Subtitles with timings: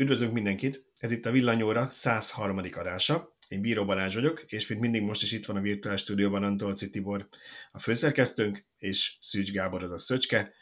[0.00, 0.84] Üdvözlünk mindenkit!
[1.00, 2.58] Ez itt a Villanyóra 103.
[2.58, 3.34] adása.
[3.48, 6.90] Én Bíró Balázs vagyok, és mint mindig most is itt van a virtuális stúdióban Antolci
[6.90, 7.28] Tibor,
[7.72, 10.52] a főszerkesztőnk, és Szűcs Gábor az a Szöcske.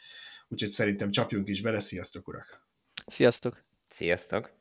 [0.47, 1.79] Úgyhogy szerintem csapjunk is bele.
[1.79, 2.67] Sziasztok, urak!
[3.07, 3.63] Sziasztok!
[3.85, 4.51] Sziasztok!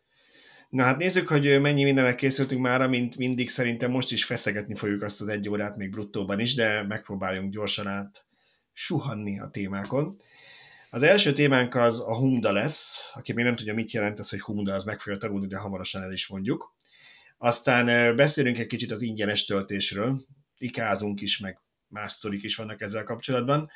[0.68, 5.02] Na hát nézzük, hogy mennyi mindenre készültünk már, mint mindig szerintem most is feszegetni fogjuk
[5.02, 8.26] azt az egy órát még bruttóban is, de megpróbáljunk gyorsan át
[8.72, 10.16] suhanni a témákon.
[10.96, 14.40] Az első témánk az a Humda lesz, aki még nem tudja, mit jelent ez, hogy
[14.40, 16.74] Humda, az meg fogja tanulni, de hamarosan el is mondjuk.
[17.38, 20.20] Aztán beszélünk egy kicsit az ingyenes töltésről,
[20.58, 23.70] ikázunk is, meg más sztorik is vannak ezzel kapcsolatban.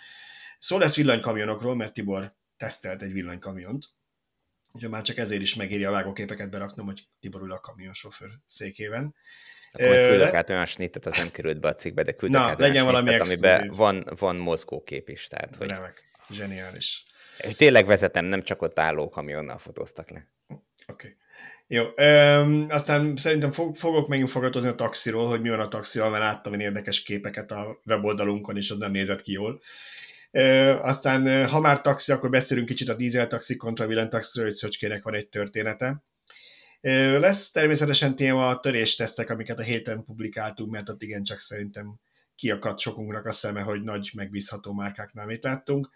[0.59, 3.89] Szó lesz villanykamionokról, mert Tibor tesztelt egy villanykamiont,
[4.73, 9.15] úgyhogy már csak ezért is megéri a vágóképeket beraknom, hogy Tibor ül a kamionsofőr székében.
[9.73, 12.47] Akkor majd küldök át olyan snittet, az nem került be a cikkbe, de küldök Na,
[12.47, 15.27] át legyen valami amiben van, van mozgókép is.
[15.27, 15.69] Tehát, hogy...
[15.69, 17.05] Remek, zseniális.
[17.57, 20.27] Tényleg vezetem, nem csak ott álló kamionnal fotóztak le.
[20.49, 20.63] Oké.
[20.87, 21.17] Okay.
[21.67, 26.11] Jó, um, aztán szerintem fog, fogok megint fogatozni a taxiról, hogy mi van a taxival,
[26.11, 29.61] mert láttam én érdekes képeket a weboldalunkon, és az nem nézett ki jól.
[30.33, 35.03] Uh, aztán, ha már taxi, akkor beszélünk kicsit a dízel taxi kontra villantaxiról, hogy Szöcskének
[35.03, 36.03] van egy története.
[36.81, 42.01] Uh, lesz természetesen téma a töréstesztek, amiket a héten publikáltunk, mert ott igencsak szerintem
[42.35, 45.91] kiakadt sokunknak a szeme, hogy nagy megbízható márkáknál mit láttunk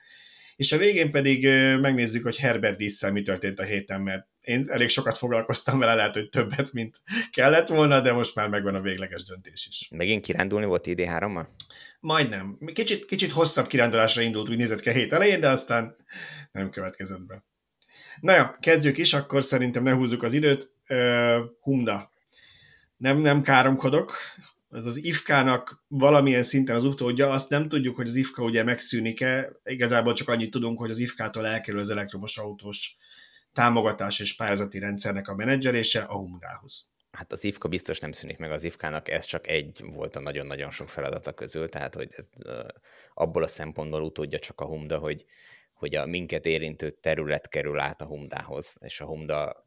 [0.57, 1.45] és a végén pedig
[1.81, 6.15] megnézzük, hogy Herbert Disszel mi történt a héten, mert én elég sokat foglalkoztam vele, lehet,
[6.15, 9.89] hogy többet, mint kellett volna, de most már megvan a végleges döntés is.
[9.91, 11.47] Megint kirándulni volt ID3-mal?
[12.01, 12.59] Majdnem.
[12.73, 15.97] Kicsit, kicsit hosszabb kirándulásra indult, úgy nézett ki a hét elején, de aztán
[16.53, 17.45] nem következett be.
[18.21, 20.75] Na jó, kezdjük is, akkor szerintem ne húzzuk az időt.
[20.89, 22.13] Uh, Humda.
[22.97, 24.17] Nem, nem káromkodok,
[24.75, 29.53] ez az IFK-nak valamilyen szinten az utódja, azt nem tudjuk, hogy az IFK ugye megszűnik-e,
[29.65, 32.97] igazából csak annyit tudunk, hogy az IFK-tól elkerül az elektromos autós
[33.53, 36.89] támogatás és pályázati rendszernek a menedzserése a Humdához.
[37.11, 40.71] Hát az IFK biztos nem szűnik meg az IFK-nak, ez csak egy volt a nagyon-nagyon
[40.71, 42.27] sok feladata közül, tehát hogy ez,
[43.15, 45.25] abból a szempontból utódja csak a Humda, hogy,
[45.73, 49.64] hogy a minket érintő terület kerül át a Humdához, és a Humda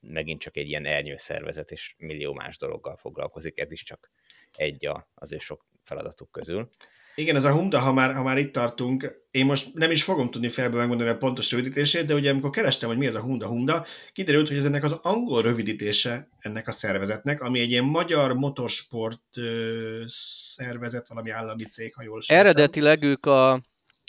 [0.00, 4.10] megint csak egy ilyen ernyőszervezet, és millió más dologgal foglalkozik, ez is csak
[4.52, 6.68] egy az ő sok feladatuk közül.
[7.16, 10.30] Igen, ez a Humda, ha már, ha már itt tartunk, én most nem is fogom
[10.30, 13.46] tudni felből megmondani a pontos rövidítését, de ugye amikor kerestem, hogy mi ez a Humda
[13.46, 18.32] Humda, kiderült, hogy ez ennek az angol rövidítése ennek a szervezetnek, ami egy ilyen magyar
[18.34, 22.46] motorsport ö, szervezet, valami állami cég, ha jól sejtem.
[22.46, 23.62] Eredetileg ők a,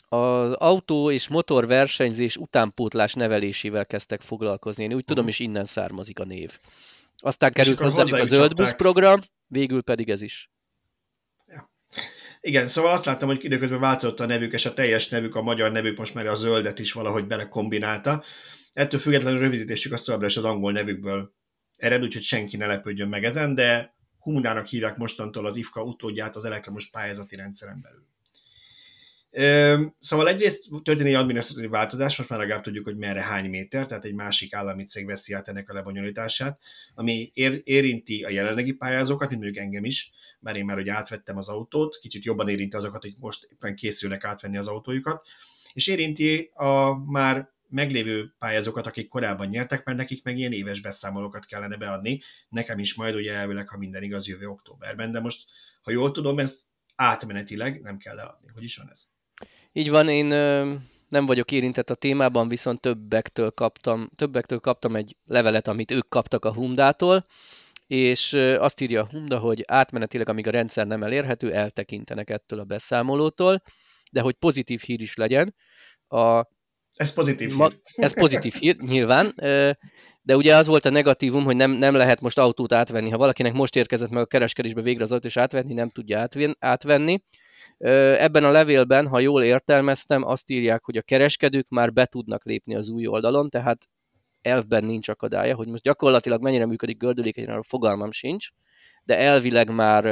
[0.09, 4.83] az autó és motor versenyzés utánpótlás nevelésével kezdtek foglalkozni.
[4.83, 5.09] Én úgy uh-huh.
[5.09, 6.57] tudom, és innen származik a név.
[7.17, 10.49] Aztán került hozzá a zöld busz program, végül pedig ez is.
[11.47, 11.71] Ja.
[12.39, 15.71] Igen, szóval azt láttam, hogy időközben változott a nevük, és a teljes nevük, a magyar
[15.71, 18.23] nevük most már a zöldet is valahogy belekombinálta.
[18.73, 21.33] Ettől függetlenül rövidítésük azt továbbra is az angol nevükből
[21.77, 26.45] ered, úgyhogy senki ne lepődjön meg ezen, de Humundának hívják mostantól az IFKA utódját az
[26.45, 28.05] elektromos pályázati rendszeren belül.
[29.99, 34.05] Szóval egyrészt történik egy adminisztratív változás, most már legalább tudjuk, hogy merre hány méter, tehát
[34.05, 36.59] egy másik állami cég veszi át ennek a lebonyolítását,
[36.93, 41.37] ami ér, érinti a jelenlegi pályázókat, mint mondjuk engem is, mert én már hogy átvettem
[41.37, 45.27] az autót, kicsit jobban érinti azokat, akik most éppen készülnek átvenni az autójukat,
[45.73, 51.45] és érinti a már meglévő pályázókat, akik korábban nyertek, mert nekik meg ilyen éves beszámolókat
[51.45, 55.45] kellene beadni, nekem is majd ugye elvileg, ha minden igaz, jövő októberben, de most,
[55.81, 56.61] ha jól tudom, ezt
[56.95, 58.47] átmenetileg nem kell leadni.
[58.53, 59.13] Hogy is van ez?
[59.77, 60.25] Így van, én
[61.07, 66.45] nem vagyok érintett a témában, viszont többektől kaptam, többektől kaptam egy levelet, amit ők kaptak
[66.45, 67.25] a Humdától,
[67.87, 72.63] és azt írja a Humda, hogy átmenetileg, amíg a rendszer nem elérhető, eltekintenek ettől a
[72.63, 73.61] beszámolótól,
[74.11, 75.55] de hogy pozitív hír is legyen,
[76.07, 76.47] a
[76.93, 77.57] ez pozitív hír.
[77.57, 79.31] Ma, ez pozitív hír, nyilván,
[80.21, 83.09] de ugye az volt a negatívum, hogy nem, nem lehet most autót átvenni.
[83.09, 86.27] Ha valakinek most érkezett meg a kereskedésbe végre az autó és átvenni, nem tudja
[86.59, 87.23] átvenni.
[88.17, 92.75] Ebben a levélben, ha jól értelmeztem, azt írják, hogy a kereskedők már be tudnak lépni
[92.75, 93.87] az új oldalon, tehát
[94.41, 98.47] elvben nincs akadálya, hogy most gyakorlatilag mennyire működik gördülékenyen, arra fogalmam sincs,
[99.03, 100.05] de elvileg már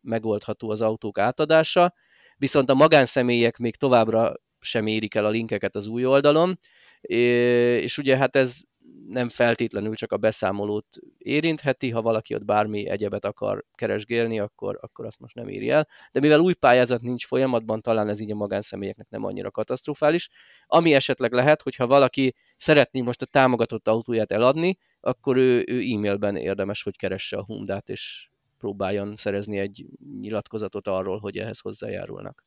[0.00, 1.94] megoldható az autók átadása,
[2.36, 6.58] viszont a magánszemélyek még továbbra sem érik el a linkeket az új oldalon,
[7.00, 8.60] és ugye hát ez
[9.08, 10.86] nem feltétlenül csak a beszámolót
[11.18, 15.88] érintheti, ha valaki ott bármi egyebet akar keresgélni, akkor, akkor azt most nem éri el.
[16.12, 20.30] De mivel új pályázat nincs folyamatban, talán ez így a magánszemélyeknek nem annyira katasztrofális.
[20.66, 26.36] Ami esetleg lehet, hogyha valaki szeretné most a támogatott autóját eladni, akkor ő, ő e-mailben
[26.36, 29.86] érdemes, hogy keresse a Hundát, és próbáljon szerezni egy
[30.20, 32.44] nyilatkozatot arról, hogy ehhez hozzájárulnak.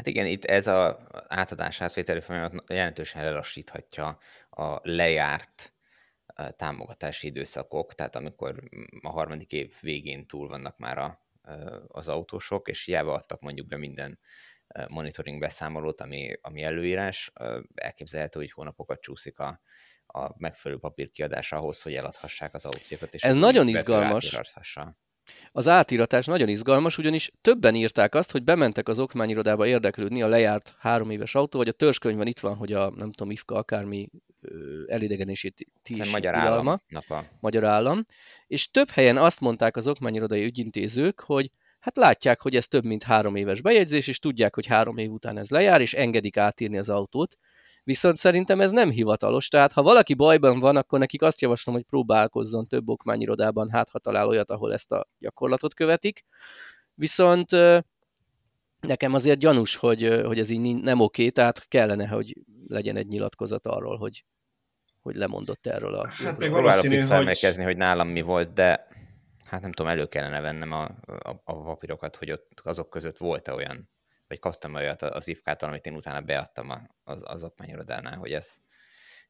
[0.00, 0.94] Hát igen, itt ez az
[1.28, 4.18] átadás átvételi folyamat jelentősen lelassíthatja
[4.50, 5.72] a lejárt
[6.56, 8.62] támogatási időszakok, tehát amikor
[9.02, 11.26] a harmadik év végén túl vannak már a,
[11.88, 14.18] az autósok, és hiába adtak mondjuk be minden
[14.88, 17.32] monitoring beszámolót, ami, ami előírás,
[17.74, 19.60] elképzelhető, hogy hónapokat csúszik a,
[20.06, 23.14] a megfelelő papírkiadás ahhoz, hogy eladhassák az autójukat.
[23.14, 24.40] És Ez nagyon izgalmas.
[25.52, 30.74] Az átiratás nagyon izgalmas, ugyanis többen írták azt, hogy bementek az okmányirodába érdeklődni a lejárt
[30.78, 34.10] három éves autó, vagy a törzskönyvben itt van, hogy a nem tudom, IFKA akármi
[34.86, 36.82] elidegenését is magyar állam,
[37.40, 38.06] magyar állam,
[38.46, 41.50] és több helyen azt mondták az okmányirodai ügyintézők, hogy
[41.80, 45.38] hát látják, hogy ez több mint három éves bejegyzés, és tudják, hogy három év után
[45.38, 47.36] ez lejár, és engedik átírni az autót.
[47.90, 51.84] Viszont szerintem ez nem hivatalos, tehát ha valaki bajban van, akkor nekik azt javaslom, hogy
[51.84, 56.24] próbálkozzon több okmányirodában, hát ha talál olyat, ahol ezt a gyakorlatot követik.
[56.94, 57.50] Viszont
[58.80, 63.66] nekem azért gyanús, hogy, hogy ez így nem oké, tehát kellene, hogy legyen egy nyilatkozat
[63.66, 64.24] arról, hogy,
[65.00, 66.08] hogy lemondott erről a...
[66.08, 67.56] Hát meg valószínű, hogy...
[67.56, 68.88] hogy nálam mi volt, de
[69.44, 73.52] hát nem tudom, elő kellene vennem a, a, a papírokat, hogy ott azok között volt-e
[73.52, 73.90] olyan,
[74.30, 76.72] vagy kaptam olyat az ifkától, amit én utána beadtam
[77.04, 78.54] az, az okmányirodánál, hogy ez,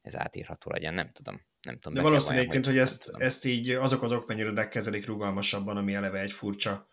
[0.02, 1.40] ez átírható legyen, nem tudom.
[1.62, 5.76] Nem tudom De valószínű egyébként, hogy, hogy ezt, ezt így azok az okmányirodák kezelik rugalmasabban,
[5.76, 6.88] ami eleve egy furcsa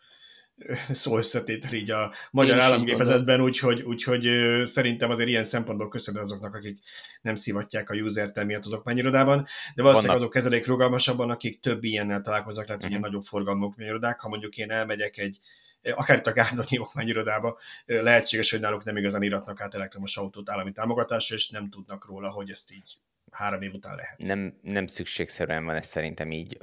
[1.01, 4.29] szó összetétel így a magyar államgépezetben, úgyhogy, úgyhogy
[4.63, 6.79] szerintem azért ilyen szempontból köszönöm azoknak, akik
[7.21, 9.45] nem szivatják a user miatt az okmányirodában,
[9.75, 10.15] de valószínűleg Vannak.
[10.15, 12.97] azok kezelik rugalmasabban, akik több ilyennel találkoznak, tehát uh-huh.
[12.97, 14.19] ugye nagyobb forgalmú okmányirodák.
[14.19, 15.39] Ha mondjuk én elmegyek egy
[15.81, 20.71] akár itt a Gárdonyi okmányirodába, lehetséges, hogy náluk nem igazán iratnak át elektromos autót állami
[20.71, 22.97] támogatásra, és nem tudnak róla, hogy ezt így
[23.31, 24.17] három év után lehet.
[24.17, 26.57] Nem, nem szükségszerűen van ez szerintem így.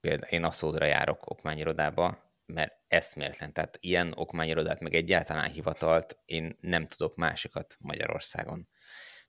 [0.00, 3.52] Például én Aszódra járok okmányirodába, mert eszméletlen.
[3.52, 8.68] Tehát ilyen okmányirodát, meg egyáltalán hivatalt én nem tudok másikat Magyarországon.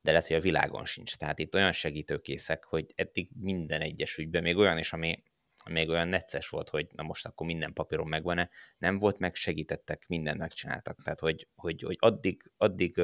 [0.01, 1.15] De lehet, hogy a világon sincs.
[1.15, 5.23] Tehát itt olyan segítőkészek, hogy eddig minden egyes ügyben, még olyan is, ami
[5.69, 10.06] még olyan necces volt, hogy na most akkor minden papíron megvan-e, nem volt meg, segítettek,
[10.08, 11.04] mindent megcsináltak.
[11.04, 13.02] Tehát, hogy, hogy, hogy addig, addig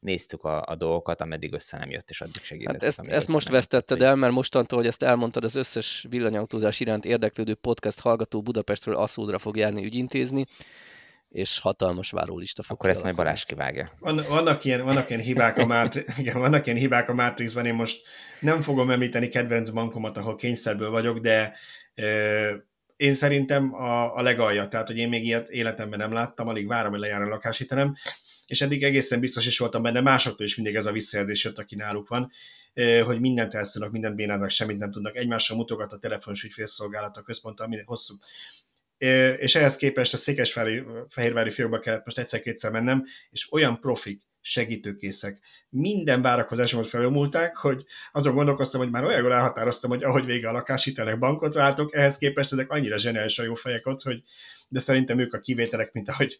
[0.00, 2.80] néztük a, a dolgokat, ameddig össze nem jött, és addig segítettek.
[2.80, 7.04] Hát ezt, ezt most vesztetted el, mert mostantól, hogy ezt elmondtad, az összes villanyautózás iránt
[7.04, 10.46] érdeklődő podcast hallgató Budapestről Aszódra fog járni ügyintézni,
[11.28, 13.92] és hatalmas várólista fog Akkor ezt majd Balázs kivágja.
[13.98, 17.74] Van, vannak, ilyen, vannak, ilyen hibák a Mátri- igen, vannak ilyen hibák a Matrixban, én
[17.74, 18.06] most
[18.40, 21.54] nem fogom említeni kedvenc bankomat, ahol kényszerből vagyok, de
[22.96, 26.90] én szerintem a, a legalja, tehát hogy én még ilyet életemben nem láttam, alig várom,
[26.90, 27.96] hogy lejár a lakáshitelem,
[28.46, 31.76] és eddig egészen biztos is voltam benne, másoktól is mindig ez a visszajelzés jött, aki
[31.76, 32.32] náluk van,
[33.04, 37.60] hogy mindent elszúrnak, mindent bénáznak, semmit nem tudnak, egymással mutogat a telefonos ügyfélszolgálat a központ,
[37.60, 38.14] ami hosszú.
[39.36, 45.38] És ehhez képest a Székesvári, Fehérvári fiókba kellett most egyszer-kétszer mennem, és olyan profik, segítőkészek.
[45.70, 50.52] Minden várakozásomat felomulták, hogy azon gondolkoztam, hogy már olyan jól elhatároztam, hogy ahogy vége a
[50.52, 54.22] lakáshitelek bankot váltok, ehhez képest ezek annyira zseniális a jó fejek ott, hogy
[54.70, 56.38] de szerintem ők a kivételek, mint ahogy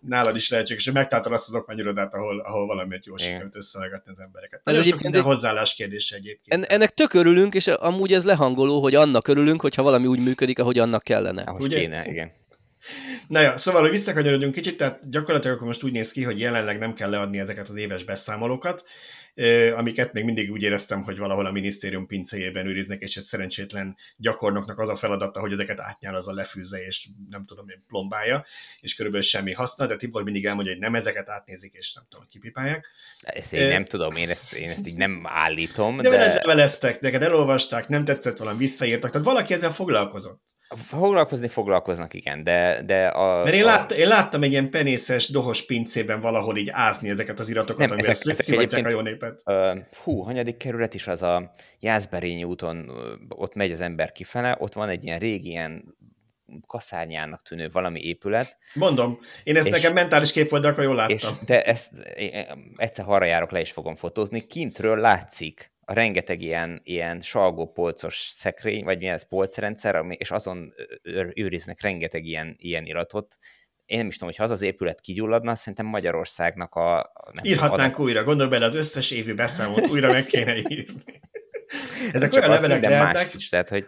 [0.00, 4.20] nálad is lehetséges, hogy megtaláltad azt az okmányirodát, ahol, ahol valamiért jól sikerült összeállgatni az
[4.20, 4.60] embereket.
[4.64, 6.62] Ez sok minden hozzáállás kérdése egyébként.
[6.62, 10.58] En, ennek tök örülünk, és amúgy ez lehangoló, hogy annak örülünk, hogyha valami úgy működik,
[10.58, 11.42] ahogy annak kellene.
[11.42, 11.78] Ahogy Ugye?
[11.78, 12.39] kéne, igen.
[13.28, 16.78] Na ja, szóval, hogy visszakanyarodjunk kicsit, tehát gyakorlatilag akkor most úgy néz ki, hogy jelenleg
[16.78, 18.84] nem kell leadni ezeket az éves beszámolókat,
[19.74, 24.78] amiket még mindig úgy éreztem, hogy valahol a minisztérium pincéjében őriznek, és egy szerencsétlen gyakornoknak
[24.78, 28.44] az a feladata, hogy ezeket átnyálazza, lefűzze, és nem tudom én, plombája,
[28.80, 32.26] és körülbelül semmi haszna, de Tibor mindig elmondja, hogy nem ezeket átnézik, és nem tudom,
[32.30, 32.86] kipipálják.
[33.20, 35.96] Ezt én nem tudom, én ezt, én ezt így nem állítom.
[35.96, 36.16] De, de...
[36.16, 40.58] veled leveleztek, neked elolvasták, nem tetszett valami, visszaírtak, tehát valaki ezzel foglalkozott.
[40.86, 43.42] Foglalkozni foglalkoznak, igen, de, de a...
[43.42, 47.48] Mert én, lát, én láttam egy ilyen penészes, dohos pincében valahol így ázni ezeket az
[47.48, 49.29] iratokat, nem, amivel ezek, ezek a jó népet.
[49.44, 52.90] Uh, hú, hanyadik kerület is az a Jászberényi úton,
[53.28, 55.94] ott megy az ember kifele, ott van egy ilyen régi ilyen
[56.66, 58.58] kaszárnyának tűnő valami épület.
[58.74, 61.16] Mondom, én ezt és, nekem mentális kép volt, de akkor jól láttam.
[61.16, 61.92] És, de ezt
[62.76, 68.16] egyszer arra járok le is fogom fotózni, kintről látszik a rengeteg ilyen, ilyen salgó polcos
[68.16, 70.72] szekrény, vagy milyen ez polcrendszer, ami, és azon
[71.34, 73.38] őriznek rengeteg ilyen, ilyen iratot.
[73.90, 77.12] Én nem is tudom, hogy ha az az épület kigyulladna, szerintem Magyarországnak a...
[77.32, 80.86] Nem Írhatnánk tudom, újra, gondolj bele, az összes évi beszámolót újra meg kéne írni.
[82.12, 83.86] Ezek olyan levelek lehetnek, is, tehát, hogy...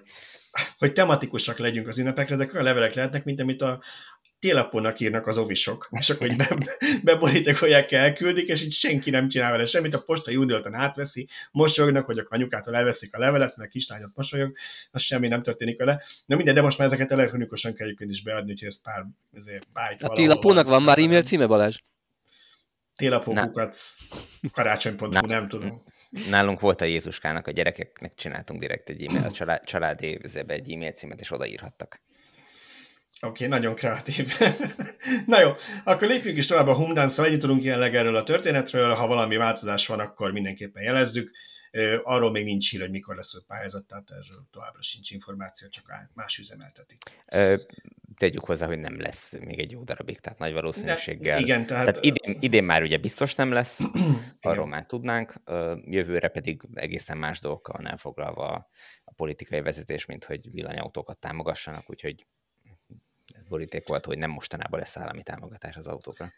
[0.78, 3.82] hogy tematikusak legyünk az ünnepekre, ezek olyan levelek lehetnek, mint amit a,
[4.42, 6.56] télapónak írnak az ovisok, és akkor így be,
[7.04, 12.18] beborítékolják, elküldik, és így senki nem csinál vele semmit, a posta júnioltan átveszi, mosolyognak, hogy
[12.18, 14.56] a anyukától elveszik a levelet, mert a kislányot mosolyog,
[14.90, 16.02] az semmi nem történik vele.
[16.26, 19.66] Na minden, de most már ezeket elektronikusan kell egyébként is beadni, úgyhogy ez pár ezért
[19.72, 21.76] bájt A télapónak van már e-mail címe, Balázs?
[22.96, 23.76] Télapókukat
[24.52, 25.82] karácsony.hu, nem tudom.
[26.30, 30.92] Nálunk volt a Jézuskának, a gyerekeknek csináltunk direkt egy e-mail, a család, családi egy e-mail
[30.92, 32.00] címet, és odaírhattak.
[33.26, 34.38] Oké, okay, nagyon kreatív.
[35.26, 35.50] Na jó,
[35.84, 39.86] akkor lépjünk is tovább a Humdance-szal, ennyit tudunk jelenleg erről a történetről, ha valami változás
[39.86, 41.30] van, akkor mindenképpen jelezzük.
[42.02, 45.84] Arról még nincs hír, hogy mikor lesz a pályázat, tehát erről továbbra sincs információ, csak
[46.14, 47.02] más üzemeltetik.
[47.26, 47.56] Ö,
[48.16, 51.36] tegyük hozzá, hogy nem lesz még egy jó darabig, tehát nagy valószínűséggel.
[51.36, 51.86] De, igen, tehát...
[51.86, 53.80] tehát idén, idén már ugye biztos nem lesz,
[54.40, 55.34] arról már tudnánk,
[55.84, 58.70] jövőre pedig egészen más dolgokkal van elfoglalva
[59.04, 62.26] a politikai vezetés, mint hogy villanyautókat támogassanak, úgyhogy
[63.52, 66.32] boríték volt, hogy nem mostanában lesz állami támogatás az autókra.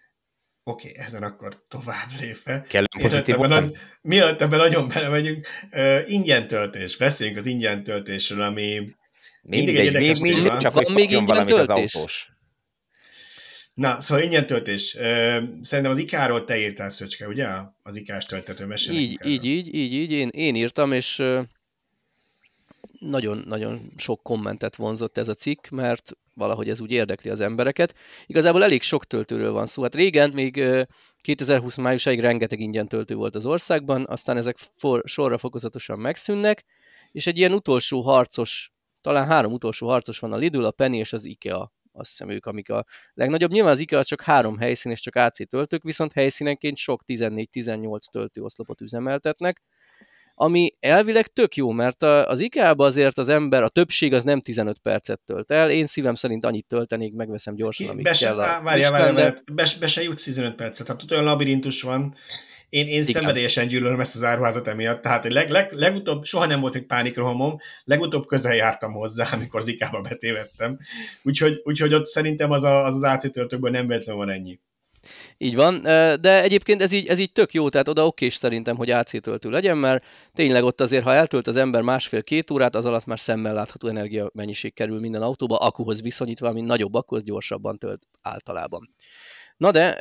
[0.67, 2.65] Oké, okay, ezen akkor tovább lépve.
[2.69, 6.97] Kell pozitív nagy, Mielőtt ebben nagyon belemegyünk, uh, ingyen töltés.
[6.97, 8.95] Beszéljünk az ingyen töltésről, ami
[9.43, 11.95] mindig egy még, még, még, csak van még ingyen töltés?
[11.95, 12.33] Az
[13.75, 14.91] Na, szóval ingyen töltés.
[15.61, 17.47] Szerintem az IK-ról te írtál, Szöcske, ugye?
[17.83, 19.01] Az IK-s töltető mesélek.
[19.01, 21.23] Így, így, így, így, így, én, én írtam, és
[22.99, 27.95] nagyon-nagyon sok kommentet vonzott ez a cikk, mert valahogy ez úgy érdekli az embereket.
[28.27, 29.83] Igazából elég sok töltőről van szó.
[29.83, 30.65] Hát régen, még
[31.19, 36.65] 2020 májusáig rengeteg ingyen töltő volt az országban, aztán ezek for, sorra fokozatosan megszűnnek,
[37.13, 41.13] és egy ilyen utolsó harcos, talán három utolsó harcos van a Lidl, a Penny és
[41.13, 42.85] az IKEA azt hiszem ők, amik a
[43.15, 43.51] legnagyobb.
[43.51, 48.81] Nyilván az IKEA csak három helyszín és csak AC töltők, viszont helyszínenként sok 14-18 töltőoszlopot
[48.81, 49.63] üzemeltetnek,
[50.35, 54.79] ami elvileg tök jó, mert az IKEA-ba azért az ember, a többség az nem 15
[54.79, 58.41] percet tölt el, én szívem szerint annyit töltenék, megveszem gyorsan, amit be kell.
[58.41, 59.35] A várjál, várjál, de...
[59.53, 62.15] be, be se jutsz 15 percet, tehát olyan labirintus van,
[62.69, 66.75] én, én szenvedélyesen gyűlölöm ezt az áruházat emiatt, tehát leg, leg, legutóbb, soha nem volt
[66.75, 70.79] még pánikrohamom, legutóbb közel jártam hozzá, amikor az IK-ba betévettem,
[71.23, 74.61] úgyhogy, úgyhogy ott szerintem az a, az, az AC töltőkből nem véletlenül van ennyi.
[75.39, 75.83] Így van,
[76.21, 79.51] de egyébként ez így, ez így tök jó, tehát oda okés szerintem, hogy AC töltő
[79.51, 83.55] legyen, mert tényleg ott azért, ha eltölt az ember másfél-két órát, az alatt már szemmel
[83.55, 88.95] látható energiamennyiség kerül minden autóba, akuhoz viszonyítva, mint nagyobb akku, az gyorsabban tölt általában.
[89.57, 89.97] Na de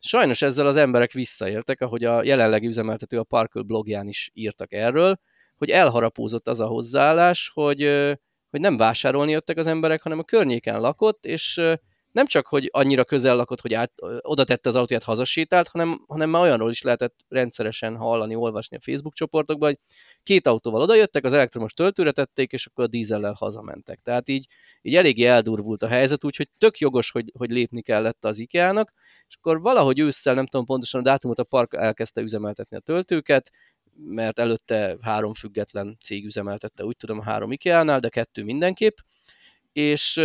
[0.00, 5.20] sajnos ezzel az emberek visszaértek, ahogy a jelenlegi üzemeltető a Parkle blogján is írtak erről,
[5.56, 7.80] hogy elharapózott az a hozzáállás, hogy,
[8.50, 11.60] hogy nem vásárolni jöttek az emberek, hanem a környéken lakott, és
[12.12, 16.30] nem csak, hogy annyira közel lakott, hogy át, oda tette az autóját, hazasétált, hanem, hanem
[16.30, 19.78] már olyanról is lehetett rendszeresen hallani, olvasni a Facebook csoportokban, hogy
[20.22, 24.00] két autóval odajöttek, az elektromos töltőre tették, és akkor a dízellel hazamentek.
[24.02, 24.46] Tehát így,
[24.82, 28.92] így eléggé eldurvult a helyzet, úgyhogy tök jogos, hogy, hogy lépni kellett az IKEA-nak,
[29.28, 33.50] és akkor valahogy ősszel, nem tudom pontosan a dátumot, a park elkezdte üzemeltetni a töltőket,
[33.96, 38.96] mert előtte három független cég üzemeltette, úgy tudom, a három IKEA-nál, de kettő mindenképp,
[39.72, 40.20] és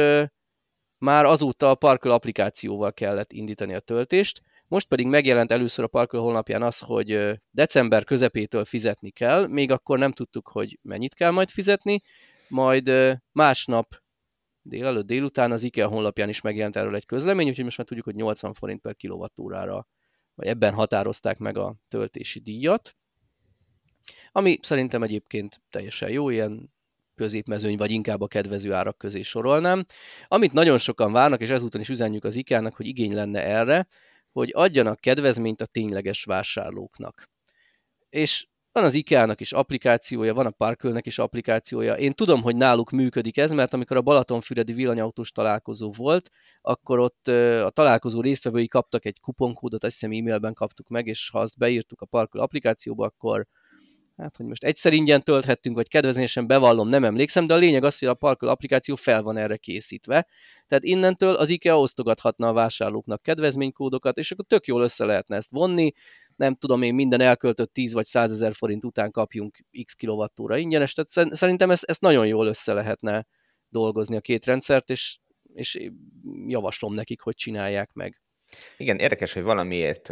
[0.97, 6.19] már azóta a Parkle applikációval kellett indítani a töltést, most pedig megjelent először a Parkle
[6.19, 11.49] honlapján az, hogy december közepétől fizetni kell, még akkor nem tudtuk, hogy mennyit kell majd
[11.49, 12.01] fizetni,
[12.47, 12.91] majd
[13.31, 14.03] másnap
[14.61, 18.15] délelőtt, délután az IKEA honlapján is megjelent erről egy közlemény, úgyhogy most már tudjuk, hogy
[18.15, 19.87] 80 forint per kilovattórára,
[20.35, 22.95] vagy ebben határozták meg a töltési díjat,
[24.31, 26.73] ami szerintem egyébként teljesen jó, ilyen
[27.15, 29.85] középmezőny, vagy inkább a kedvező árak közé sorolnám.
[30.27, 33.87] Amit nagyon sokan várnak, és ezúton is üzenjük az IKEA-nak, hogy igény lenne erre,
[34.31, 37.29] hogy adjanak kedvezményt a tényleges vásárlóknak.
[38.09, 41.93] És van az IKEA-nak is applikációja, van a Parkölnek is applikációja.
[41.93, 46.29] Én tudom, hogy náluk működik ez, mert amikor a Balatonfüredi villanyautós találkozó volt,
[46.61, 47.27] akkor ott
[47.63, 52.01] a találkozó résztvevői kaptak egy kuponkódot, azt hiszem e-mailben kaptuk meg, és ha azt beírtuk
[52.01, 53.45] a Parköl applikációba, akkor
[54.17, 57.99] hát hogy most egyszer ingyen tölthettünk, vagy kedvezményesen bevallom, nem emlékszem, de a lényeg az,
[57.99, 60.27] hogy a Parkol applikáció fel van erre készítve.
[60.67, 65.51] Tehát innentől az IKEA osztogathatna a vásárlóknak kedvezménykódokat, és akkor tök jól össze lehetne ezt
[65.51, 65.93] vonni.
[66.35, 70.93] Nem tudom én, minden elköltött 10 vagy 100 ezer forint után kapjunk x kilovattóra ingyenes,
[70.93, 73.27] tehát szerintem ezt, ezt nagyon jól össze lehetne
[73.69, 75.17] dolgozni a két rendszert, és,
[75.53, 75.89] és
[76.47, 78.21] javaslom nekik, hogy csinálják meg.
[78.77, 80.09] Igen, érdekes, hogy valamiért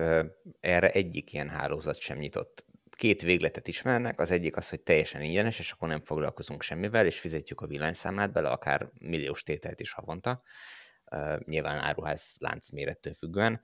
[0.60, 2.66] erre egyik ilyen hálózat sem nyitott
[3.04, 7.20] két végletet ismernek, az egyik az, hogy teljesen ingyenes, és akkor nem foglalkozunk semmivel, és
[7.20, 10.42] fizetjük a villanyszámlát bele, akár milliós tételt is havonta,
[11.12, 13.62] uh, nyilván áruház lánc mérettől függően,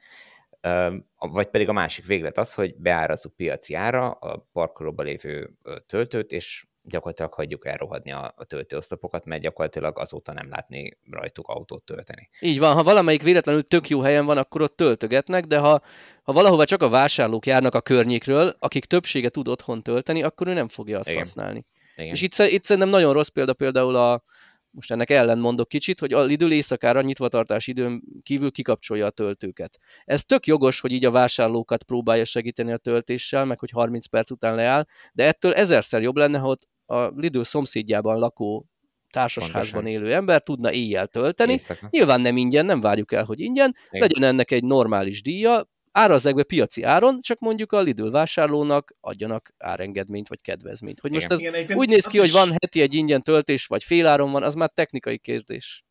[0.63, 5.53] uh, vagy pedig a másik véglet az, hogy beárazzuk piaci ára a parkolóban lévő
[5.85, 11.83] töltőt, és gyakorlatilag hagyjuk elrohadni a, a töltőoszlopokat, mert gyakorlatilag azóta nem látni rajtuk autót
[11.83, 12.29] tölteni.
[12.39, 15.81] Így van, ha valamelyik véletlenül tök jó helyen van, akkor ott töltögetnek, de ha,
[16.23, 20.53] ha valahova csak a vásárlók járnak a környékről, akik többsége tud otthon tölteni, akkor ő
[20.53, 21.19] nem fogja azt Igen.
[21.19, 21.65] használni.
[21.95, 22.13] Igen.
[22.13, 24.23] És itt, itt szerintem nagyon rossz példa például a,
[24.71, 29.79] most ennek ellen mondok kicsit, hogy a Lidl éjszakára nyitvatartás időn kívül kikapcsolja a töltőket.
[30.05, 34.31] Ez tök jogos, hogy így a vásárlókat próbálja segíteni a töltéssel, meg hogy 30 perc
[34.31, 38.65] után leáll, de ettől ezerszer jobb lenne, ha ott a Lidl szomszédjában lakó
[39.09, 41.51] társasházban élő ember tudna éjjel tölteni.
[41.51, 41.87] Éjszaka.
[41.89, 44.07] Nyilván nem ingyen, nem várjuk el, hogy ingyen, Igen.
[44.07, 49.53] legyen ennek egy normális díja, árazzák be piaci áron, csak mondjuk a Lidl vásárlónak adjanak
[49.57, 50.99] árengedményt vagy kedvezményt.
[50.99, 51.53] Hogy most Igen.
[51.53, 52.23] ez Igen, úgy néz ki, is...
[52.23, 55.83] hogy van heti egy ingyen töltés, vagy féláron van, az már technikai kérdés.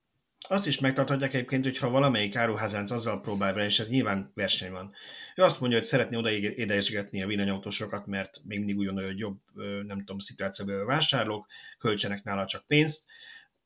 [0.48, 4.94] Azt is megtarthatják egyébként, hogyha valamelyik áruházánc azzal próbál be, és ez nyilván verseny van.
[5.36, 9.38] Ő azt mondja, hogy szeretné odaidejezgetni a villanyautósokat, mert még mindig úgy hogy jobb,
[9.86, 11.46] nem tudom, szituációban vásárlók,
[11.78, 13.04] költsenek nála csak pénzt,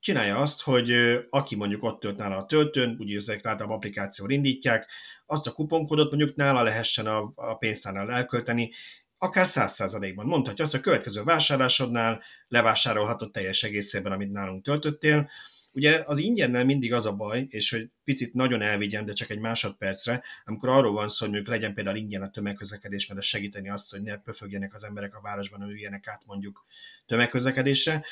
[0.01, 0.93] csinálja azt, hogy
[1.31, 4.91] aki mondjuk ott tölt nála a töltőn, ugye ezek általában applikációt indítják,
[5.27, 8.71] azt a kuponkódot mondjuk nála lehessen a, a pénztárnál elkölteni,
[9.19, 10.27] akár száz százalékban.
[10.27, 15.31] Mondhatja azt, hogy a következő vásárlásodnál levásárolhatod teljes egészében, amit nálunk töltöttél,
[15.75, 19.39] Ugye az ingyennel mindig az a baj, és hogy picit nagyon elvigyem, de csak egy
[19.39, 23.71] másodpercre, amikor arról van szó, hogy mondjuk legyen például ingyen a tömegközlekedés, mert ez segíteni
[23.71, 26.67] azt, hogy ne pöfögjenek az emberek a városban, hogy üljenek át mondjuk
[27.07, 28.05] tömegközlekedésre.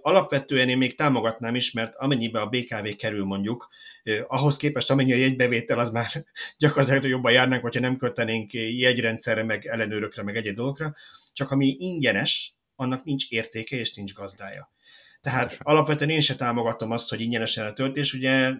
[0.00, 3.68] Alapvetően én még támogatnám is, mert amennyibe a BKV kerül mondjuk,
[4.26, 6.10] ahhoz képest amennyi a jegybevétel, az már
[6.58, 10.94] gyakorlatilag jobban járnánk, hogyha nem kötenénk jegyrendszerre, meg ellenőrökre, meg egyéb dolgokra,
[11.32, 14.70] csak ami ingyenes, annak nincs értéke és nincs gazdája.
[15.22, 15.60] Tehát Köszön.
[15.62, 18.12] alapvetően én se támogatom azt, hogy ingyenesen a töltés.
[18.12, 18.52] Ugye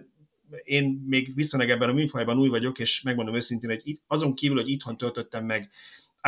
[0.63, 4.57] én még viszonylag ebben a műfajban új vagyok, és megmondom őszintén, hogy itt, azon kívül,
[4.57, 5.69] hogy itthon töltöttem meg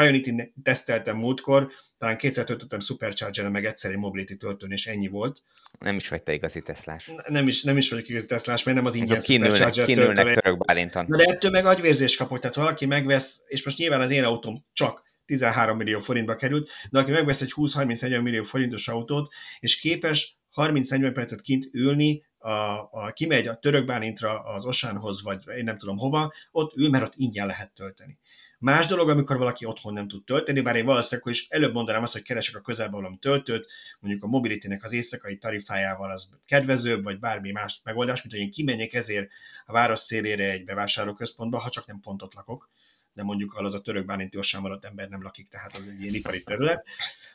[0.02, 5.42] Ionity teszteltem múltkor, talán kétszer töltöttem Supercharger-en, meg egyszer egy Mobility töltőn, és ennyi volt.
[5.80, 7.12] Nem is vagy te igazi Teslás.
[7.28, 10.14] Nem is, nem is vagyok igazi Teslás, mert nem az ingyen Supercharger töltő.
[10.14, 10.64] török
[11.08, 15.05] De ettől meg agyvérzés kapott, tehát valaki megvesz, és most nyilván az én autóm csak
[15.26, 21.12] 13 millió forintba került, de aki megvesz egy 20-30-40 millió forintos autót, és képes 30-40
[21.14, 25.98] percet kint ülni, a, a, kimegy a török bálintra az Osánhoz, vagy én nem tudom
[25.98, 28.20] hova, ott ül, mert ott ingyen lehet tölteni.
[28.60, 32.14] Más dolog, amikor valaki otthon nem tud tölteni, bár én valószínűleg is előbb mondanám azt,
[32.14, 33.68] hogy keresek a közelben valami töltőt,
[34.00, 38.52] mondjuk a mobility az éjszakai tarifájával az kedvezőbb, vagy bármi más megoldás, mint hogy én
[38.52, 39.30] kimenjek ezért
[39.66, 42.70] a város szélére egy bevásárlóközpontba, ha csak nem pontot lakok
[43.16, 46.14] de mondjuk az a török bálinti osán alatt ember nem lakik, tehát az egy ilyen
[46.14, 46.88] ipari terület.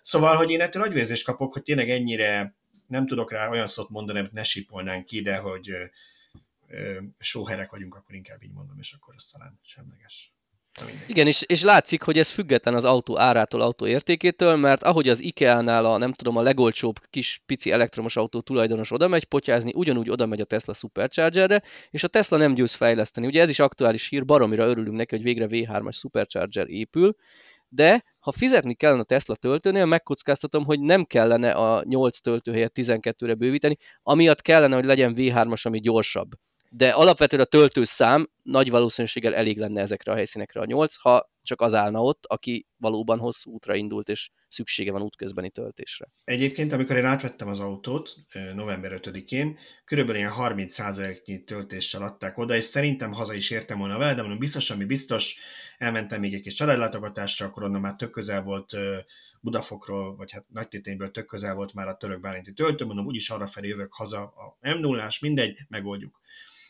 [0.03, 2.55] Szóval, hogy én ettől agyvérzést kapok, hogy tényleg ennyire
[2.87, 5.71] nem tudok rá olyan szót mondani, amit ne sipolnánk ki, de hogy
[7.19, 10.33] sóherek vagyunk, akkor inkább így mondom, és akkor ez talán semleges.
[11.07, 15.21] Igen, és, és látszik, hogy ez független az autó árától, autó értékétől, mert ahogy az
[15.21, 20.11] IKEA-nál a nem tudom, a legolcsóbb kis pici elektromos autó tulajdonos oda megy potyázni, ugyanúgy
[20.11, 23.27] oda megy a Tesla Superchargerre, és a Tesla nem győz fejleszteni.
[23.27, 27.15] Ugye ez is aktuális hír, baromira örülünk neki, hogy végre V3-as Supercharger épül,
[27.69, 32.73] de ha fizetni kellene a Tesla töltőnél, megkockáztatom, hogy nem kellene a 8 töltő helyett
[32.75, 36.31] 12-re bővíteni, amiatt kellene, hogy legyen V3-as, ami gyorsabb
[36.73, 41.61] de alapvetően a töltőszám nagy valószínűséggel elég lenne ezekre a helyszínekre a 8, ha csak
[41.61, 46.07] az állna ott, aki valóban hosszú útra indult, és szüksége van útközbeni töltésre.
[46.25, 48.17] Egyébként, amikor én átvettem az autót
[48.55, 54.15] november 5-én, körülbelül ilyen 30%-nyi töltéssel adták oda, és szerintem haza is értem volna vele,
[54.15, 55.37] de mondom, biztos, ami biztos,
[55.79, 58.77] elmentem még egy kis családlátogatásra, akkor onnan már tök közel volt
[59.41, 63.47] Budafokról, vagy hát Nagytétényből tök közel volt már a török bálinti töltő, mondom, úgyis arra
[63.47, 66.20] felé jövök haza a m 0 mindegy, megoldjuk.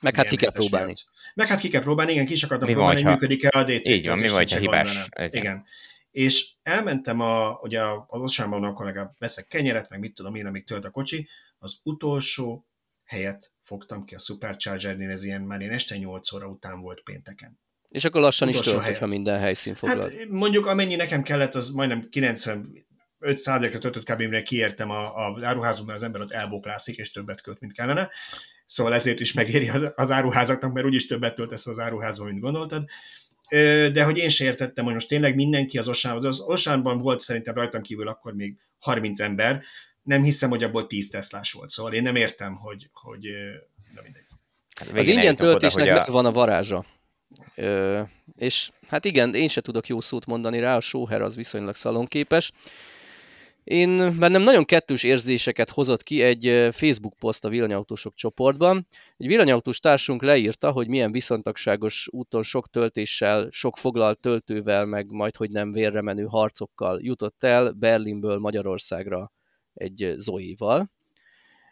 [0.00, 0.86] Meg hát ki kell próbálni.
[0.86, 1.10] Miatt.
[1.34, 3.88] Meg hát ki kell próbálni, igen, ki is akartam mi próbálni, hogy működik-e a DC.
[3.88, 5.08] Így van, mi vagy, ha hibás.
[5.30, 5.64] Igen.
[6.10, 10.64] És elmentem a, ugye az Osámban, akkor legalább veszek kenyeret, meg mit tudom én, amíg
[10.64, 12.66] tölt a kocsi, az utolsó
[13.04, 17.60] helyet fogtam ki a Supercharger-nél, ez ilyen már én este 8 óra után volt pénteken.
[17.88, 20.10] És akkor lassan Utolsó is tölt, ha minden helyszín foglal.
[20.10, 22.64] Hát mondjuk amennyi nekem kellett, az majdnem 95
[23.18, 24.18] százalékra töltött kb.
[24.18, 28.10] mire kiértem a, a áruházban, az ember ott elbóklászik, és többet költ, mint kellene
[28.70, 32.84] szóval ezért is megéri az, az áruházaknak, mert úgyis többet töltesz az áruházban, mint gondoltad.
[33.92, 37.54] De hogy én se értettem, hogy most tényleg mindenki az Osánban, az Osánban volt szerintem
[37.54, 39.62] rajtam kívül akkor még 30 ember,
[40.02, 43.24] nem hiszem, hogy abból 10 Teslás volt, szóval én nem értem, hogy, hogy
[43.94, 44.24] na mindegy.
[44.74, 46.12] Hát az ingyen töltésnek oda, a...
[46.12, 46.84] van a varázsa.
[47.54, 48.02] Ö,
[48.36, 52.52] és hát igen, én se tudok jó szót mondani rá, a Sóher az viszonylag szalonképes.
[53.64, 58.86] Én bennem nagyon kettős érzéseket hozott ki egy Facebook poszt a villanyautósok csoportban.
[59.16, 65.36] Egy villanyautós társunk leírta, hogy milyen viszontagságos úton sok töltéssel, sok foglalt töltővel, meg majd
[65.36, 69.32] hogy nem vérre menő harcokkal jutott el Berlinből Magyarországra
[69.74, 70.90] egy Zoe-val.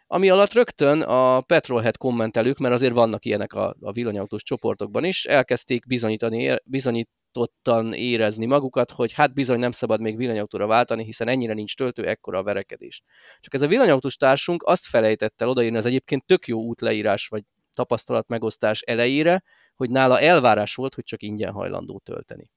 [0.07, 5.25] Ami alatt rögtön a Petrolhead kommentelők, mert azért vannak ilyenek a, a villanyautós csoportokban is,
[5.25, 11.27] elkezdték bizonyítani, bizonyít, izgatottan érezni magukat, hogy hát bizony nem szabad még villanyautóra váltani, hiszen
[11.27, 13.03] ennyire nincs töltő, ekkora a verekedés.
[13.39, 17.43] Csak ez a villanyautós társunk azt felejtette el odaírni az egyébként tök jó útleírás vagy
[17.73, 19.43] tapasztalat megosztás elejére,
[19.75, 22.51] hogy nála elvárás volt, hogy csak ingyen hajlandó tölteni.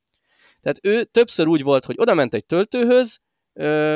[0.61, 3.20] Tehát ő többször úgy volt, hogy oda ment egy töltőhöz,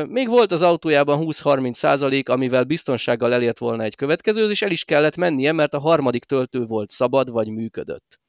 [0.06, 4.84] még volt az autójában 20-30 százalék, amivel biztonsággal elért volna egy következőhöz, és el is
[4.84, 8.20] kellett mennie, mert a harmadik töltő volt szabad, vagy működött.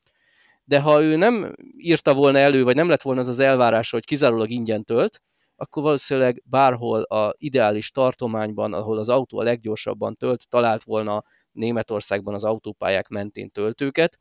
[0.67, 4.05] De ha ő nem írta volna elő, vagy nem lett volna az az elvárása, hogy
[4.05, 5.21] kizárólag ingyen tölt,
[5.55, 12.33] akkor valószínűleg bárhol a ideális tartományban, ahol az autó a leggyorsabban tölt, talált volna Németországban
[12.33, 14.19] az autópályák mentén töltőket,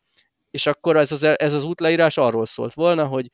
[0.51, 3.29] és akkor ez az, ez az útleírás arról szólt volna, hogy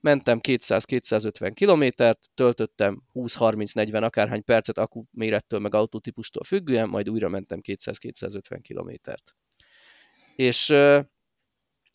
[0.00, 8.58] mentem 200-250 kilométert, töltöttem 20-30-40 akárhány percet akku meg autótípustól függően, majd újra mentem 200-250
[8.62, 9.34] kilométert.
[10.36, 10.74] És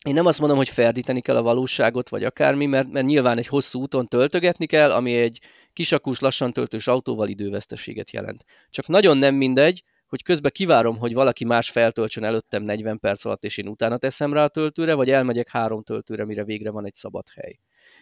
[0.06, 3.46] én nem azt mondom, hogy ferdíteni kell a valóságot, vagy akármi, mert, mert nyilván egy
[3.46, 5.40] hosszú úton töltögetni kell, ami egy
[5.72, 8.44] kisakús, lassan töltős autóval időveszteséget jelent.
[8.70, 13.44] Csak nagyon nem mindegy, hogy közben kivárom, hogy valaki más feltöltsön előttem 40 perc alatt,
[13.44, 16.94] és én utána teszem rá a töltőre, vagy elmegyek három töltőre, mire végre van egy
[16.94, 17.58] szabad hely.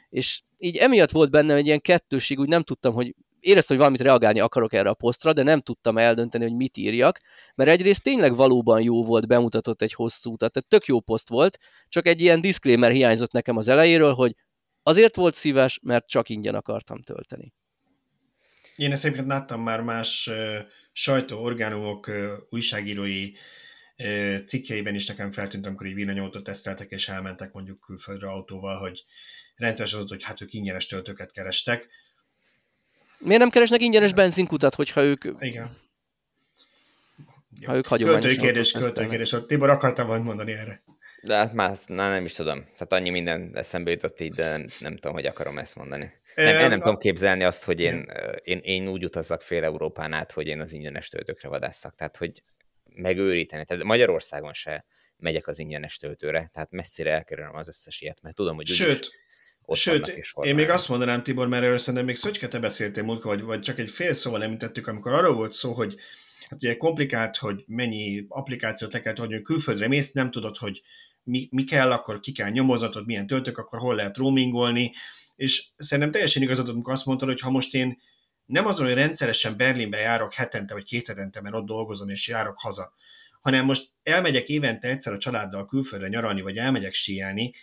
[0.08, 3.14] És így emiatt volt bennem egy ilyen kettőség, úgy nem tudtam, hogy
[3.44, 7.20] éreztem, hogy valamit reagálni akarok erre a posztra, de nem tudtam eldönteni, hogy mit írjak,
[7.54, 11.58] mert egyrészt tényleg valóban jó volt, bemutatott egy hosszú utat, tehát tök jó poszt volt,
[11.88, 14.34] csak egy ilyen disclaimer hiányzott nekem az elejéről, hogy
[14.82, 17.52] azért volt szíves, mert csak ingyen akartam tölteni.
[18.76, 20.30] Én ezt egyébként láttam már más
[20.92, 22.10] sajtóorgánumok
[22.50, 23.30] újságírói
[24.46, 29.04] cikkeiben is nekem feltűnt, amikor egy villanyautót teszteltek, és elmentek mondjuk külföldre autóval, hogy
[29.56, 31.88] rendszeres az, hogy hát ők ingyenes töltőket kerestek.
[33.24, 35.24] Miért nem keresnek ingyenes benzinkutat, hogyha ők...
[35.38, 35.76] Igen.
[37.64, 38.30] Ha ők hagyományosan...
[38.30, 39.36] Költőkérdés, költőkérdés.
[39.46, 40.82] Tibor, akartam valamit mondani erre?
[41.22, 42.62] De hát már na, nem is tudom.
[42.62, 46.12] Tehát annyi minden eszembe jutott így, de nem, nem tudom, hogy akarom ezt mondani.
[46.34, 46.82] Nem, én nem a...
[46.82, 50.72] tudom képzelni azt, hogy én, én, én úgy utazzak fél Európán át, hogy én az
[50.72, 51.94] ingyenes töltőkre vadásszak.
[51.94, 52.42] Tehát, hogy
[52.84, 53.64] megőríteni.
[53.64, 54.84] Tehát Magyarországon se
[55.16, 59.10] megyek az ingyenes töltőre, tehát messzire elkerülöm az összes ilyet, mert tudom, hogy Sőt,
[59.64, 63.34] ott Sőt, én még azt mondanám, Tibor, mert erről szerintem még Szöcske, te beszéltél múltkor,
[63.34, 65.96] vagy, vagy csak egy fél szóval említettük, amikor arról volt szó, hogy
[66.48, 70.82] hát ugye komplikált, hogy mennyi applikációt le kell hogy külföldre mész, nem tudod, hogy
[71.22, 74.92] mi, mi kell, akkor ki kell nyomozatod, milyen töltök, akkor hol lehet roamingolni,
[75.36, 78.00] és szerintem teljesen igazad, amikor azt mondtad, hogy ha most én
[78.46, 82.60] nem azon, hogy rendszeresen Berlinbe járok hetente vagy két hetente, mert ott dolgozom és járok
[82.60, 82.94] haza,
[83.40, 87.54] hanem most elmegyek évente egyszer a családdal külföldre nyaralni, vagy elmegyek síelni,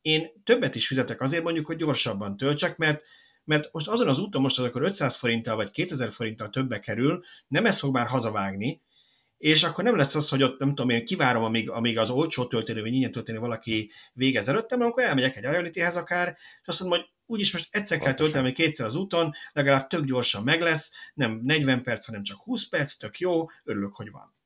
[0.00, 3.02] én többet is fizetek azért mondjuk, hogy gyorsabban töltsek, mert
[3.44, 7.24] mert most azon az úton most az akkor 500 forinttal vagy 2000 forinttal többe kerül,
[7.48, 8.82] nem ez fog már hazavágni,
[9.38, 12.46] és akkor nem lesz az, hogy ott nem tudom én kivárom, amíg, amíg az olcsó
[12.46, 16.98] töltőnő, vagy ingyen töltőnő valaki végez előttem, akkor elmegyek egy ionity akár, és azt mondom,
[16.98, 20.92] hogy úgyis most egyszer kell tölteni, hogy kétszer az úton, legalább tök gyorsan meg lesz,
[21.14, 24.36] nem 40 perc, hanem csak 20 perc, tök jó, örülök, hogy van.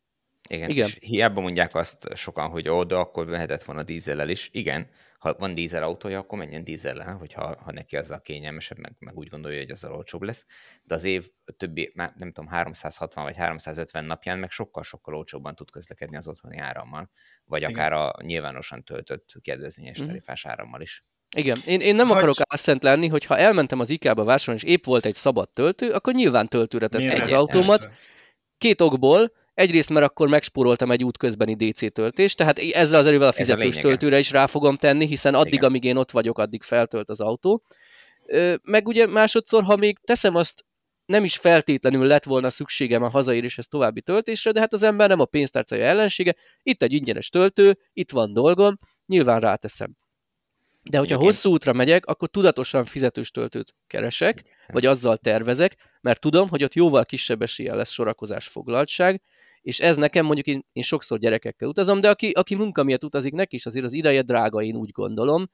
[0.49, 0.87] Igen, Igen.
[0.87, 4.49] és hiába mondják azt sokan, hogy oda, akkor vehetett volna dízellel is.
[4.53, 4.91] Igen,
[5.23, 9.17] ha van dízel autója, akkor menjen dízellel, hogyha ha neki az a kényelmesebb, meg, meg
[9.17, 10.47] úgy gondolja, hogy az olcsóbb lesz.
[10.83, 16.17] De az év többi, nem tudom, 360 vagy 350 napján meg sokkal-sokkal olcsóbban tud közlekedni
[16.17, 17.11] az otthoni árammal,
[17.45, 17.73] vagy Igen.
[17.73, 20.07] akár a nyilvánosan töltött kedvezményes mhm.
[20.07, 21.05] tarifás árammal is.
[21.37, 22.17] Igen, én, én nem Hagy...
[22.17, 25.91] akarok álszent lenni, hogy ha elmentem az IK-ba vásárolni, és épp volt egy szabad töltő,
[25.91, 27.89] akkor nyilván töltőre tettem az autómat.
[28.59, 33.33] Két okból, Egyrészt, mert akkor megspóroltam egy útközbeni DC töltést, tehát ezzel az erővel a
[33.33, 35.65] fizetős a töltőre is rá fogom tenni, hiszen addig, Igen.
[35.65, 37.63] amíg én ott vagyok, addig feltölt az autó.
[38.63, 40.65] Meg ugye másodszor, ha még teszem azt,
[41.07, 45.21] nem is feltétlenül lett volna szükségem a hazaéréshez további töltésre, de hát az ember nem
[45.21, 49.97] a pénztárcája ellensége, itt egy ingyenes töltő, itt van dolgom, nyilván ráteszem.
[50.83, 51.27] De hogyha Igen.
[51.27, 56.75] hosszú útra megyek, akkor tudatosan fizetős töltőt keresek, vagy azzal tervezek, mert tudom, hogy ott
[56.75, 59.23] jóval kisebb esélye lesz sorakozás foglaltság,
[59.63, 63.33] és ez nekem mondjuk én, én sokszor gyerekekkel utazom, de aki, aki munka miatt utazik,
[63.33, 65.51] neki is azért az ideje drága, én úgy gondolom.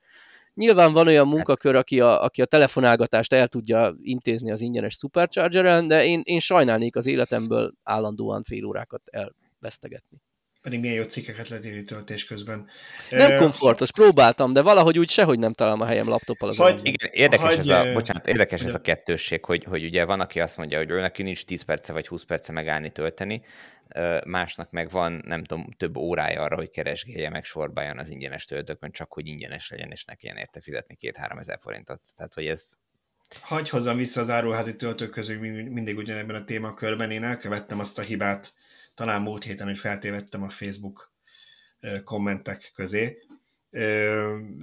[0.55, 5.87] Nyilván van olyan munkakör, aki a, aki a telefonálgatást el tudja intézni az ingyenes superchargeren,
[5.87, 10.21] de én, én sajnálnék az életemből állandóan fél órákat elvesztegetni
[10.68, 12.66] pedig milyen jó cikkeket lehet írni töltés közben.
[13.11, 16.81] Nem uh, komfortos, próbáltam, de valahogy úgy sehogy nem találom a helyem laptoppal az hogy,
[16.83, 20.40] Igen, érdekes, hagy, ez a, bocsánat, érdekes ez a kettősség, hogy, hogy ugye van, aki
[20.40, 23.42] azt mondja, hogy ő neki nincs 10 perce vagy 20 perce megállni tölteni,
[24.24, 28.90] másnak meg van, nem tudom, több órája arra, hogy keresgélje meg sorbáljon az ingyenes töltőkön,
[28.92, 32.00] csak hogy ingyenes legyen, és neki ilyen érte fizetni két-három ezer forintot.
[32.16, 32.72] Tehát, hogy ez,
[33.40, 37.11] Hagy hozzam vissza az áruházi töltők közül mindig ugyanebben a témakörben.
[37.11, 38.52] Én elkövettem azt a hibát,
[38.98, 41.12] talán múlt héten, hogy feltévettem a Facebook
[42.04, 43.18] kommentek közé,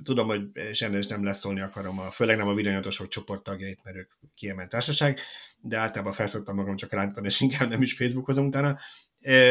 [0.03, 4.69] Tudom, hogy sajnos nem leszólni akarom, a, főleg nem a villanyatosok csoporttagjait, mert ők kiemelt
[4.69, 5.19] társaság,
[5.61, 8.77] de általában felszoktam magam csak rántani, és inkább nem is Facebookozom utána.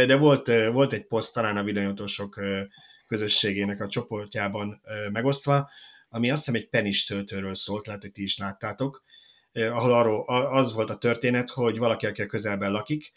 [0.07, 2.40] De volt, volt egy poszt talán a villanyatosok
[3.07, 4.81] közösségének a csoportjában
[5.12, 5.70] megosztva,
[6.09, 9.03] ami azt hiszem egy penis töltőről szólt, lehet, hogy ti is láttátok,
[9.53, 13.12] ahol arról az volt a történet, hogy valaki, aki a közelben lakik,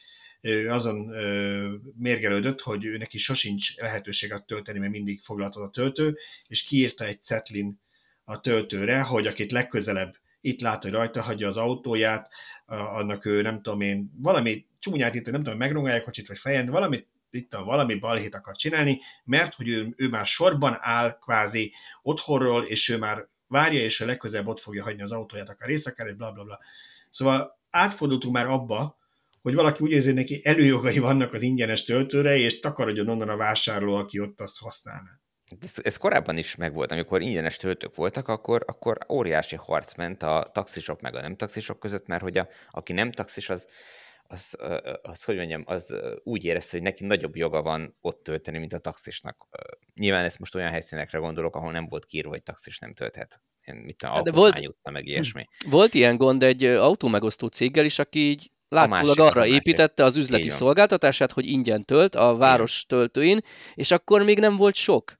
[0.67, 1.11] azon
[1.97, 7.05] mérgelődött, hogy ő neki sosincs lehetőséget tölteni, mert mindig foglalt az a töltő, és kiírta
[7.05, 7.79] egy cetlin
[8.23, 12.29] a töltőre, hogy akit legközelebb itt lát, hogy rajta hagyja az autóját,
[12.65, 16.65] annak ő nem tudom én, valami csúnyát itt, nem tudom, megrongálja a kocsit, vagy fejen,
[16.65, 21.73] valamit itt a valami balhét akar csinálni, mert hogy ő, ő már sorban áll kvázi
[22.01, 26.13] otthonról, és ő már várja, és ő legközelebb ott fogja hagyni az autóját, akár éjszakára,
[26.13, 26.59] bla bla bla.
[27.09, 28.97] Szóval átfordultunk már abba,
[29.47, 33.37] hogy valaki úgy érzi, hogy neki előjogai vannak az ingyenes töltőre, és takarodjon onnan a
[33.37, 35.09] vásárló, aki ott azt használná.
[35.59, 40.49] Ez, ez korábban is megvolt, amikor ingyenes töltők voltak, akkor, akkor óriási harc ment a
[40.53, 43.67] taxisok meg a nem taxisok között, mert hogy a, aki nem taxis, az,
[44.23, 44.55] az,
[45.01, 48.79] az, hogy mondjam, az úgy érezte, hogy neki nagyobb joga van ott tölteni, mint a
[48.79, 49.47] taxisnak.
[49.93, 53.41] Nyilván ezt most olyan helyszínekre gondolok, ahol nem volt kiírva, hogy taxis nem tölthet.
[53.65, 55.45] Én mit tudom, de volt, utca, meg ilyesmi.
[55.69, 61.31] Volt ilyen gond egy autómegosztó céggel is, aki így látszólag arra építette az üzleti szolgáltatását,
[61.31, 62.99] hogy ingyen tölt a város Igen.
[62.99, 63.41] töltőin,
[63.73, 65.13] és akkor még nem volt sok.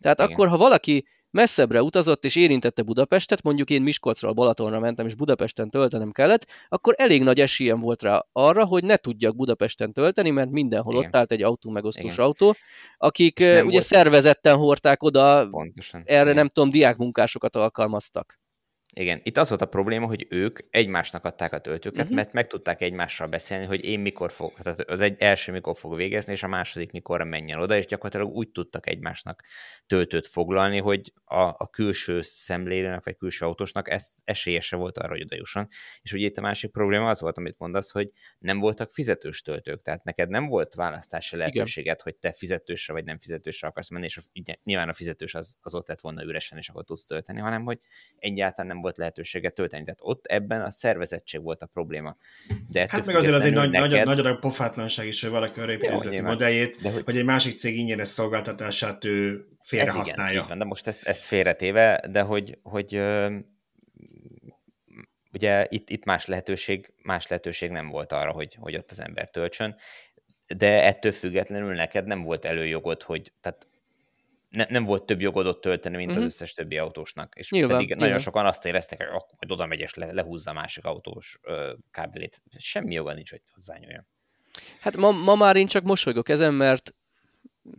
[0.00, 0.32] Tehát Igen.
[0.32, 5.70] akkor, ha valaki messzebbre utazott és érintette Budapestet, mondjuk én Miskolcról Balatonra mentem, és Budapesten
[5.70, 10.50] töltenem kellett, akkor elég nagy esélyem volt rá arra, hogy ne tudjak Budapesten tölteni, mert
[10.50, 11.06] mindenhol Igen.
[11.06, 12.24] ott állt egy autó megosztós Igen.
[12.24, 12.56] autó,
[12.96, 13.82] akik ugye volt...
[13.82, 16.02] szervezetten hordták oda, Pontosan.
[16.04, 16.34] erre Igen.
[16.34, 18.38] nem tudom, diákmunkásokat alkalmaztak.
[18.92, 22.16] Igen, itt az volt a probléma, hogy ők egymásnak adták a töltőket, uh-huh.
[22.16, 25.96] mert meg tudták egymással beszélni, hogy én mikor fog, tehát az egy első mikor fog
[25.96, 29.44] végezni, és a második mikor menjen oda, és gyakorlatilag úgy tudtak egymásnak
[29.86, 35.22] töltőt foglalni, hogy a, a külső szemlélőnek, vagy külső autósnak ez esélyese volt arra, hogy
[35.22, 35.68] oda jusson.
[36.02, 39.82] És ugye itt a másik probléma az volt, amit mondasz, hogy nem voltak fizetős töltők,
[39.82, 42.04] tehát neked nem volt választási lehetőséget, Igen.
[42.04, 44.22] hogy te fizetősre vagy nem fizetősre akarsz menni, és a,
[44.64, 47.78] nyilván a fizetős az, az ott lett volna üresen, és akkor tudsz tölteni, hanem hogy
[48.16, 49.84] egyáltalán nem volt lehetőséget tölteni.
[49.84, 52.16] Tehát ott ebben a szervezettség volt a probléma.
[52.68, 54.04] De hát meg azért az egy nagy, neked...
[54.04, 57.02] nagy, nagy pofátlanság is, hogy valaki arra építi modelljét, de hogy...
[57.04, 60.42] hogy egy másik cég ingyenes szolgáltatását ő félre ez használja.
[60.44, 63.02] Igen, de most ezt, ezt félretéve, de hogy, hogy
[65.32, 69.30] ugye itt, itt más lehetőség, más lehetőség nem volt arra, hogy, hogy ott az ember
[69.30, 69.76] töltsön,
[70.56, 73.66] de ettől függetlenül neked nem volt előjogod, hogy tehát
[74.50, 76.24] ne, nem volt több jogod ott tölteni, mint uh-huh.
[76.24, 76.42] az mhm.
[76.42, 77.34] összes többi autósnak.
[77.36, 78.04] És nyilván, pedig nyilván.
[78.04, 81.38] nagyon sokan azt éreztek, hogy akkor majd oda megy és le, lehúzza a másik autós
[81.42, 82.42] ö, kábelét.
[82.56, 84.06] Semmi joga nincs, hogy hozzányúljon.
[84.80, 86.94] Hát ma, ma már én csak mosolygok ezen, mert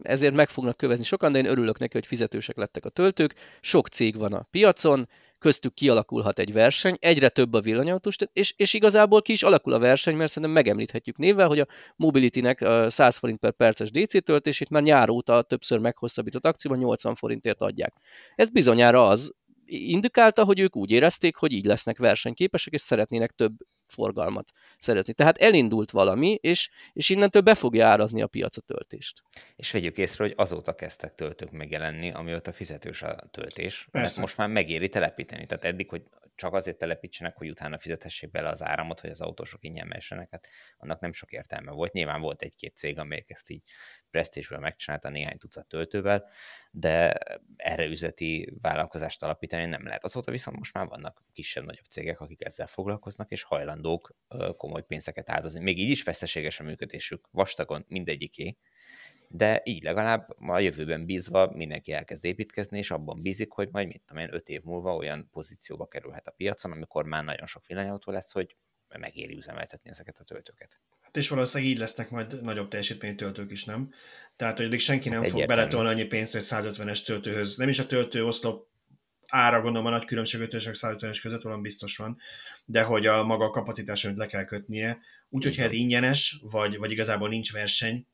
[0.02, 3.36] ezért meg fognak kövezni sokan, de én örülök neki, hogy fizetősek lettek a töltők.
[3.62, 5.08] Sok cég van a piacon,
[5.42, 9.80] köztük kialakulhat egy verseny, egyre több a villanyautós, és, és igazából ki is alakul a
[9.80, 14.82] verseny, mert szerintem megemlíthetjük névvel, hogy a Mobility-nek 100 forint per perces DC töltését már
[14.84, 17.94] nyár óta többször meghosszabbított akcióban 80 forintért adják.
[18.36, 19.34] Ez bizonyára az,
[19.66, 23.54] indikálta, hogy ők úgy érezték, hogy így lesznek versenyképesek, és szeretnének több
[23.92, 25.14] forgalmat szerezni.
[25.14, 29.24] Tehát elindult valami, és, és innentől be fogja árazni a piac a töltést.
[29.56, 34.08] És vegyük észre, hogy azóta kezdtek töltők megjelenni, amióta fizetős a töltés, Persze.
[34.08, 35.46] mert most már megéri telepíteni.
[35.46, 36.04] Tehát eddig, hogy
[36.42, 40.48] csak azért telepítsenek, hogy utána fizethessék bele az áramot, hogy az autósok ingyen mehessenek, hát
[40.78, 41.94] annak nem sok értelme volt.
[41.94, 43.64] Nyilván volt egy-két cég, amelyek ezt így
[44.10, 46.30] presztésből megcsinálta néhány tucat töltővel,
[46.72, 47.12] de
[47.56, 50.04] erre üzleti vállalkozást alapítani nem lehet.
[50.04, 54.16] Azóta viszont most már vannak kisebb-nagyobb cégek, akik ezzel foglalkoznak, és hajlandók
[54.58, 55.60] komoly pénzeket áldozni.
[55.60, 58.58] Még így is veszteséges a működésük, vastagon mindegyiké,
[59.34, 64.02] de így legalább a jövőben bízva mindenki elkezd építkezni, és abban bízik, hogy majd mit
[64.06, 68.12] tudom én, öt év múlva olyan pozícióba kerülhet a piacon, amikor már nagyon sok villanyautó
[68.12, 68.56] lesz, hogy
[69.00, 70.80] megéri üzemeltetni ezeket a töltőket.
[71.02, 73.92] Hát és valószínűleg így lesznek majd nagyobb teljesítményű töltők is, nem?
[74.36, 77.58] Tehát, hogy senki nem fog beletolni annyi pénzt, hogy 150-es töltőhöz.
[77.58, 78.68] Nem is a töltő oszlop
[79.28, 82.18] ára gondolom a nagy különbség 50 150-es között valami biztos van,
[82.66, 85.00] de hogy a maga a kapacitás, amit le kell kötnie.
[85.30, 88.08] Úgyhogy ha ez ingyenes, vagy, vagy igazából nincs verseny,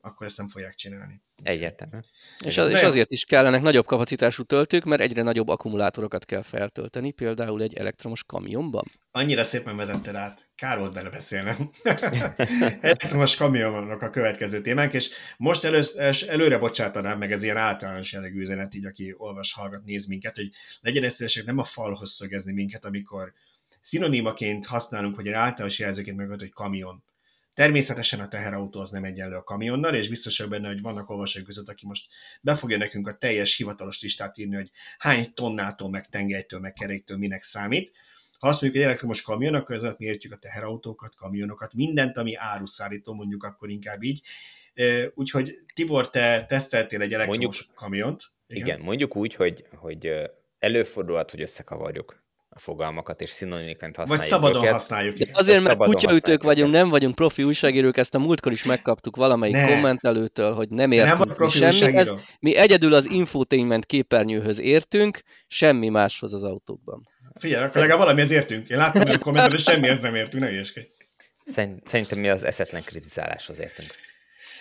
[0.00, 1.22] akkor ezt nem fogják csinálni.
[1.42, 1.98] Egyértelmű.
[2.44, 7.10] És, az, és azért is kellenek nagyobb kapacitású töltők, mert egyre nagyobb akkumulátorokat kell feltölteni,
[7.10, 8.84] például egy elektromos kamionban.
[9.10, 11.70] Annyira szépen vezetted át, kár volt belebeszélnem.
[12.80, 15.96] elektromos kamionok a következő témánk, és most elősz,
[16.28, 20.50] előre bocsátanám meg ez ilyen általános jellegű üzenet, így aki olvas, hallgat, néz minket, hogy
[20.80, 23.32] legyen ezt nem a falhoz szögezni minket, amikor
[23.80, 27.02] szinonimaként használunk, vagy egy általános jelzőként meg hogy kamion
[27.60, 31.44] Természetesen a teherautó az nem egyenlő a kamionnal, és biztos vagyok benne, hogy vannak olvasók
[31.44, 32.08] között, aki most
[32.40, 37.16] be fogja nekünk a teljes hivatalos listát írni, hogy hány tonnától, meg tengelytől, meg keréktől
[37.16, 37.92] minek számít.
[38.38, 42.34] Ha azt mondjuk, hogy elektromos kamion, akkor ezzel mi értjük a teherautókat, kamionokat, mindent, ami
[42.36, 44.22] áruszállító, mondjuk akkor inkább így.
[45.14, 48.22] Úgyhogy Tibor, te teszteltél egy elektromos mondjuk, kamiont.
[48.46, 48.66] Igen.
[48.66, 50.12] igen, mondjuk úgy, hogy, hogy
[50.58, 54.72] előfordulhat, hogy összekavarjuk a fogalmakat, és szinonimiként használjuk Vagy szabadon őket.
[54.72, 55.16] használjuk.
[55.16, 59.54] De azért, mert kutyaütők vagyunk, nem vagyunk profi újságírók, ezt a múltkor is megkaptuk valamelyik
[59.54, 59.66] ne.
[59.66, 62.14] kommentelőtől, hogy nem értünk nem mi semmihez.
[62.40, 67.08] Mi egyedül az infotainment képernyőhöz értünk, semmi máshoz az autókban.
[67.34, 68.68] Figyelj, akkor legalább valamihez értünk.
[68.68, 70.86] Én láttam, hogy a kommentben, hogy semmihez nem értünk, ne ilyeskedj.
[71.84, 73.90] Szerintem mi az eszetlen kritizáláshoz értünk.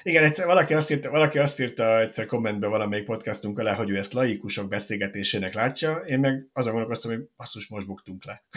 [0.03, 3.97] Igen, egyszer valaki azt írta, valaki azt írta egyszer kommentbe valamelyik podcastunk alá, hogy ő
[3.97, 8.43] ezt laikusok beszélgetésének látja, én meg azon gondolkoztam, hogy basszus, most buktunk le.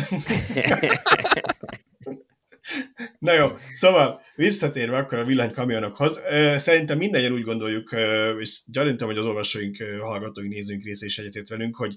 [3.18, 6.20] Na jó, szóval visszatérve akkor a villanykamionokhoz,
[6.56, 7.92] szerintem mindannyian úgy gondoljuk,
[8.38, 11.96] és gyanítom, hogy az olvasóink, hallgatóink, nézőink része is egyetért velünk, hogy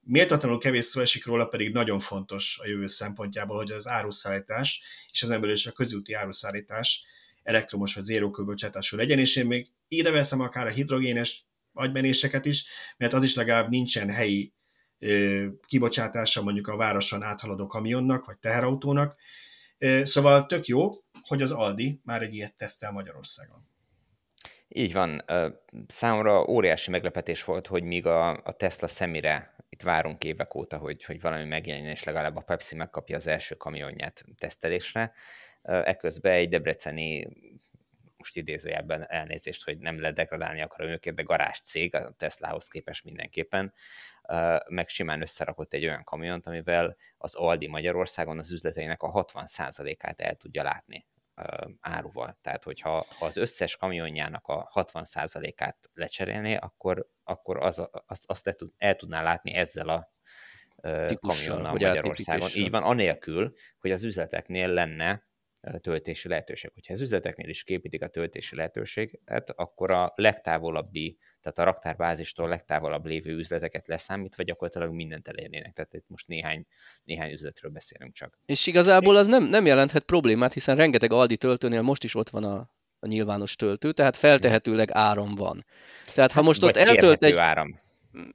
[0.00, 5.22] méltatlanul kevés szó esik róla, pedig nagyon fontos a jövő szempontjából, hogy az áruszállítás, és
[5.22, 7.04] az belül is a közúti áruszállítás
[7.48, 12.64] elektromos vagy zéró kibocsátású legyen, és én még ide veszem akár a hidrogénes agymenéseket is,
[12.96, 14.52] mert az is legalább nincsen helyi
[15.66, 19.16] kibocsátása mondjuk a városon áthaladó kamionnak, vagy teherautónak.
[20.02, 20.90] Szóval tök jó,
[21.22, 23.66] hogy az Aldi már egy ilyet tesztel Magyarországon.
[24.68, 25.24] Így van.
[25.86, 31.04] Számomra óriási meglepetés volt, hogy míg a, a Tesla szemére itt várunk évek óta, hogy,
[31.04, 35.12] hogy valami megjelenjen, és legalább a Pepsi megkapja az első kamionját tesztelésre.
[35.68, 37.28] Eközben egy debreceni
[38.16, 43.72] most idézőjelben elnézést, hogy nem ledegradálni akarom őket, de garázs cég, a Teslahoz képest mindenképpen,
[44.68, 50.34] meg simán összerakott egy olyan kamiont, amivel az Aldi Magyarországon az üzleteinek a 60%-át el
[50.34, 51.06] tudja látni
[51.80, 52.38] áruval.
[52.40, 58.52] Tehát, hogyha ha az összes kamionjának a 60%-át lecserélné, akkor, akkor az, az, azt le
[58.52, 60.12] tud, el tudná látni ezzel a
[61.20, 62.48] kamionnal Magyarországon.
[62.54, 65.27] Így van, anélkül, hogy az üzleteknél lenne
[65.78, 66.70] töltési lehetőség.
[66.74, 73.06] Hogyha az üzleteknél is képítik a töltési lehetőséget, akkor a legtávolabbi, tehát a raktárbázistól legtávolabb
[73.06, 75.72] lévő üzleteket leszámítva gyakorlatilag mindent elérnének.
[75.72, 76.66] Tehát itt most néhány,
[77.04, 78.38] néhány üzletről beszélünk csak.
[78.46, 82.44] És igazából az nem, nem jelenthet problémát, hiszen rengeteg Aldi töltőnél most is ott van
[82.44, 85.64] a, a nyilvános töltő, tehát feltehetőleg áram van.
[86.14, 87.34] Tehát ha most Vagy ott eltölt egy...
[87.34, 87.80] áram.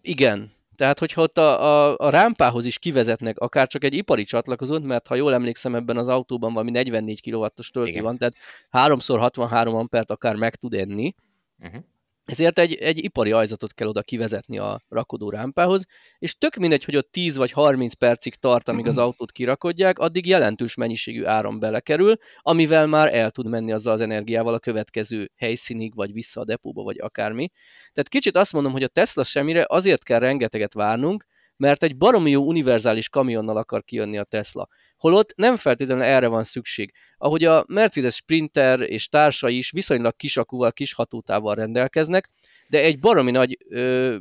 [0.01, 4.83] Igen, tehát, hogyha ott a, a, a rámpához is kivezetnek akár csak egy ipari csatlakozót,
[4.83, 8.03] mert ha jól emlékszem, ebben az autóban valami 44 kW-os töltő Igen.
[8.03, 8.35] van, tehát
[8.71, 11.15] 3x63 ampert akár meg tud enni,
[11.59, 11.83] uh-huh.
[12.25, 15.85] Ezért egy, egy ipari ajzatot kell oda kivezetni a rakodó rámpához,
[16.17, 20.25] és tök mindegy, hogy ott 10 vagy 30 percig tart, amíg az autót kirakodják, addig
[20.25, 25.95] jelentős mennyiségű áram belekerül, amivel már el tud menni azzal az energiával a következő helyszínig,
[25.95, 27.49] vagy vissza a depóba, vagy akármi.
[27.93, 31.25] Tehát kicsit azt mondom, hogy a Tesla semmire azért kell rengeteget várnunk,
[31.57, 34.67] mert egy baromi jó univerzális kamionnal akar kijönni a Tesla.
[35.03, 36.93] Holott nem feltétlenül erre van szükség.
[37.17, 42.29] Ahogy a Mercedes Sprinter és társai is viszonylag kisakúval, kis hatótával rendelkeznek,
[42.67, 44.15] de egy baromi nagy ö,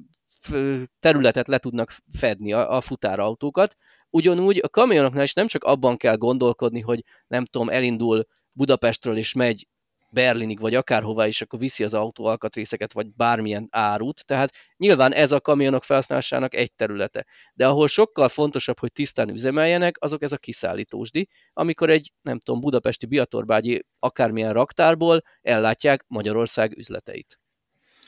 [1.01, 3.77] területet le tudnak fedni a, a futárautókat.
[4.11, 9.33] Ugyanúgy a kamionoknál is nem csak abban kell gondolkodni, hogy nem tudom, elindul Budapestről és
[9.33, 9.69] megy
[10.13, 14.27] Berlinig, vagy akárhová is, akkor viszi az autó alkatrészeket, vagy bármilyen árut.
[14.27, 17.27] Tehát nyilván ez a kamionok felhasználásának egy területe.
[17.55, 22.61] De ahol sokkal fontosabb, hogy tisztán üzemeljenek, azok ez a kiszállítósdi, amikor egy, nem tudom,
[22.61, 27.41] budapesti biatorbágyi akármilyen raktárból ellátják Magyarország üzleteit.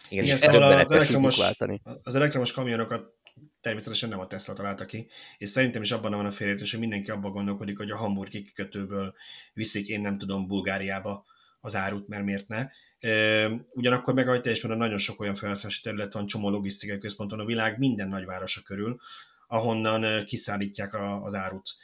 [0.08, 1.52] Igen, Igen szóval az, elektromos,
[2.02, 3.12] az elektromos kamionokat
[3.60, 7.10] természetesen nem a Tesla találta ki, és szerintem is abban van a félértés, hogy mindenki
[7.10, 9.14] abban gondolkodik, hogy a hamburgi kikötőből
[9.52, 11.24] viszik, én nem tudom, Bulgáriába
[11.64, 12.68] az árut, mert miért ne.
[13.70, 17.78] Ugyanakkor meg, ahogy te nagyon sok olyan felhasználási terület van, csomó logisztikai központon a világ
[17.78, 19.00] minden nagyvárosa körül,
[19.46, 21.76] ahonnan kiszállítják az árut.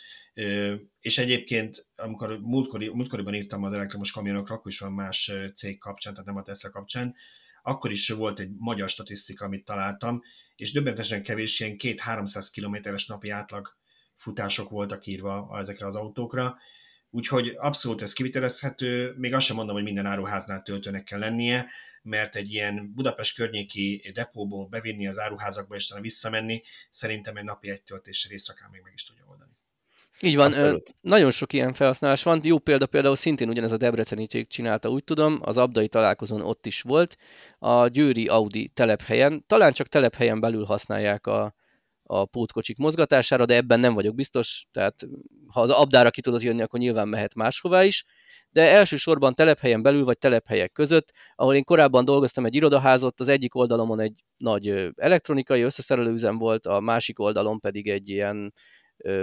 [1.01, 6.13] És egyébként, amikor múltkori, múltkoriban írtam az elektromos kamionokra, akkor is van más cég kapcsán,
[6.13, 7.15] tehát nem a Tesla kapcsán,
[7.63, 10.23] akkor is volt egy magyar statisztika, amit találtam,
[10.57, 13.77] és döbbenetesen kevés ilyen 2-300 kilométeres napi átlag
[14.17, 16.57] futások voltak írva ezekre az autókra,
[17.11, 21.67] Úgyhogy abszolút ez kivitelezhető, még azt sem mondom, hogy minden áruháznál töltőnek kell lennie,
[22.03, 27.71] mert egy ilyen Budapest környéki depóból bevinni az áruházakba és utána visszamenni, szerintem egy napi
[27.71, 29.51] egy töltésre éjszakán még meg is tudja oldani.
[30.23, 30.95] Így van, Abszolút.
[31.01, 32.41] nagyon sok ilyen felhasználás van.
[32.43, 36.67] Jó példa például szintén ugyanez a Debreceni cég csinálta, úgy tudom, az abdai találkozón ott
[36.67, 37.17] is volt,
[37.59, 41.55] a Győri Audi telephelyen, talán csak telephelyen belül használják a,
[42.13, 44.95] a pótkocsik mozgatására, de ebben nem vagyok biztos, tehát
[45.47, 48.05] ha az abdára ki tudod jönni, akkor nyilván mehet máshová is.
[48.51, 53.55] de elsősorban telephelyen belül vagy telephelyek között, ahol én korábban dolgoztam egy irodaházot, az egyik
[53.55, 58.53] oldalomon egy nagy elektronikai összeszerelőüzem volt, a másik oldalon pedig egy ilyen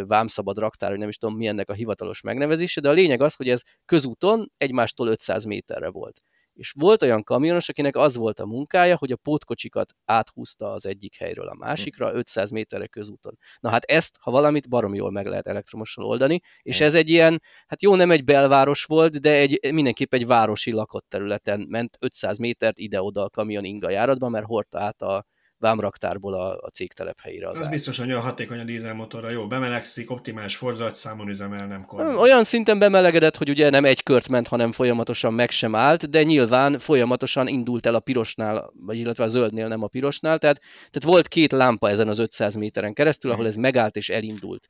[0.08, 3.36] vámszabad raktár, hogy nem is tudom mi ennek a hivatalos megnevezése, de a lényeg az,
[3.36, 6.22] hogy ez közúton egymástól 500 méterre volt
[6.58, 11.16] és volt olyan kamionos, akinek az volt a munkája, hogy a pótkocsikat áthúzta az egyik
[11.16, 12.56] helyről a másikra, 500 hm.
[12.56, 13.38] méterre közúton.
[13.60, 17.42] Na hát ezt, ha valamit, barom jól meg lehet elektromossal oldani, és ez egy ilyen,
[17.68, 22.38] hát jó, nem egy belváros volt, de egy, mindenképp egy városi lakott területen ment 500
[22.38, 25.26] métert ide-oda a kamion inga járatba, mert hordta át a,
[25.60, 27.50] vámraktárból a, a cég telephelyére.
[27.50, 32.16] Az, az biztos, hogy olyan hatékony a dízelmotorra, jó, bemelegszik, optimális fordulatszámon üzemel, nem kormány.
[32.16, 36.24] Olyan szinten bemelegedett, hogy ugye nem egy kört ment, hanem folyamatosan meg sem állt, de
[36.24, 41.04] nyilván folyamatosan indult el a pirosnál, vagy illetve a zöldnél, nem a pirosnál, tehát, tehát
[41.04, 44.68] volt két lámpa ezen az 500 méteren keresztül, ahol ez megállt és elindult.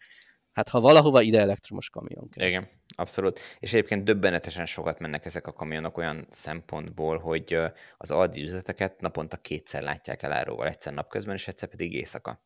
[0.58, 2.48] Hát ha valahova ide elektromos kamion kell.
[2.48, 3.40] Igen, abszolút.
[3.60, 7.58] És egyébként döbbenetesen sokat mennek ezek a kamionok olyan szempontból, hogy
[7.98, 12.44] az Aldi üzleteket naponta kétszer látják el áróval, egyszer napközben, és egyszer pedig éjszaka.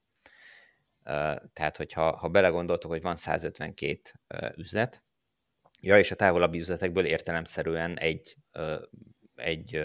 [1.53, 3.99] Tehát, hogyha ha belegondoltok, hogy van 152
[4.55, 5.03] üzlet,
[5.82, 8.38] ja, és a távolabbi üzletekből értelemszerűen egy,
[9.36, 9.84] egy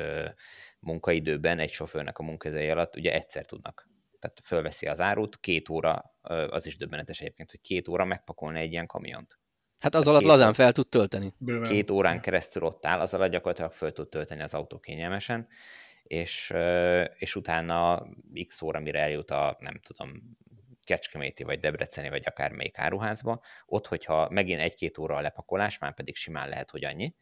[0.80, 3.88] munkaidőben, egy sofőrnek a munkaideje alatt ugye egyszer tudnak
[4.18, 6.16] tehát fölveszi az árut, két óra,
[6.50, 9.38] az is döbbenetes egyébként, hogy két óra megpakolni egy ilyen kamiont.
[9.78, 11.34] Hát az alatt lazán fel tud tölteni.
[11.38, 11.68] Bőven.
[11.70, 15.48] Két órán keresztül ott áll, az alatt gyakorlatilag föl tud tölteni az autó kényelmesen,
[16.02, 16.54] és,
[17.16, 18.06] és utána
[18.46, 20.36] x óra, mire eljut a, nem tudom,
[20.84, 25.94] Kecskeméti, vagy Debreceni, vagy akár melyik áruházba, ott, hogyha megint egy-két óra a lepakolás, már
[25.94, 27.14] pedig simán lehet, hogy annyi,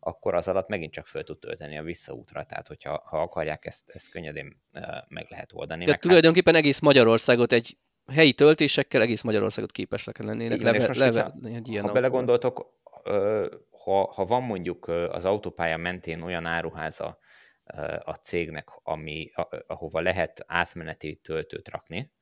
[0.00, 3.88] akkor az alatt megint csak föl tud tölteni a visszaútra, tehát hogyha ha akarják, ezt,
[3.88, 4.62] ezt könnyedén
[5.08, 5.84] meg lehet oldani.
[5.84, 6.62] Tehát meg tulajdonképpen hát...
[6.62, 7.78] egész Magyarországot egy
[8.12, 12.78] helyi töltésekkel egész Magyarországot képesek lennének leve, most, leve, egy ilyen Ha belegondoltok,
[13.70, 17.18] ha, ha van mondjuk az autópálya mentén olyan áruháza
[18.04, 19.30] a cégnek, ami,
[19.66, 22.12] ahova lehet átmeneti töltőt rakni,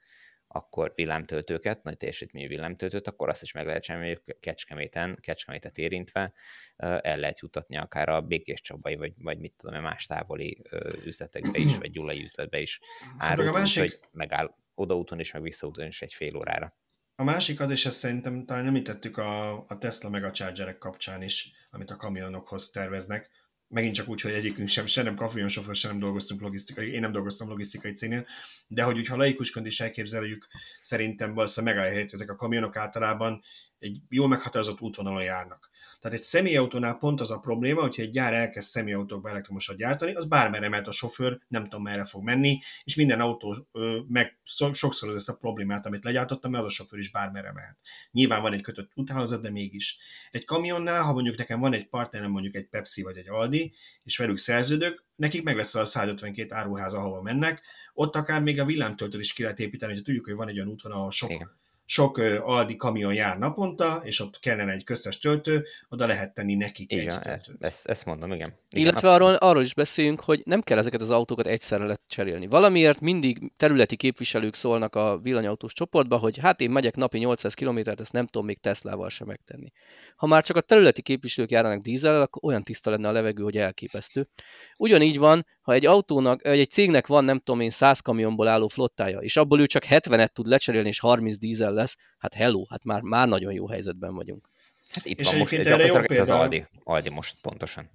[0.48, 6.32] akkor villámtöltőket, nagy teljesítményű villámtöltőt, akkor azt is meg lehet csinálni, hogy Kecskeméten, Kecskemétet érintve
[6.76, 10.62] el lehet jutatni akár a Békés Csabai, vagy, vagy mit tudom, más távoli
[11.04, 12.80] üzletekbe is, vagy gyulai üzletbe is
[13.18, 13.82] árult, hát a másik...
[13.82, 16.76] hogy megáll odaúton is, meg visszaúton is egy fél órára.
[17.14, 21.22] A másik az, és ezt szerintem talán említettük a, a Tesla meg a Chargerek kapcsán
[21.22, 23.30] is, amit a kamionokhoz terveznek,
[23.68, 27.12] megint csak úgy, hogy egyikünk sem, se nem kamionsofőr, sem nem dolgoztunk logisztikai, én nem
[27.12, 28.26] dolgoztam logisztikai cégnél,
[28.66, 30.46] de hogy ha laikusként is elképzeljük,
[30.80, 33.42] szerintem valószínűleg megállja ezek a kamionok általában
[33.78, 35.67] egy jól meghatározott útvonalon járnak.
[36.00, 40.26] Tehát egy személyautónál pont az a probléma, hogyha egy gyár elkezd személyautókba elektromosat gyártani, az
[40.26, 44.38] bármerre mehet a sofőr, nem tudom merre fog menni, és minden autó ö, meg
[44.72, 47.78] sokszor az ezt a problémát, amit legyártottam, mert az a sofőr is bármerre mehet.
[48.10, 49.98] Nyilván van egy kötött úthálózat, de mégis.
[50.30, 54.16] Egy kamionnál, ha mondjuk nekem van egy partnerem, mondjuk egy Pepsi vagy egy Aldi, és
[54.16, 57.62] velük szerződök, nekik meg lesz a 152 áruház, ahova mennek,
[57.94, 60.68] ott akár még a villámtöltőt is ki lehet építeni, hogy tudjuk, hogy van egy olyan
[60.68, 61.57] útvonal, ahol sok Igen
[61.90, 66.92] sok Aldi kamion jár naponta, és ott kellene egy köztes töltő, oda lehet tenni nekik
[66.92, 67.56] igen, egy töltőt.
[67.60, 68.48] Ezt, ezt mondom, igen.
[68.70, 72.46] igen Illetve arról, arról is beszéljünk, hogy nem kell ezeket az autókat egyszerre lecserélni.
[72.46, 78.00] Valamiért mindig területi képviselők szólnak a villanyautós csoportba, hogy hát én megyek napi 800 kilométert,
[78.00, 79.68] ezt nem tudom még Teslával sem megtenni.
[80.16, 83.56] Ha már csak a területi képviselők járnak dízellel, akkor olyan tiszta lenne a levegő, hogy
[83.56, 84.28] elképesztő.
[84.76, 89.18] Ugyanígy van, ha egy autónak, egy cégnek van, nem tudom én, 100 kamionból álló flottája,
[89.18, 93.00] és abból ő csak 70-et tud lecserélni, és 30 dízel lesz, hát hello, hát már,
[93.00, 94.48] már nagyon jó helyzetben vagyunk.
[94.90, 97.90] Hát itt és van most, erre jó példa, az Aldi, Aldi most pontosan.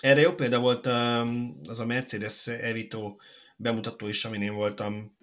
[0.00, 3.16] Erre jó példa volt um, az a Mercedes Evito
[3.56, 5.16] bemutató is, amin én voltam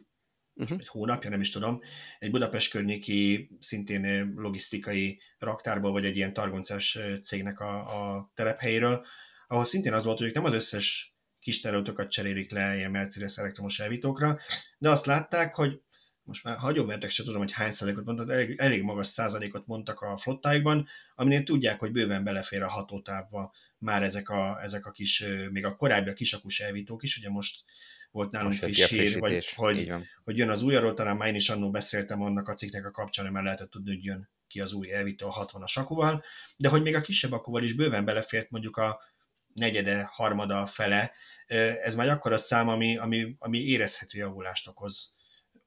[0.55, 0.79] uh-huh.
[0.79, 1.81] egy hónapja, nem is tudom,
[2.19, 9.05] egy Budapest környéki szintén logisztikai raktárból, vagy egy ilyen targoncás cégnek a, a telephelyéről,
[9.47, 11.16] ahol szintén az volt, hogy nem az összes
[11.47, 14.39] kis terautókat cserélik le ilyen Mercedes elektromos elvitókra,
[14.77, 15.81] de azt látták, hogy
[16.23, 20.17] most már hagyomértek se tudom, hogy hány százalékot mondtak, elég, elég magas százalékot mondtak a
[20.17, 25.65] flottáikban, aminél tudják, hogy bőven belefér a hatótávba már ezek a, ezek a kis, még
[25.65, 27.63] a korábbi a kisakus elvítók is, ugye most
[28.11, 29.91] volt nálunk friss hír, vagy, hogy,
[30.23, 32.91] hogy jön az új, arról talán már én is annól beszéltem annak a cikknek a
[32.91, 36.23] kapcsán, már lehetett tudni, hogy jön ki az új elvító a 60-as akúval,
[36.57, 38.99] de hogy még a kisebb akúval is bőven belefért mondjuk a
[39.53, 41.11] negyede, harmada fele,
[41.47, 45.15] ez már akkor a szám, ami, ami, ami érezhető javulást okoz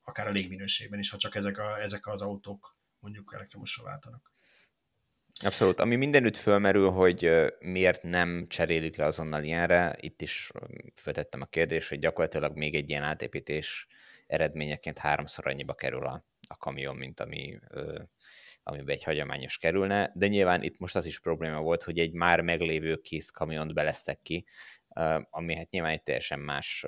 [0.02, 4.32] akár a légminőségben is, ha csak ezek, a, ezek az autók mondjuk elektromosra váltanak.
[5.42, 5.80] Abszolút.
[5.80, 10.50] Ami mindenütt fölmerül, hogy miért nem cserélik le azonnal ilyenre, itt is
[10.94, 13.86] föltettem a kérdést, hogy gyakorlatilag még egy ilyen átépítés
[14.26, 18.02] eredményeként háromszor annyiba kerül a, a kamion, mint ami ö,
[18.62, 22.40] amiben egy hagyományos kerülne, de nyilván itt most az is probléma volt, hogy egy már
[22.40, 24.46] meglévő kész kamiont beleztek ki,
[25.30, 26.86] ami hát nyilván egy teljesen más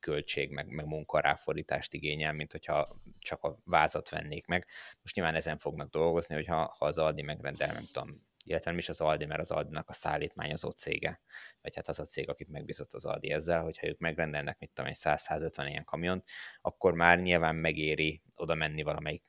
[0.00, 4.66] költség, meg, meg munkaráfordítást igényel, mint hogyha csak a vázat vennék meg.
[5.00, 8.88] Most nyilván ezen fognak dolgozni, hogyha ha az Aldi megrendel, nem tudom, illetve nem is
[8.88, 11.20] az Aldi, mert az Aldinak a szállítmányozó cége,
[11.60, 14.90] vagy hát az a cég, akit megbízott az Aldi ezzel, hogyha ők megrendelnek, mit tudom,
[14.90, 16.28] egy 100-150 ilyen kamiont,
[16.60, 19.24] akkor már nyilván megéri oda menni valamelyik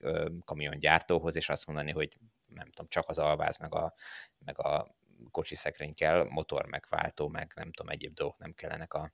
[0.45, 3.93] kamiongyártóhoz, és azt mondani, hogy nem tudom, csak az alváz, meg a,
[4.39, 4.96] meg a
[5.31, 9.13] kocsi szekrény kell, motor, meg váltó, meg nem tudom, egyéb dolgok nem kellenek a,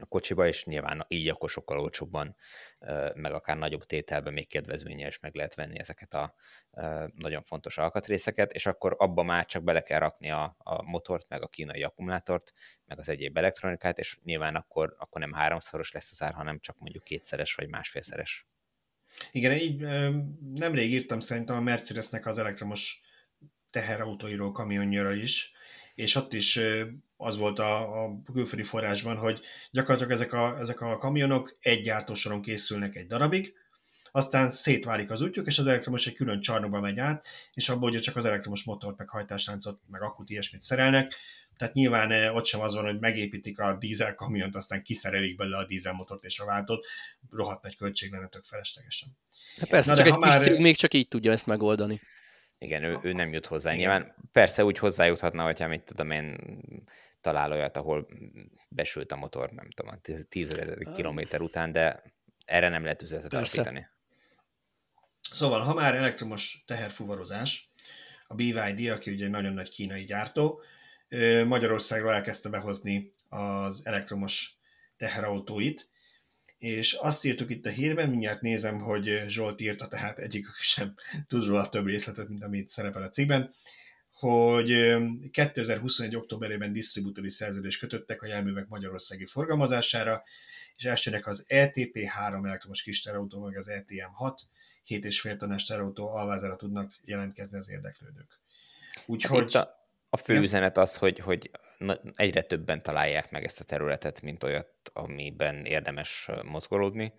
[0.00, 2.36] a kocsiba, és nyilván így akkor sokkal olcsóbban,
[3.14, 6.34] meg akár nagyobb tételben még kedvezményes meg lehet venni ezeket a
[7.14, 11.42] nagyon fontos alkatrészeket, és akkor abba már csak bele kell rakni a, a motort, meg
[11.42, 12.52] a kínai akkumulátort,
[12.84, 16.78] meg az egyéb elektronikát, és nyilván akkor, akkor nem háromszoros lesz az ár, hanem csak
[16.78, 18.46] mondjuk kétszeres vagy másfélszeres.
[19.32, 19.80] Igen, így
[20.54, 23.02] nemrég írtam szerintem a Mercedesnek az elektromos
[23.70, 25.52] teherautóiról kamionjára is,
[25.94, 26.60] és ott is
[27.16, 29.40] az volt a, a külföldi forrásban, hogy
[29.70, 33.54] gyakorlatilag ezek a, ezek a kamionok egy gyártósoron készülnek egy darabig,
[34.12, 37.98] aztán szétválik az útjuk, és az elektromos egy külön csarnokba megy át, és abból ugye
[37.98, 41.14] csak az elektromos motort, meg hajtásláncot, meg akut, ilyesmit szerelnek,
[41.56, 45.66] tehát nyilván ott sem az van, hogy megépítik a dízel kamiont, aztán kiszerelik belőle a
[45.66, 46.86] dízelmotort és a váltót,
[47.30, 49.08] rohadt nagy költség lenne tök feleslegesen.
[49.58, 50.42] Hát persze, Na, csak egy már...
[50.42, 52.00] cég még csak így tudja ezt megoldani.
[52.62, 53.72] Igen, ő, ő nem jut hozzá.
[53.72, 53.80] Igen.
[53.80, 56.36] Nyilván persze úgy hozzájuthatna, hogyha mit tudom én
[57.20, 58.08] talál olyat, ahol
[58.68, 62.02] besült a motor, nem tudom, tízezer kilométer után, de
[62.44, 63.88] erre nem lehet üzletet alapítani.
[65.20, 67.72] Szóval, ha már elektromos teherfuvarozás,
[68.26, 70.62] a BYD, aki ugye egy nagyon nagy kínai gyártó,
[71.46, 74.54] Magyarországra elkezdte behozni az elektromos
[74.96, 75.89] teherautóit,
[76.60, 80.94] és azt írtuk itt a hírben, mindjárt nézem, hogy Zsolt írta, tehát egyikük sem
[81.26, 83.52] tud róla több részletet, mint amit szerepel a cikkben,
[84.12, 84.96] hogy
[85.30, 86.16] 2021.
[86.16, 90.22] októberében disztribútori szerződést kötöttek a járművek magyarországi forgalmazására,
[90.76, 94.38] és elsőnek az ETP3 elektromos kis terautó, meg az ETM6
[94.86, 98.40] 7,5 tonnás terautó alvázára tudnak jelentkezni az érdeklődők.
[99.06, 99.52] Úgyhogy...
[99.52, 99.79] Hát a,
[100.10, 100.40] a fő ja.
[100.40, 101.50] üzenet az, hogy, hogy
[102.14, 107.12] egyre többen találják meg ezt a területet, mint olyat, amiben érdemes mozgolódni,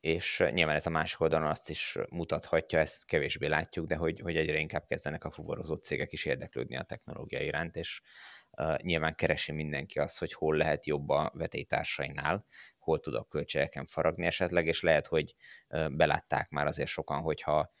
[0.00, 4.36] és nyilván ez a másik oldalon azt is mutathatja, ezt kevésbé látjuk, de hogy, hogy
[4.36, 8.00] egyre inkább kezdenek a fuvarozó cégek is érdeklődni a technológia iránt, és
[8.50, 12.46] uh, nyilván keresi mindenki azt, hogy hol lehet jobb a vetétársainál,
[12.78, 15.34] hol tud a költségeken faragni esetleg, és lehet, hogy
[15.68, 17.72] uh, belátták már azért sokan, hogyha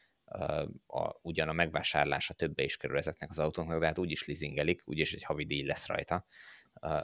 [0.86, 5.12] a, ugyan a megvásárlása többe is kerül ezeknek az autóknak, de hát úgyis leasingelik, úgyis
[5.12, 6.26] egy havi díj lesz rajta.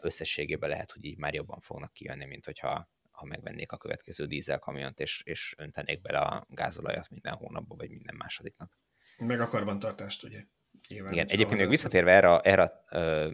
[0.01, 2.85] Összességében lehet, hogy így már jobban fognak kijönni, mint hogyha
[3.19, 8.15] ha megvennék a következő dízelkamiont, és, és öntenék bele a gázolajat minden hónapban, vagy minden
[8.15, 8.79] másodiknak.
[9.19, 10.43] Meg a karbantartást, ugye?
[10.89, 13.33] Nyilván, Igen, egyébként még visszatérve erre, a, erre a ö,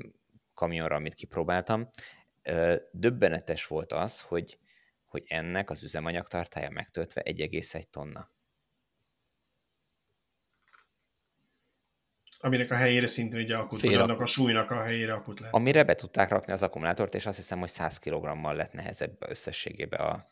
[0.55, 1.89] kamionra, amit kipróbáltam,
[2.43, 4.59] ö, döbbenetes volt az, hogy,
[5.05, 8.33] hogy ennek az üzemanyagtartája megtöltve 1,1 tonna.
[12.45, 15.55] Aminek a helyére szintén ugye akut, vagy annak a súlynak a helyére akut lehet.
[15.55, 20.01] Amire be tudták rakni az akkumulátort, és azt hiszem, hogy 100 kg-mal lett nehezebb összességében
[20.01, 20.25] a,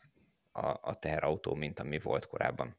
[0.51, 2.75] a, a teherautó, mint ami volt korábban.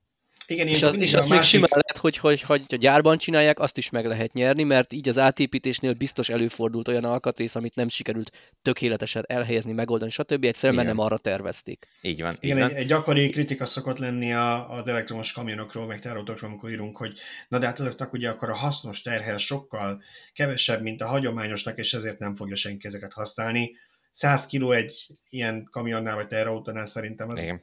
[0.46, 3.90] Igen, és az, és az még simán hogy, hogy, hogy a gyárban csinálják, azt is
[3.90, 9.24] meg lehet nyerni, mert így az átépítésnél biztos előfordult olyan alkatrész, amit nem sikerült tökéletesen
[9.26, 10.44] elhelyezni, megoldani, stb.
[10.44, 11.86] Egyszerűen nem arra tervezték.
[12.00, 12.36] Így van.
[12.40, 12.70] Igen, így van.
[12.72, 17.18] Egy, egy gyakori kritika szokott lenni a, az elektromos kamionokról, meg terautókról, amikor írunk, hogy
[17.48, 20.02] na de hát azoknak ugye akkor a hasznos terhel sokkal
[20.32, 23.70] kevesebb, mint a hagyományosnak, és ezért nem fogja senki ezeket használni.
[24.10, 27.62] 100 kg egy ilyen kamionnál vagy terautónál szerintem az Igen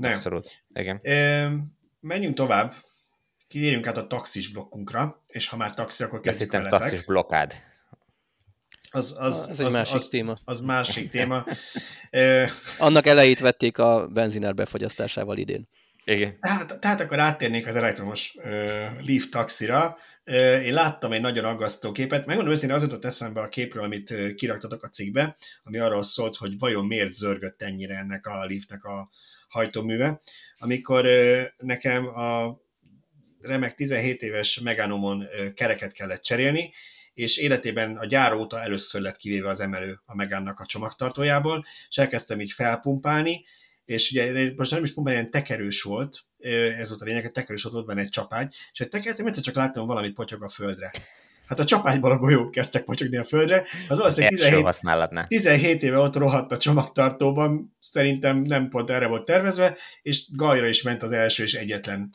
[0.00, 0.12] nem.
[0.12, 1.00] Abszolút, igen.
[1.02, 1.50] E,
[2.00, 2.74] menjünk tovább.
[3.48, 6.78] Kitérjünk át a taxis blokkunkra, és ha már taxi, akkor kezdjük veletek.
[6.78, 7.54] taxis blokkád.
[8.90, 10.38] Az, az, Ez egy az, másik az, téma.
[10.44, 11.44] Az másik téma.
[12.78, 15.68] Annak elejét vették a benzinár befogyasztásával idén.
[16.04, 16.40] Igen.
[16.40, 18.44] Tehát, tehát akkor áttérnék az elektromos uh,
[19.06, 19.96] Leaf taxira.
[20.26, 22.26] Uh, én láttam egy nagyon aggasztó képet.
[22.26, 26.36] Megmondom őszintén, az jutott eszembe a képről, amit uh, kiraktatok a cikkbe, ami arról szólt,
[26.36, 29.10] hogy vajon miért zörgött ennyire ennek a Leafnek a,
[29.50, 30.20] hajtóműve,
[30.62, 31.06] amikor
[31.58, 32.60] nekem a
[33.40, 36.72] remek 17 éves Meganomon kereket kellett cserélni,
[37.14, 41.98] és életében a gyár óta először lett kivéve az emelő a Megánnak a csomagtartójából, és
[41.98, 43.44] elkezdtem így felpumpálni,
[43.84, 46.24] és ugye most nem is pumpálni, ilyen tekerős volt,
[46.78, 49.54] ez volt a lényeg, tekerős volt, ott benne egy csapágy, és egy tekertem, egyszer csak
[49.54, 50.90] láttam valamit potyog a földre.
[51.50, 54.54] Hát a csapágyból a golyók kezdtek motyogni a földre, az valószínűleg 17,
[55.28, 60.82] 17 éve ott rohadt a csomagtartóban, szerintem nem pont erre volt tervezve, és gajra is
[60.82, 62.10] ment az első és egyetlen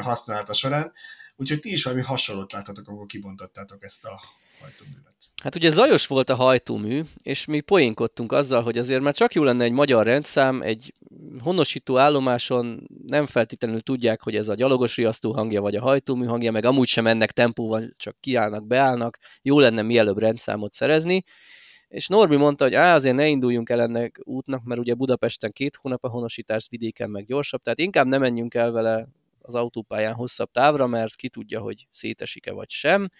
[0.00, 0.92] használata során,
[1.36, 4.20] úgyhogy ti is valami hasonlót láthatok, amikor kibontottátok ezt a
[4.60, 5.14] hajtóművet.
[5.42, 9.42] Hát ugye zajos volt a hajtómű, és mi poénkodtunk azzal, hogy azért már csak jó
[9.42, 10.94] lenne egy magyar rendszám, egy
[11.40, 16.52] honosító állomáson nem feltétlenül tudják, hogy ez a gyalogos riasztó hangja vagy a hajtómű hangja,
[16.52, 19.18] meg amúgy sem mennek tempóval, csak kiállnak, beállnak.
[19.42, 21.24] Jó lenne mielőbb rendszámot szerezni.
[21.88, 25.76] És Norbi mondta, hogy á, azért ne induljunk el ennek útnak, mert ugye Budapesten két
[25.76, 29.08] hónap a honosítás, vidéken meg gyorsabb, tehát inkább nem menjünk el vele
[29.40, 33.10] az autópályán hosszabb távra, mert ki tudja, hogy szétesik-e vagy sem.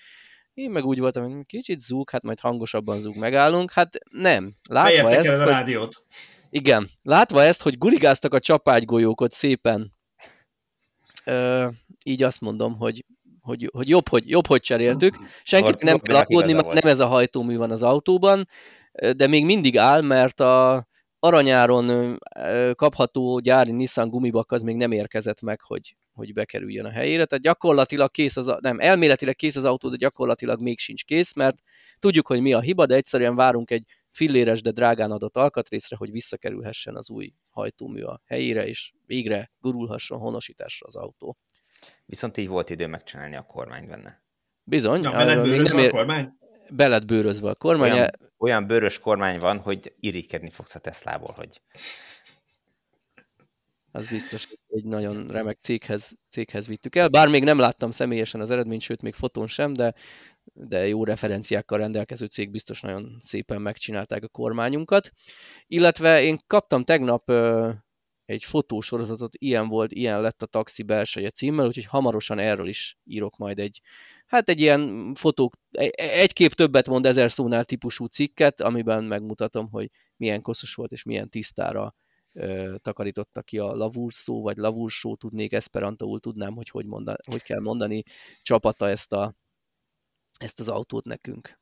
[0.57, 3.73] Én meg úgy voltam, hogy kicsit zúg, hát majd hangosabban zúg, megállunk.
[3.73, 4.55] Hát nem.
[4.69, 5.47] Látva ezt, a hogy...
[5.47, 6.07] rádiót.
[6.51, 6.91] Igen.
[7.03, 9.93] Látva ezt, hogy gurigáztak a csapágygolyókot szépen,
[11.25, 11.69] ö,
[12.05, 13.05] így azt mondom, hogy
[13.41, 15.15] hogy, hogy, jobb, hogy jobb, hogy cseréltük.
[15.43, 18.49] Senki nem kell aggódni, mert nem ez a hajtómű van az autóban,
[19.17, 20.87] de még mindig áll, mert a
[21.19, 22.19] aranyáron
[22.75, 27.25] kapható gyári Nissan gumibak az még nem érkezett meg, hogy, hogy bekerüljön a helyére.
[27.25, 31.57] Tehát gyakorlatilag kész az, nem, elméletileg kész az autó, de gyakorlatilag még sincs kész, mert
[31.99, 36.11] tudjuk, hogy mi a hiba, de egyszerűen várunk egy filléres, de drágán adott alkatrészre, hogy
[36.11, 41.37] visszakerülhessen az új hajtómű a helyére, és végre gurulhasson honosításra az autó.
[42.05, 44.23] Viszont így volt idő megcsinálni a kormány benne.
[44.64, 45.01] Bizony.
[45.01, 45.89] Na, be lett ér...
[45.89, 46.29] a kormány?
[46.71, 47.93] Be lett bőrözve a kormány.
[47.93, 51.61] Olyan, olyan bőrös kormány van, hogy irigykedni fogsz a Teslából, hogy
[53.97, 57.09] az biztos, egy nagyon remek céghez, céghez vittük el.
[57.09, 59.94] Bár még nem láttam személyesen az eredményt, sőt, még fotón sem, de,
[60.53, 65.11] de jó referenciákkal rendelkező cég biztos nagyon szépen megcsinálták a kormányunkat.
[65.66, 67.30] Illetve én kaptam tegnap
[68.24, 73.36] egy fotósorozatot, ilyen volt, ilyen lett a taxi belseje címmel, úgyhogy hamarosan erről is írok
[73.36, 73.80] majd egy,
[74.26, 75.55] hát egy ilyen fotók,
[75.92, 81.03] egy kép többet mond ezer szónál típusú cikket, amiben megmutatom, hogy milyen koszos volt és
[81.03, 81.94] milyen tisztára
[82.82, 87.61] takarította ki a lavúr szó, vagy lavúrsó, tudnék esperantaul tudnám, hogy hogy, mondani, hogy kell
[87.61, 88.03] mondani,
[88.43, 89.34] csapata ezt, a,
[90.39, 91.59] ezt az autót nekünk.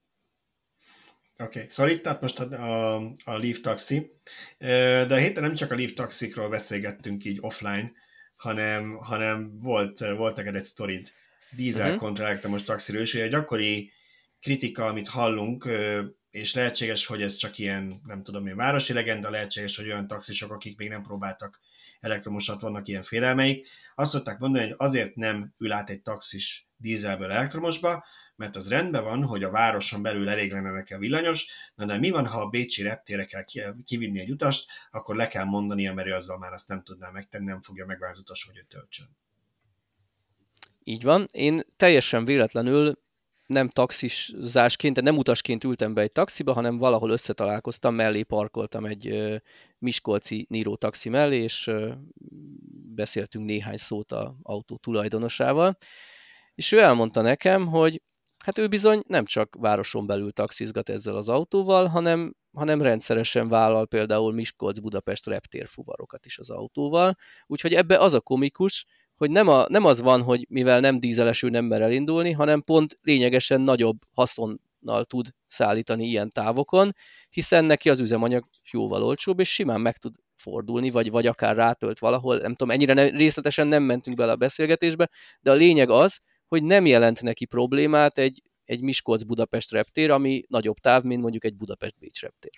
[1.38, 1.70] Oké, okay.
[1.70, 4.12] szóval itt tehát most a, a, a Leaf Taxi,
[4.58, 7.92] de a héten nem csak a Leaf Taxikról beszélgettünk így offline,
[8.36, 11.12] hanem, hanem volt, volt neked egy sztorid
[11.50, 12.00] dízel uh-huh.
[12.00, 13.92] kontra elektromos taxiról, és ugye a gyakori
[14.40, 15.68] kritika, amit hallunk,
[16.34, 20.50] és lehetséges, hogy ez csak ilyen, nem tudom én, városi legenda, lehetséges, hogy olyan taxisok,
[20.50, 21.60] akik még nem próbáltak
[22.00, 23.68] elektromosat, vannak ilyen félelmeik.
[23.94, 28.04] Azt szokták mondani, hogy azért nem ül át egy taxis dízelből elektromosba,
[28.36, 31.98] mert az rendben van, hogy a városon belül elég lenne neki a villanyos, na de
[31.98, 33.44] mi van, ha a Bécsi reptére kell
[33.84, 37.44] kivinni egy utast, akkor le kell mondania, mert ő azzal már azt nem tudná megtenni,
[37.44, 39.16] nem fogja megválni az utas, hogy ő töltsön.
[40.84, 41.26] Így van.
[41.32, 43.02] Én teljesen véletlenül
[43.46, 49.32] nem taxizásként, nem utasként ültem be egy taxiba, hanem valahol összetalálkoztam, mellé parkoltam egy
[49.78, 51.70] Miskolci Niro taxi mellé, és
[52.94, 55.76] beszéltünk néhány szót a autó tulajdonosával,
[56.54, 58.02] és ő elmondta nekem, hogy
[58.44, 63.86] hát ő bizony nem csak városon belül taxizgat ezzel az autóval, hanem, hanem rendszeresen vállal
[63.86, 67.16] például Miskolc-Budapest reptérfuvarokat is az autóval,
[67.46, 68.86] úgyhogy ebbe az a komikus,
[69.16, 72.98] hogy nem, a, nem az van, hogy mivel nem dízelesül nem mer elindulni, hanem pont
[73.02, 76.92] lényegesen nagyobb haszonnal tud szállítani ilyen távokon,
[77.30, 81.98] hiszen neki az üzemanyag jóval olcsóbb, és simán meg tud fordulni, vagy, vagy akár rátölt
[81.98, 85.10] valahol, nem tudom, ennyire ne, részletesen nem mentünk bele a beszélgetésbe,
[85.40, 90.76] de a lényeg az, hogy nem jelent neki problémát egy, egy Miskolc-Budapest reptér, ami nagyobb
[90.76, 92.52] táv, mint mondjuk egy Budapest-Bécs reptér.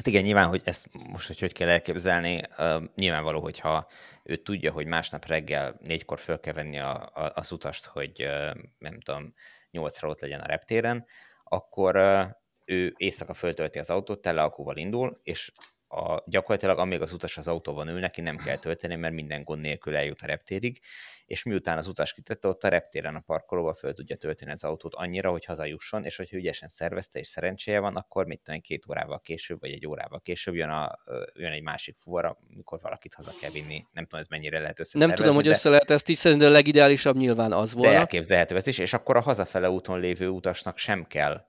[0.00, 3.86] Hát igen, nyilván, hogy ezt most, hogy hogy kell elképzelni, uh, nyilvánvaló, hogyha
[4.22, 8.54] ő tudja, hogy másnap reggel négykor föl kell venni a, a, az utast, hogy uh,
[8.78, 9.34] nem tudom,
[9.70, 11.06] nyolcra ott legyen a reptéren,
[11.44, 12.24] akkor uh,
[12.64, 15.52] ő éjszaka föltölti az autót, tele akúval indul, és
[15.92, 19.60] a, gyakorlatilag amíg az utas az autóban ül, neki nem kell tölteni, mert minden gond
[19.60, 20.80] nélkül eljut a reptérig,
[21.24, 24.94] és miután az utas kitette, ott a reptéren a parkolóba föl tudja tölteni az autót
[24.94, 29.20] annyira, hogy hazajusson, és hogyha ügyesen szervezte és szerencséje van, akkor mit tudom, két órával
[29.20, 30.96] később, vagy egy órával később jön, a,
[31.34, 33.84] jön egy másik fuvar, amikor valakit haza kell vinni.
[33.92, 35.14] Nem tudom, ez mennyire lehet összeszervezni.
[35.14, 37.90] Nem tudom, hogy össze lehet ezt így szerint, de a legideálisabb nyilván az volna.
[37.90, 41.48] De elképzelhető ez is, és akkor a hazafele úton lévő utasnak sem kell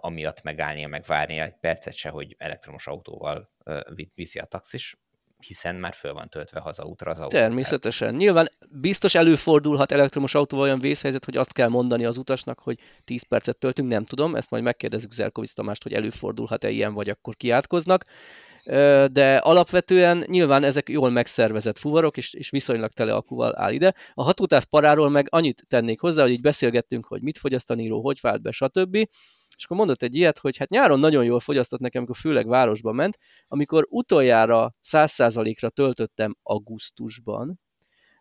[0.00, 3.50] amiatt megállnia, megvárnia egy percet se, hogy elektromos autóval
[4.14, 4.96] viszi a taxis,
[5.38, 7.36] hiszen már föl van töltve hazaútra az autó.
[7.36, 8.06] Természetesen.
[8.08, 8.22] Tehát.
[8.22, 13.22] Nyilván biztos előfordulhat elektromos autóval olyan vészhelyzet, hogy azt kell mondani az utasnak, hogy 10
[13.22, 18.04] percet töltünk, nem tudom, ezt majd megkérdezzük Zerkovic Tamást, hogy előfordulhat-e ilyen, vagy akkor kiátkoznak.
[19.12, 23.94] De alapvetően nyilván ezek jól megszervezett fuvarok, és, és viszonylag tele akuval áll ide.
[24.14, 28.00] A hatótáv paráról meg annyit tennék hozzá, hogy így beszélgettünk, hogy mit fogyaszt a Niro,
[28.00, 28.94] hogy vált be, stb.
[29.56, 32.92] És akkor mondott egy ilyet, hogy hát nyáron nagyon jól fogyasztott nekem, amikor főleg városba
[32.92, 37.60] ment, amikor utoljára 100%-ra töltöttem augusztusban,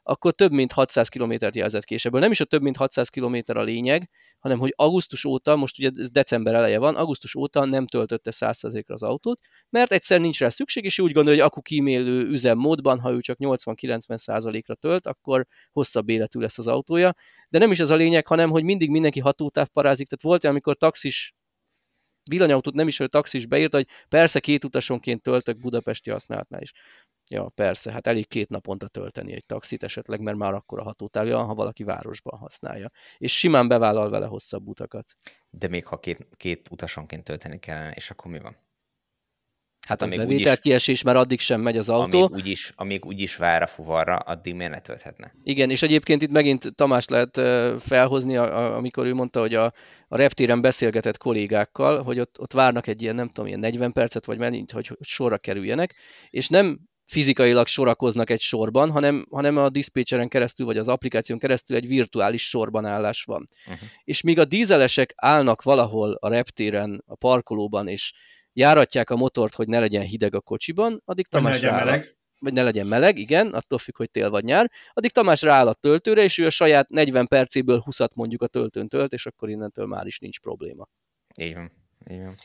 [0.08, 2.14] akkor több mint 600 kilométert jelzett később.
[2.14, 5.90] Nem is a több mint 600 kilométer a lényeg, hanem hogy augusztus óta, most ugye
[5.96, 9.40] ez december eleje van, augusztus óta nem töltötte 100%-ra az autót,
[9.70, 13.38] mert egyszer nincs rá szükség, és úgy gondolja, hogy akku kímélő üzemmódban, ha ő csak
[13.40, 17.14] 80-90%-ra tölt, akkor hosszabb életű lesz az autója.
[17.50, 20.08] De nem is ez a lényeg, hanem hogy mindig mindenki hatótáv parázik.
[20.08, 21.34] Tehát volt, amikor taxis
[22.30, 26.74] villanyautót nem is, hogy taxis beírt, hogy persze két utasonként töltök budapesti használatnál is.
[27.30, 31.44] Ja, persze, hát elég két naponta tölteni egy taxit esetleg, mert már akkor a hatótávja
[31.44, 32.92] ha valaki városban használja.
[33.18, 35.14] És simán bevállal vele hosszabb utakat.
[35.50, 38.58] De még ha két, két utasonként tölteni kellene, és akkor mi van?
[39.86, 42.22] Hát a bevétel úgyis, kiesés, mert addig sem megy az autó.
[42.22, 45.34] Amíg úgyis, amíg úgyis vár a fuvarra, addig miért ne tölthetne?
[45.44, 47.42] Igen, és egyébként itt megint Tamás lehet
[47.82, 49.66] felhozni, amikor ő mondta, hogy a,
[50.08, 54.26] a reptéren beszélgetett kollégákkal, hogy ott, ott várnak egy ilyen, nem tudom, ilyen 40 percet,
[54.26, 55.96] vagy mennyit, hogy sorra kerüljenek,
[56.30, 61.76] és nem fizikailag sorakoznak egy sorban, hanem, hanem a diszpécseren keresztül, vagy az applikáción keresztül
[61.76, 63.48] egy virtuális sorban állás van.
[63.66, 63.90] Uh-huh.
[64.04, 68.14] És míg a dízelesek állnak valahol a reptéren, a parkolóban, és
[68.56, 72.18] járatják a motort, hogy ne legyen hideg a kocsiban, addig Tamás ne legyen meleg.
[72.40, 74.72] Vagy ne legyen meleg, igen, attól függ, hogy tél vagy nyár.
[74.94, 78.88] Addig Tamás rááll a töltőre, és ő a saját 40 percéből 20-at mondjuk a töltőn
[78.88, 80.88] tölt, és akkor innentől már is nincs probléma.
[81.38, 81.72] Így van.
[82.10, 82.36] Így van.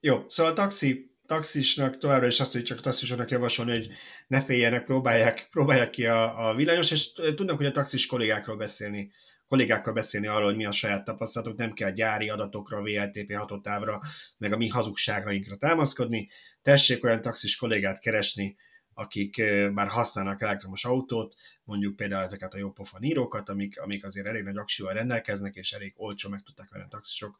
[0.00, 3.88] Jó, szóval a taxi taxisnak továbbra is azt, hogy csak taxisoknak javasolni, hogy
[4.26, 9.12] ne féljenek, próbálják, próbálják ki a, a villanyos, és tudnak hogy a taxis kollégákról beszélni,
[9.48, 14.00] kollégákkal beszélni arról, hogy mi a saját tapasztalatok, nem kell gyári adatokra, VLTP hatótávra,
[14.36, 16.28] meg a mi hazugságainkra támaszkodni.
[16.62, 18.56] Tessék olyan taxis kollégát keresni,
[18.94, 19.42] akik
[19.72, 21.34] már használnak elektromos autót,
[21.64, 25.92] mondjuk például ezeket a jópofa nírókat, amik, amik azért elég nagy aksival rendelkeznek, és elég
[25.96, 27.38] olcsó meg tudták venni a taxisok,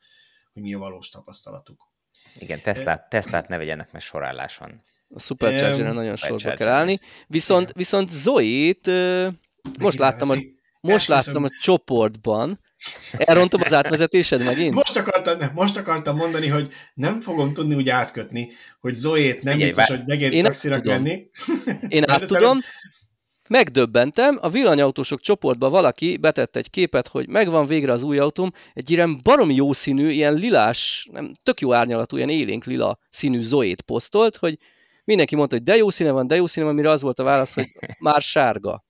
[0.53, 1.91] hogy mi a valós tapasztalatuk.
[2.39, 4.83] Igen, Teslát, Teslát ne vegyenek, mert sorálláson.
[5.09, 6.99] A supercharger nagyon sorba kell állni.
[7.27, 8.87] Viszont, viszont Zoe-t
[9.79, 10.35] most láttam a,
[10.81, 12.61] most láttam a csoportban,
[13.13, 14.75] Elrontom az átvezetésed megint?
[14.75, 19.75] Most akartam, most akartam mondani, hogy nem fogom tudni úgy átkötni, hogy Zoét nem Figyelj,
[19.75, 21.31] biztos, hogy megér taxira venni.
[21.89, 22.59] Én át tudom,
[23.49, 28.91] Megdöbbentem, a villanyautósok csoportba valaki betett egy képet, hogy megvan végre az új autóm, egy
[28.91, 33.81] ilyen barom jó színű, ilyen lilás, nem, tök jó árnyalatú, ilyen élénk lila színű Zoét
[33.81, 34.59] posztolt, hogy
[35.05, 37.23] mindenki mondta, hogy de jó színe van, de jó színe van, mire az volt a
[37.23, 37.69] válasz, hogy
[37.99, 38.85] már sárga.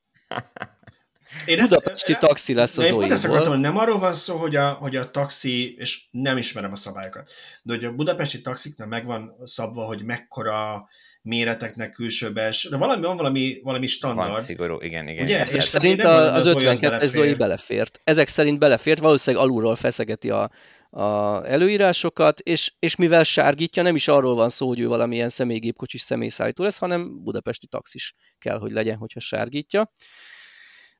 [1.47, 3.13] Én ezt, Budapesti taxi lesz az Zoe-ból.
[3.13, 6.77] Ezt akartam, nem arról van szó, hogy a, hogy a taxi, és nem ismerem a
[6.77, 7.31] szabályokat,
[7.63, 10.89] de hogy a budapesti taxiknál megvan szabva, hogy mekkora
[11.23, 14.31] méreteknek külső belső, de valami van valami, valami standard.
[14.31, 15.25] Van szigorú, igen, igen.
[15.25, 15.35] Ugye?
[15.35, 15.55] igen.
[15.55, 18.01] És szerint a, az 52 Zoe belefért.
[18.05, 20.51] Ezek szerint belefért, valószínűleg alulról feszegeti a,
[20.91, 26.01] a előírásokat, és, és mivel sárgítja, nem is arról van szó, hogy ő valamilyen személygépkocsis
[26.01, 29.93] személyszállító lesz, hanem budapesti taxis kell, hogy legyen, hogyha sárgítja.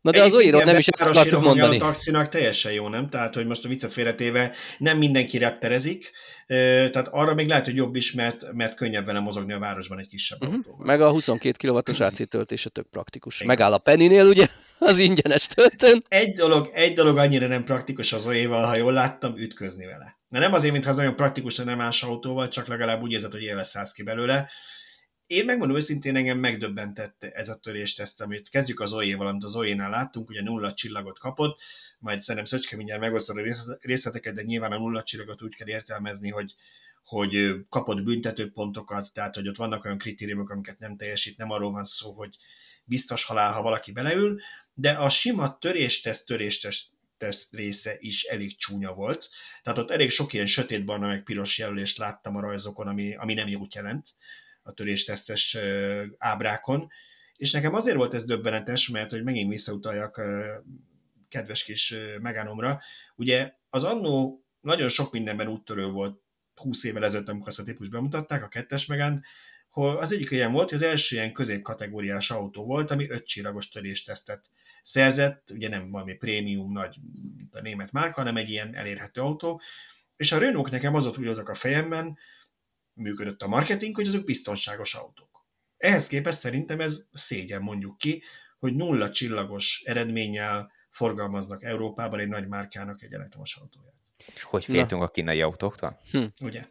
[0.09, 1.77] Na de az olyan nem is ezt akartuk mondani.
[1.77, 3.09] A taxinak teljesen jó, nem?
[3.09, 6.11] Tehát, hogy most a viccet félretéve nem mindenki repterezik,
[6.47, 10.09] tehát arra még lehet, hogy jobb is, mert, mert könnyebb vele mozogni a városban egy
[10.09, 10.57] kisebb uh-huh.
[10.57, 10.87] autóval.
[10.87, 13.35] Meg a 22 kW-os AC töltése tök praktikus.
[13.35, 13.47] Igen.
[13.47, 14.47] Megáll a Penny-nél, ugye?
[14.79, 16.05] Az ingyenes töltőn.
[16.09, 20.17] Egy dolog, egy dolog annyira nem praktikus az olyéval, ha jól láttam, ütközni vele.
[20.29, 23.43] De nem azért, mintha az nagyon praktikus nem más autóval, csak legalább úgy érzed, hogy
[23.43, 24.51] élvezszállsz ki belőle
[25.29, 29.91] én megmondom őszintén, engem megdöbbentett ez a törésteszt, amit kezdjük az OE-val, amit az OE-nál
[29.91, 31.61] láttunk, ugye nulla csillagot kapott,
[31.99, 33.43] majd szerintem Szöcske mindjárt megosztod a
[33.81, 36.55] részleteket, de nyilván a nulla csillagot úgy kell értelmezni, hogy,
[37.05, 41.85] hogy kapott büntetőpontokat, tehát hogy ott vannak olyan kritériumok, amiket nem teljesít, nem arról van
[41.85, 42.37] szó, hogy
[42.85, 44.41] biztos halál, ha valaki beleül,
[44.75, 46.87] de a sima törésteszt, törésteszt
[47.19, 49.29] teszt része is elég csúnya volt.
[49.63, 53.49] Tehát ott elég sok ilyen sötétbarna meg piros jelölést láttam a rajzokon, ami, ami nem
[53.49, 54.09] jót jelent
[54.69, 55.59] a töréstesztes
[56.19, 56.89] ábrákon,
[57.37, 60.21] és nekem azért volt ez döbbenetes, mert hogy megint visszautaljak
[61.29, 62.81] kedves kis megánomra,
[63.17, 66.21] ugye az annó nagyon sok mindenben úttörő volt
[66.55, 69.25] 20 évvel ezelőtt, amikor azt a típus bemutatták, a kettes megán,
[69.71, 73.69] hogy az egyik ilyen volt, hogy az első ilyen középkategóriás autó volt, ami öt csillagos
[73.69, 74.51] töréstesztet
[74.83, 76.97] szerzett, ugye nem valami prémium nagy
[77.51, 79.61] a német márka, hanem egy ilyen elérhető autó,
[80.17, 82.19] és a Renault nekem az ott úgy a fejemben,
[82.99, 85.47] működött a marketing, hogy azok biztonságos autók.
[85.77, 88.23] Ehhez képest szerintem ez szégyen mondjuk ki,
[88.59, 93.95] hogy nulla csillagos eredménnyel forgalmaznak Európában egy nagy márkának egy elektromos autóját.
[94.35, 95.07] És hogy féltünk Na.
[95.07, 96.01] a kínai autóktól?
[96.11, 96.25] Hm.
[96.41, 96.65] Ugye?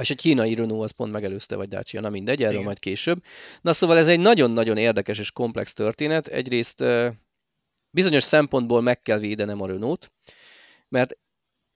[0.00, 2.64] És egy kínai Renault az pont megelőzte, vagy Dacia, na mindegy, erről Igen.
[2.64, 3.22] majd később.
[3.60, 6.26] Na szóval ez egy nagyon-nagyon érdekes és komplex történet.
[6.28, 6.84] Egyrészt
[7.90, 10.12] bizonyos szempontból meg kell védenem a Renault,
[10.88, 11.18] mert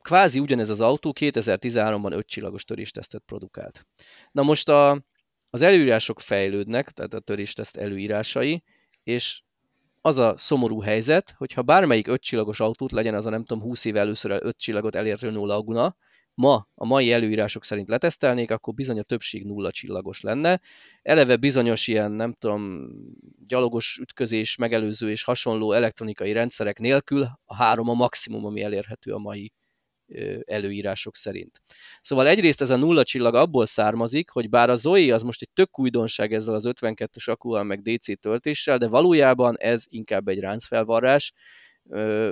[0.05, 3.87] kvázi ugyanez az autó 2013-ban 5 csillagos töréstesztet produkált.
[4.33, 5.05] Na most a,
[5.51, 8.63] az előírások fejlődnek, tehát a törésteszt előírásai,
[9.03, 9.43] és
[10.01, 13.85] az a szomorú helyzet, hogyha bármelyik 5 csillagos autót legyen, az a nem tudom 20
[13.85, 15.97] éve először 5 csillagot Renault Laguna,
[16.35, 20.61] ma a mai előírások szerint letesztelnék, akkor bizony a többség nulla csillagos lenne.
[21.03, 22.89] Eleve bizonyos ilyen, nem tudom,
[23.47, 29.19] gyalogos ütközés, megelőző és hasonló elektronikai rendszerek nélkül a három a maximum, ami elérhető a
[29.19, 29.53] mai
[30.45, 31.61] előírások szerint.
[32.01, 35.51] Szóval egyrészt ez a nulla csillag abból származik, hogy bár a Zoe az most egy
[35.53, 41.33] tök újdonság ezzel az 52-es akúval meg DC töltéssel, de valójában ez inkább egy ráncfelvarrás,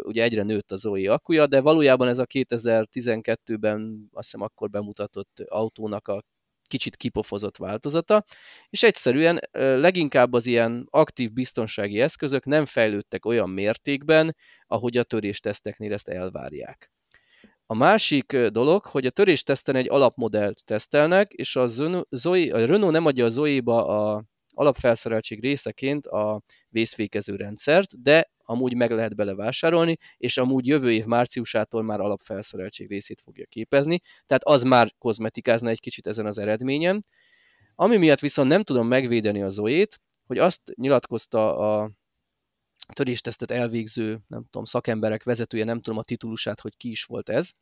[0.03, 5.41] ugye egyre nőtt a Zoe akkuja, de valójában ez a 2012-ben azt hiszem akkor bemutatott
[5.49, 6.23] autónak a
[6.69, 8.25] kicsit kipofozott változata,
[8.69, 15.93] és egyszerűen leginkább az ilyen aktív biztonsági eszközök nem fejlődtek olyan mértékben, ahogy a törésteszteknél
[15.93, 16.91] ezt elvárják.
[17.73, 21.67] A másik dolog, hogy a törésteszten egy alapmodellt tesztelnek, és a,
[22.11, 28.75] Zoe, a Renault nem adja a Zoe-ba a alapfelszereltség részeként a vészfékező rendszert, de amúgy
[28.75, 34.45] meg lehet bele vásárolni, és amúgy jövő év márciusától már alapfelszereltség részét fogja képezni, tehát
[34.45, 37.05] az már kozmetikázna egy kicsit ezen az eredményen.
[37.75, 41.91] Ami miatt viszont nem tudom megvédeni a Zoét, hogy azt nyilatkozta a
[42.93, 47.53] töréstesztet elvégző, nem tudom, szakemberek vezetője, nem tudom a titulusát, hogy ki is volt ez,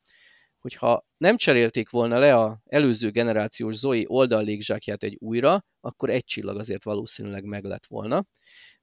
[0.60, 6.58] hogyha nem cserélték volna le a előző generációs Zoe oldallégzsákját egy újra, akkor egy csillag
[6.58, 8.26] azért valószínűleg meg lett volna.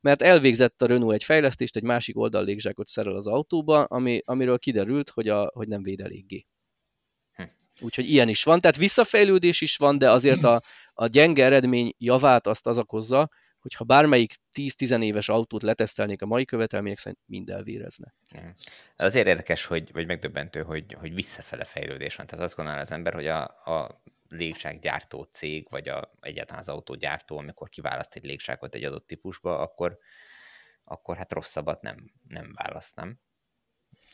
[0.02, 5.10] Mert elvégzett a Renault egy fejlesztést, egy másik oldallégzsákot szerel az autóba, ami, amiről kiderült,
[5.10, 6.46] hogy, a, hogy nem véd eléggé.
[7.32, 7.44] Hm.
[7.80, 10.62] Úgyhogy ilyen is van, tehát visszafejlődés is van, de azért a,
[10.94, 13.30] a gyenge eredmény javát azt az okozza,
[13.60, 18.14] hogyha bármelyik 10-10 éves autót letesztelnék a mai követelmények szerint, mind elvérezne.
[18.96, 22.26] Azért érdekes, hogy, vagy megdöbbentő, hogy, hogy visszafele fejlődés van.
[22.26, 27.38] Tehát azt gondolja az ember, hogy a, a légsággyártó cég, vagy a, egyáltalán az autógyártó,
[27.38, 29.98] amikor kiválaszt egy légságot egy adott típusba, akkor,
[30.84, 33.20] akkor hát rosszabbat nem, nem választ, nem?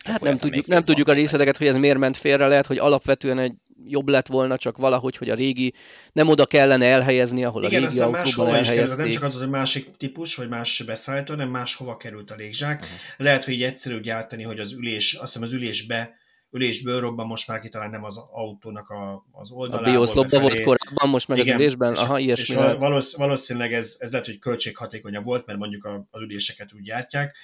[0.03, 3.39] Hát nem tudjuk, nem tudjuk a részleteket, hogy ez miért ment félre, lehet, hogy alapvetően
[3.39, 5.73] egy jobb lett volna, csak valahogy, hogy a régi
[6.11, 8.97] nem oda kellene elhelyezni, ahol Igen, a régi autóban elhelyezték.
[8.97, 12.81] nem csak az, hogy másik típus, vagy más beszállító, hanem máshova került a légzsák.
[12.81, 12.97] Uh-huh.
[13.17, 16.21] Lehet, hogy így egyszerű gyártani, hogy az ülés, azt hiszem az ülésbe
[16.53, 19.89] ülésből robban most már ki talán nem az autónak a, az oldalából.
[19.89, 22.55] A bioszlopban volt korábban, most meg Igen, az ülésben, aha, ilyesmi.
[22.55, 27.35] És valószínűleg ez, ez lehet, hogy költséghatékonyabb volt, mert mondjuk az üléseket úgy gyártják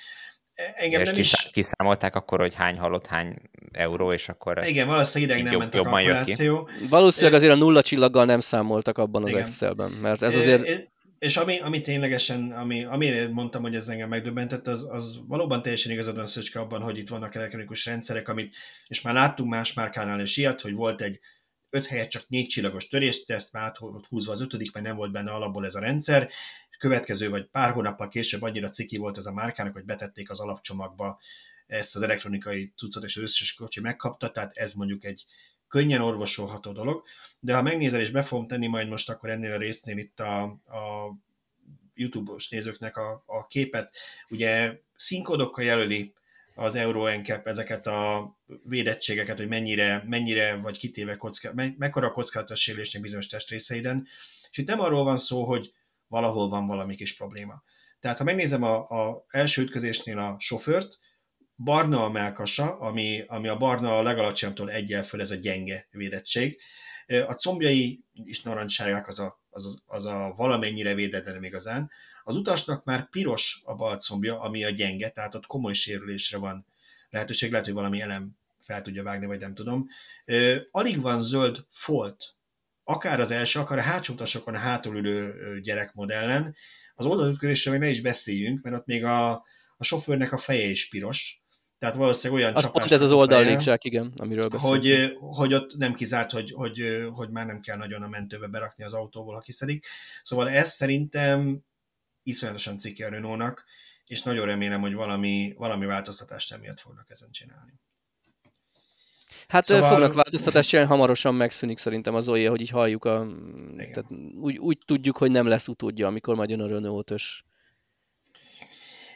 [0.75, 1.49] engem nem is...
[1.51, 3.35] kiszámolták akkor, hogy hány halott, hány
[3.71, 6.69] euró, és akkor Igen, valószínűleg ideig nem ment a kalkuláció.
[6.89, 9.41] Valószínűleg azért a nulla csillaggal nem számoltak abban az Igen.
[9.41, 10.89] Excelben, mert ez azért...
[11.19, 15.91] És ami, ami ténylegesen, ami, amire mondtam, hogy ez engem megdöbbentett, az, az valóban teljesen
[15.91, 18.55] igazad van Szöcske abban, hogy itt vannak elektronikus rendszerek, amit,
[18.87, 21.19] és már láttunk más márkánál is ilyet, hogy volt egy
[21.69, 25.31] öt helyet csak négy csillagos törésteszt, már volt húzva az ötödik, mert nem volt benne
[25.31, 26.29] alapból ez a rendszer,
[26.79, 31.19] következő vagy pár hónappal később annyira ciki volt ez a márkának, hogy betették az alapcsomagba
[31.67, 35.25] ezt az elektronikai cuccot, és az összes kocsi megkapta, tehát ez mondjuk egy
[35.67, 37.03] könnyen orvosolható dolog,
[37.39, 40.41] de ha megnézel, és be fogom tenni majd most akkor ennél a résznél itt a,
[40.43, 41.15] a
[41.93, 43.95] YouTube-os nézőknek a, a képet,
[44.29, 46.13] ugye színkódokkal jelöli
[46.55, 48.31] az Euro NCAP ezeket a
[48.63, 54.07] védettségeket, hogy mennyire, mennyire vagy kitéve kocka, me, mekkora kockázatos sérülésnek bizonyos testrészeiden.
[54.51, 55.73] És itt nem arról van szó, hogy
[56.09, 57.63] valahol van valami kis probléma.
[57.99, 60.99] Tehát ha megnézem a, a első ütközésnél a sofőrt,
[61.55, 66.59] barna a melkasa, ami, ami a barna a legalacsonyabbtól egyel föl, ez a gyenge védettség.
[67.07, 71.91] A combjai is narancssárgák, az a, az, az, az a valamennyire védett, de nem igazán.
[72.23, 76.65] Az utasnak már piros a bal combja, ami a gyenge, tehát ott komoly sérülésre van
[77.09, 79.87] lehetőség, lehet, hogy valami elem fel tudja vágni, vagy nem tudom.
[80.71, 82.38] Alig van zöld folt
[82.89, 86.55] akár az első, akár a hátsó utasokon a hátulülő gyerekmodellen.
[86.95, 89.31] Az oldalütközésről még ne is beszéljünk, mert ott még a,
[89.77, 91.41] a sofőrnek a feje is piros,
[91.79, 92.79] tehát valószínűleg olyan az csapás.
[92.79, 94.83] Pont ez az oldallégzsák, igen, amiről beszélünk.
[94.83, 98.83] Hogy, hogy ott nem kizárt, hogy, hogy, hogy már nem kell nagyon a mentőbe berakni
[98.83, 99.85] az autóból, ha kiszedik.
[100.23, 101.61] Szóval ez szerintem
[102.23, 103.65] iszonyatosan cikke a Renault-nak,
[104.05, 107.73] és nagyon remélem, hogy valami, valami változtatást emiatt fognak ezen csinálni.
[109.47, 109.89] Hát szóval...
[109.89, 113.27] fognak változtatást csinálni, hamarosan megszűnik szerintem az olyan, hogy így halljuk, a,
[113.77, 114.05] tehát
[114.41, 117.43] úgy, úgy tudjuk, hogy nem lesz utódja, amikor majd jön a Renault-ös.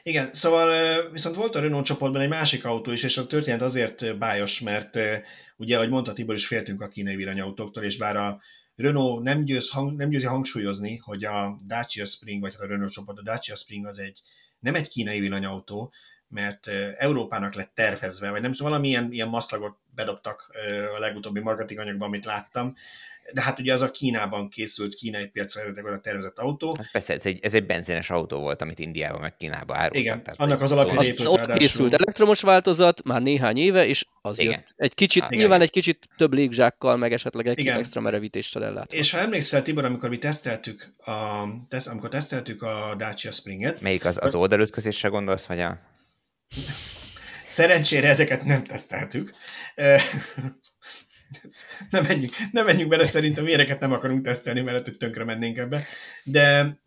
[0.04, 4.18] Igen, szóval viszont volt a Renault csoportban egy másik autó is, és a történet azért
[4.18, 5.00] bájos, mert
[5.58, 8.38] ugye, ahogy mondta Tibor is, féltünk a kínai villanyautóktól, és bár a
[8.76, 12.92] Renault nem, győz, hang, nem győzi hangsúlyozni, hogy a Dacia Spring, vagy hát a Renault
[12.92, 14.22] csoport, a Dacia Spring az egy,
[14.60, 15.94] nem egy kínai villanyautó,
[16.28, 16.68] mert
[16.98, 20.52] Európának lett tervezve, vagy nem tudom, valamilyen ilyen maszlagot bedobtak
[20.96, 22.76] a legutóbbi marketing anyagban, amit láttam,
[23.34, 26.76] de hát ugye az a Kínában készült kínai piacra eredetileg a tervezett autó.
[26.78, 30.02] Hát persze, ez egy, ez egy benzines autó volt, amit Indiában meg Kínába árultak.
[30.02, 34.06] Igen, tehát annak az alapján az, épült Ott készült elektromos változat már néhány éve, és
[34.22, 34.52] az Igen.
[34.52, 34.74] jött.
[34.76, 37.78] Egy kicsit, hát, nyilván egy kicsit több légzsákkal, meg esetleg egy Igen.
[37.78, 38.98] extra merevítéssel ellátva.
[38.98, 43.82] És ha emlékszel, Tibor, amikor mi teszteltük a, tesz, amikor teszteltük a Dacia Springet.
[43.82, 45.80] Melyik az, az oldalütközésre gondolsz, vagy a...
[47.54, 49.34] Szerencsére ezeket nem teszteltük
[51.90, 55.84] nem menjünk, nem menjünk bele, szerintem éreket nem akarunk tesztelni, mert hogy tönkre mennénk ebbe.
[56.24, 56.78] De,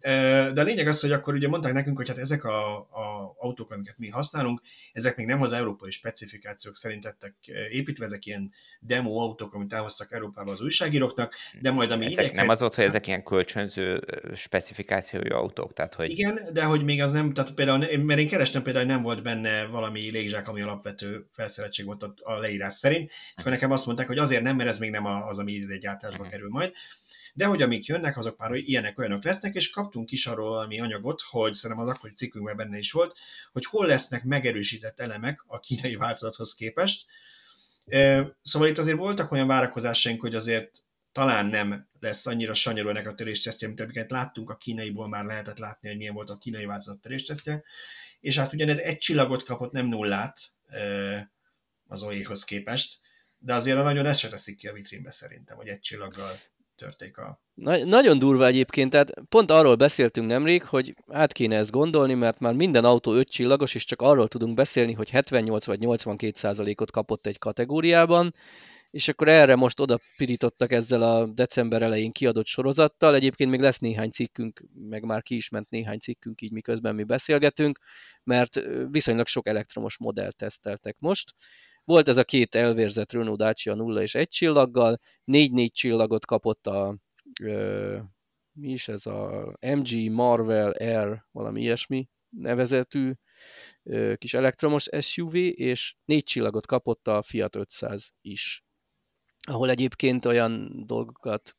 [0.53, 3.71] de a lényeg az, hogy akkor ugye mondták nekünk, hogy hát ezek a, a autók,
[3.71, 4.61] amiket mi használunk,
[4.93, 7.35] ezek még nem az európai specifikációk szerint lettek
[7.71, 12.37] építve, ezek ilyen demo autók, amit elhoztak Európába az újságíróknak, de majd ami ezek ideket...
[12.37, 16.11] nem az ott, hogy ezek ilyen kölcsönző specifikációjú autók, tehát hogy...
[16.11, 19.23] Igen, de hogy még az nem, tehát például, mert én kerestem például, hogy nem volt
[19.23, 23.87] benne valami légzsák, ami alapvető felszereltség volt a, a leírás szerint, és akkor nekem azt
[23.87, 26.31] mondták, hogy azért nem, mert ez még nem az, ami ide gyártásba uh-huh.
[26.31, 26.73] kerül majd.
[27.35, 31.21] De hogy amik jönnek, azok már ilyenek, olyanok lesznek, és kaptunk is arról valami anyagot,
[31.21, 33.17] hogy szerintem az akkori cikkünkben benne is volt,
[33.53, 37.07] hogy hol lesznek megerősített elemek a kínai változathoz képest.
[38.43, 43.15] Szóval itt azért voltak olyan várakozásaink, hogy azért talán nem lesz annyira sanyarú ennek a
[43.15, 47.01] töréstesztje, mint amiket láttunk a kínaiból, már lehetett látni, hogy milyen volt a kínai változat
[47.01, 47.63] töréstesztje.
[48.21, 50.41] És hát ugyanez egy csillagot kapott, nem nullát
[51.87, 52.99] az OE-hoz képest,
[53.39, 56.31] de azért a nagyon ezt se teszik ki a vitrínbe szerintem, hogy egy csillaggal
[56.77, 57.41] törték a...
[57.55, 62.39] Na, nagyon durva egyébként, tehát pont arról beszéltünk nemrég, hogy át kéne ezt gondolni, mert
[62.39, 66.91] már minden autó 5 csillagos, és csak arról tudunk beszélni, hogy 78 vagy 82 százalékot
[66.91, 68.35] kapott egy kategóriában,
[68.91, 73.15] és akkor erre most oda pirítottak ezzel a december elején kiadott sorozattal.
[73.15, 77.05] Egyébként még lesz néhány cikkünk, meg már ki is ment néhány cikkünk így miközben mi
[77.05, 77.79] beszélgetünk,
[78.25, 78.61] mert
[78.91, 81.35] viszonylag sok elektromos modellt teszteltek most.
[81.87, 86.97] Volt ez a két elvérzett Renault Dacia 0 és 1 csillaggal, 4-4 csillagot kapott a
[87.43, 87.99] ö,
[88.53, 93.13] mi is ez a MG Marvel Air, valami ilyesmi nevezetű
[93.83, 98.65] ö, kis elektromos SUV, és 4 csillagot kapott a Fiat 500 is.
[99.49, 101.57] Ahol egyébként olyan dolgokat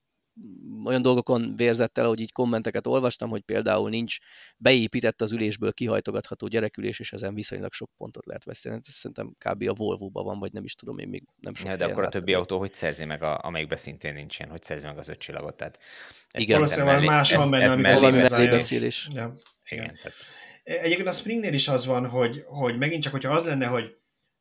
[0.86, 4.18] olyan dolgokon vérzett el, hogy így kommenteket olvastam, hogy például nincs
[4.58, 8.76] beépített az ülésből kihajtogatható gyerekülés, és ezen viszonylag sok pontot lehet veszteni.
[8.76, 9.70] Ez szerintem kb.
[9.70, 12.10] a Volvo-ban van, vagy nem is tudom, én még nem sok ja, De akkor a
[12.10, 15.56] többi autó hogy szerzi meg, a, amelyikben szintén nincsen, hogy szerzi meg az öt csillagot?
[15.56, 15.80] Tehát
[16.34, 19.08] igen, valószínűleg más van benne, amikor beszélés.
[19.14, 19.34] Ja,
[19.70, 19.84] igen.
[19.84, 20.18] igen tehát...
[20.64, 23.96] Egyébként a Springnél is az van, hogy, hogy megint csak, hogyha az lenne, hogy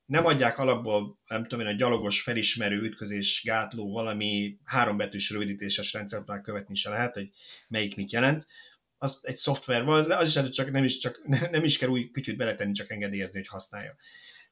[0.07, 6.27] nem adják alapból, nem tudom én, a gyalogos felismerő ütközés gátló valami hárombetűs rövidítéses rendszert
[6.27, 7.31] már követni se lehet, hogy
[7.69, 8.47] melyik mit jelent.
[8.99, 12.11] Az egy szoftver van, az, az is csak nem is, csak nem is kell új
[12.11, 13.97] kütyűt beletenni, csak engedélyezni, hogy használja.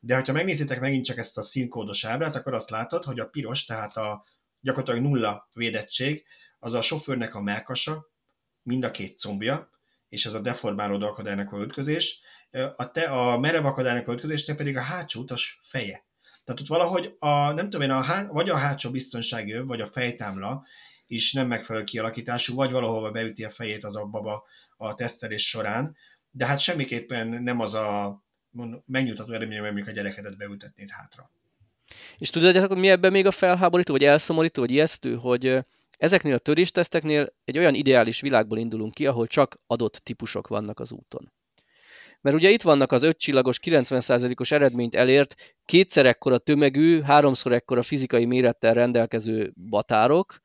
[0.01, 3.65] De ha megnézitek megint csak ezt a színkódos ábrát, akkor azt látod, hogy a piros,
[3.65, 4.25] tehát a
[4.61, 6.25] gyakorlatilag nulla védettség,
[6.59, 8.07] az a sofőrnek a melkasa,
[8.63, 9.71] mind a két combja,
[10.09, 12.21] és ez a deformálódó akadálynak a ütközés,
[12.77, 16.05] a, te, a merev akadálynak a ütközésnél pedig a hátsó utas feje.
[16.45, 19.81] Tehát ott valahogy a, nem tudom én, a, há, vagy a hátsó biztonsági öv, vagy
[19.81, 20.67] a fejtámla
[21.07, 24.45] is nem megfelelő kialakítású, vagy valahova beüti a fejét az abba
[24.77, 25.97] a tesztelés során,
[26.31, 28.23] de hát semmiképpen nem az a
[28.87, 31.31] megnyugtató eredmény, amikor a gyerekedet beültetnéd hátra.
[32.19, 35.59] És tudod, hogy mi ebben még a felháborító, vagy elszomorító, vagy ijesztő, hogy
[35.99, 40.93] ezeknél a törésteszteknél egy olyan ideális világból indulunk ki, ahol csak adott típusok vannak az
[40.93, 41.33] úton.
[42.25, 48.25] Mert ugye itt vannak az ötcsillagos 90%-os eredményt elért, kétszer ekkora tömegű, háromszor ekkora fizikai
[48.25, 50.41] mérettel rendelkező batárok,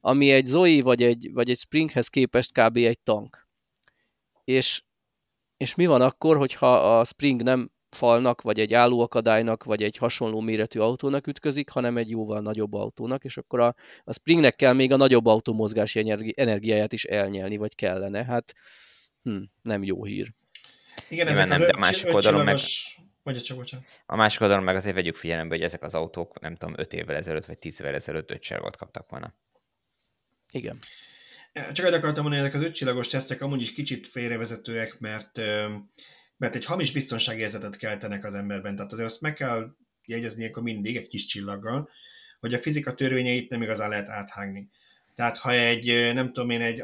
[0.00, 2.76] ami egy Zoe vagy egy, vagy egy Springhez képest kb.
[2.76, 3.48] egy tank.
[4.44, 4.82] És,
[5.56, 10.40] és mi van akkor, hogyha a Spring nem falnak, vagy egy állóakadálynak, vagy egy hasonló
[10.40, 13.74] méretű autónak ütközik, hanem egy jóval nagyobb autónak, és akkor a,
[14.04, 18.24] a Springnek kell még a nagyobb autó mozgási energi, energiáját is elnyelni, vagy kellene.
[18.24, 18.54] Hát
[19.22, 20.38] hm, nem jó hír.
[21.08, 22.58] Igen, ezek nem, de a másik oldalon meg...
[23.22, 23.86] Mondja csak, bocsánat.
[24.06, 27.16] A másik oldalon meg azért vegyük figyelembe, hogy ezek az autók, nem tudom, 5 évvel
[27.16, 29.34] ezelőtt, vagy 10 évvel ezelőtt 5 csillagot kaptak volna.
[30.52, 30.80] Igen.
[31.72, 35.40] Csak egy akartam mondani, hogy ezek az ötcsillagos tesztek amúgy is kicsit félrevezetőek, mert,
[36.36, 38.76] mert egy hamis biztonságérzetet keltenek az emberben.
[38.76, 39.74] Tehát azért azt meg kell
[40.04, 41.88] jegyezni akkor mindig egy kis csillaggal,
[42.40, 44.68] hogy a fizika törvényeit nem igazán lehet áthágni.
[45.14, 46.82] Tehát ha egy, nem tudom én, egy,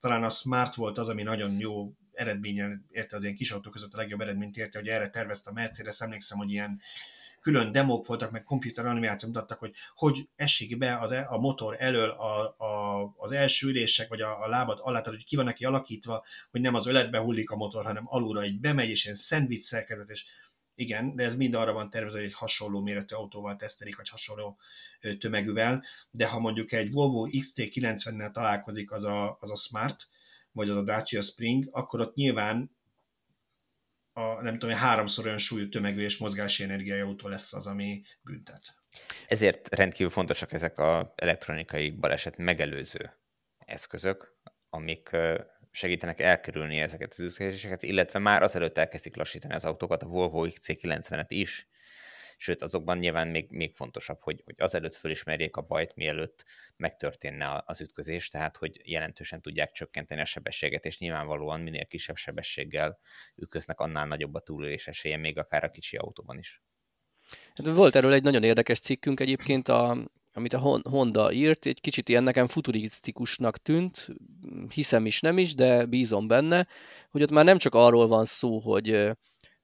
[0.00, 3.92] talán a Smart volt az, ami nagyon jó eredményen érte az ilyen kis autók között
[3.92, 6.80] a legjobb eredményt érte, hogy erre tervezte a Mercedes, emlékszem, hogy ilyen
[7.40, 11.76] külön demók voltak, meg komputer animációk mutattak, hogy hogy esik be az, e, a motor
[11.78, 15.44] elől a, a, az első ülések, vagy a, a lábad alá, tehát hogy ki van
[15.44, 19.16] neki alakítva, hogy nem az öletbe hullik a motor, hanem alulra egy bemegy, és ilyen
[19.16, 20.24] szendvics szerkezet, és
[20.74, 24.58] igen, de ez mind arra van tervezve, hogy egy hasonló méretű autóval tesztelik, vagy hasonló
[25.18, 30.08] tömegűvel, de ha mondjuk egy Volvo XC90-nel találkozik az a, az a Smart,
[30.52, 32.76] vagy az a Dacia Spring, akkor ott nyilván
[34.12, 38.76] a, nem tudom, háromszor olyan súlyú tömegű és mozgási energiai autó lesz az, ami büntet.
[39.28, 43.12] Ezért rendkívül fontosak ezek az elektronikai baleset megelőző
[43.58, 44.36] eszközök,
[44.70, 45.10] amik
[45.70, 51.26] segítenek elkerülni ezeket az ütközéseket, illetve már azelőtt elkezdik lassítani az autókat, a Volvo XC90-et
[51.28, 51.68] is,
[52.40, 56.44] sőt azokban nyilván még, még fontosabb, hogy, hogy azelőtt fölismerjék a bajt, mielőtt
[56.76, 62.98] megtörténne az ütközés, tehát hogy jelentősen tudják csökkenteni a sebességet, és nyilvánvalóan minél kisebb sebességgel
[63.34, 66.62] ütköznek, annál nagyobb a túlélés esélye, még akár a kicsi autóban is.
[67.54, 72.08] Hát volt erről egy nagyon érdekes cikkünk egyébként, a, amit a Honda írt, egy kicsit
[72.08, 74.08] ilyen nekem futurisztikusnak tűnt,
[74.68, 76.66] hiszem is, nem is, de bízom benne,
[77.10, 79.16] hogy ott már nem csak arról van szó, hogy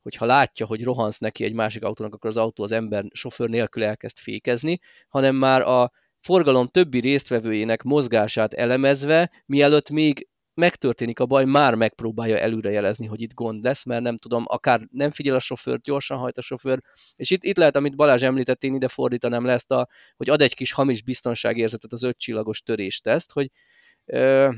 [0.05, 3.84] hogyha látja, hogy rohansz neki egy másik autónak, akkor az autó az ember sofőr nélkül
[3.84, 4.78] elkezd fékezni,
[5.09, 12.38] hanem már a forgalom többi résztvevőjének mozgását elemezve, mielőtt még megtörténik a baj, már megpróbálja
[12.38, 16.38] előrejelezni, hogy itt gond lesz, mert nem tudom, akár nem figyel a sofőr, gyorsan hajt
[16.38, 16.80] a sofőr,
[17.16, 20.42] és itt, itt lehet, amit Balázs említett, én ide fordítanám le ezt, a, hogy ad
[20.42, 23.50] egy kis hamis biztonságérzetet az ötcsillagos törésteszt, hogy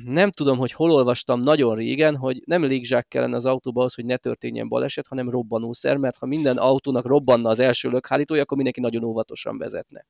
[0.05, 4.05] nem tudom, hogy hol olvastam nagyon régen, hogy nem légzsák kellene az autóba az, hogy
[4.05, 8.81] ne történjen baleset, hanem robbanószer, mert ha minden autónak robbanna az első lökhárítója, akkor mindenki
[8.81, 10.07] nagyon óvatosan vezetne.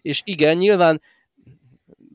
[0.00, 1.00] És igen, nyilván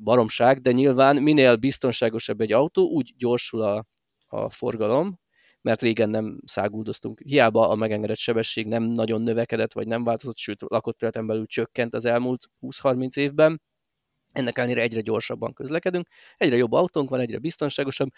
[0.04, 3.86] baromság, de nyilván minél biztonságosabb egy autó, úgy gyorsul a,
[4.28, 5.20] a forgalom,
[5.62, 7.22] mert régen nem száguldoztunk.
[7.26, 11.94] Hiába a megengedett sebesség nem nagyon növekedett, vagy nem változott, sőt lakott területen belül csökkent
[11.94, 13.62] az elmúlt 20-30 évben,
[14.32, 16.08] ennek ellenére egyre gyorsabban közlekedünk,
[16.38, 18.10] egyre jobb autónk van, egyre biztonságosabb,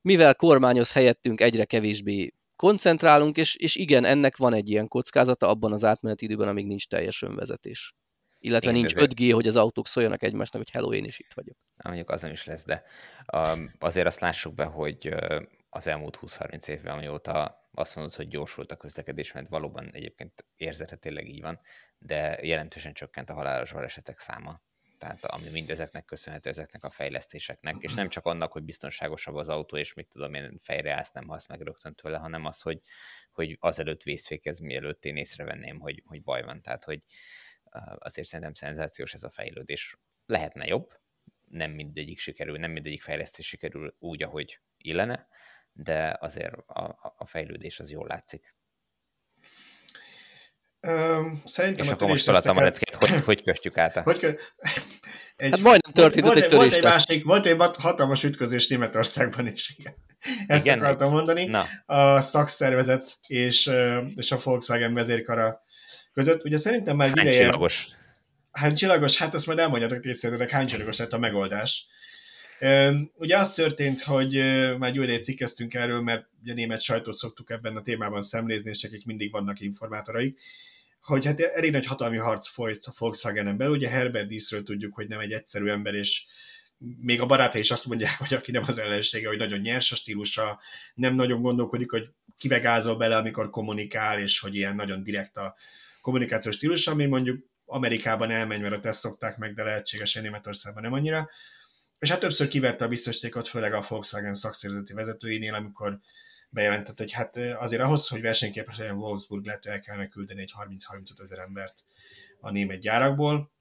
[0.00, 5.72] mivel kormányoz helyettünk egyre kevésbé koncentrálunk, és, és igen, ennek van egy ilyen kockázata abban
[5.72, 7.94] az átmeneti időben, amíg nincs teljes önvezetés.
[8.38, 9.12] Illetve én nincs ezért...
[9.14, 11.56] 5G, hogy az autók szóljanak egymásnak, hogy hello, én is itt vagyok.
[11.84, 12.82] Mondjuk az nem is lesz, de
[13.32, 15.14] um, azért azt lássuk be, hogy
[15.68, 20.44] az elmúlt 20-30 évben, amióta azt mondod, hogy gyorsult a közlekedés, mert valóban egyébként
[21.00, 21.60] tényleg így van,
[21.98, 24.62] de jelentősen csökkent a halálos balesetek száma
[25.02, 29.76] tehát ami mindezeknek köszönhető, ezeknek a fejlesztéseknek, és nem csak annak, hogy biztonságosabb az autó,
[29.76, 32.80] és mit tudom én, fejreállsz, nem halsz meg rögtön tőle, hanem az, hogy,
[33.32, 36.62] hogy azelőtt vészfékez, mielőtt én észrevenném, hogy, hogy baj van.
[36.62, 37.02] Tehát, hogy
[37.98, 39.98] azért szerintem szenzációs ez a fejlődés.
[40.26, 40.92] Lehetne jobb,
[41.48, 45.28] nem mindegyik sikerül, nem mindegyik fejlesztés sikerül úgy, ahogy illene,
[45.72, 48.54] de azért a, a fejlődés az jól látszik.
[51.44, 53.96] Szerintem és a akkor most a leckét, hogy, hogy köstjük át?
[53.96, 54.34] Hogy kö...
[55.42, 59.74] egy, hát majdnem történt volt, egy, volt, egy másik, volt egy hatalmas ütközés Németországban is,
[59.78, 59.94] igen.
[60.46, 61.44] Ezt igen, akartam mondani.
[61.44, 61.66] Na.
[61.86, 63.70] A szakszervezet és,
[64.16, 65.62] és a Volkswagen vezérkara
[66.12, 66.44] között.
[66.44, 67.42] Ugye szerintem már Hány ideje...
[67.42, 67.88] csillagos?
[68.50, 69.16] Hány csillagos?
[69.16, 71.86] Hát ezt majd elmondjátok részletek, hány csillagos lett a megoldás.
[73.14, 74.34] Ugye az történt, hogy
[74.78, 78.84] már egy olyan cikkeztünk erről, mert ugye német sajtót szoktuk ebben a témában szemlézni, és
[78.84, 80.38] akik mindig vannak informátoraik,
[81.02, 83.74] hogy hát elég nagy hatalmi harc folyt a Volkswagen-en belül.
[83.74, 86.24] Ugye Herbert Díszről tudjuk, hogy nem egy egyszerű ember, és
[87.00, 89.94] még a barátai is azt mondják, hogy aki nem az ellensége, hogy nagyon nyers a
[89.94, 90.60] stílusa,
[90.94, 95.56] nem nagyon gondolkodik, hogy kivegázol bele, amikor kommunikál, és hogy ilyen nagyon direkt a
[96.00, 100.92] kommunikációs stílus, ami mondjuk Amerikában elmegy, mert a teszt szokták meg, de lehetségesen Németországban nem
[100.92, 101.30] annyira.
[101.98, 105.98] És hát többször kiverte a biztosítékot, főleg a Volkswagen szakszervezeti vezetőinél, amikor
[106.52, 111.20] bejelentett, hogy hát azért ahhoz, hogy versenyképes legyen Wolfsburg, lehet, el kellene küldeni egy 30-35
[111.22, 111.84] ezer embert
[112.40, 113.52] a német gyárakból.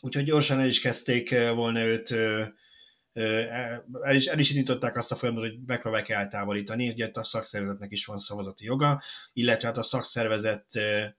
[0.00, 2.10] Úgyhogy gyorsan el is kezdték volna őt,
[4.02, 8.04] el is, el is indították azt a folyamatot, hogy megpróbálják eltávolítani, ugye a szakszervezetnek is
[8.04, 9.02] van szavazati joga,
[9.32, 10.66] illetve hát a szakszervezet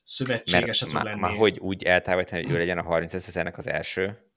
[0.03, 1.19] szövetségese tud lenni.
[1.19, 4.28] Már hogy úgy eltávolítani, hogy ő legyen a 30 ezernek az első?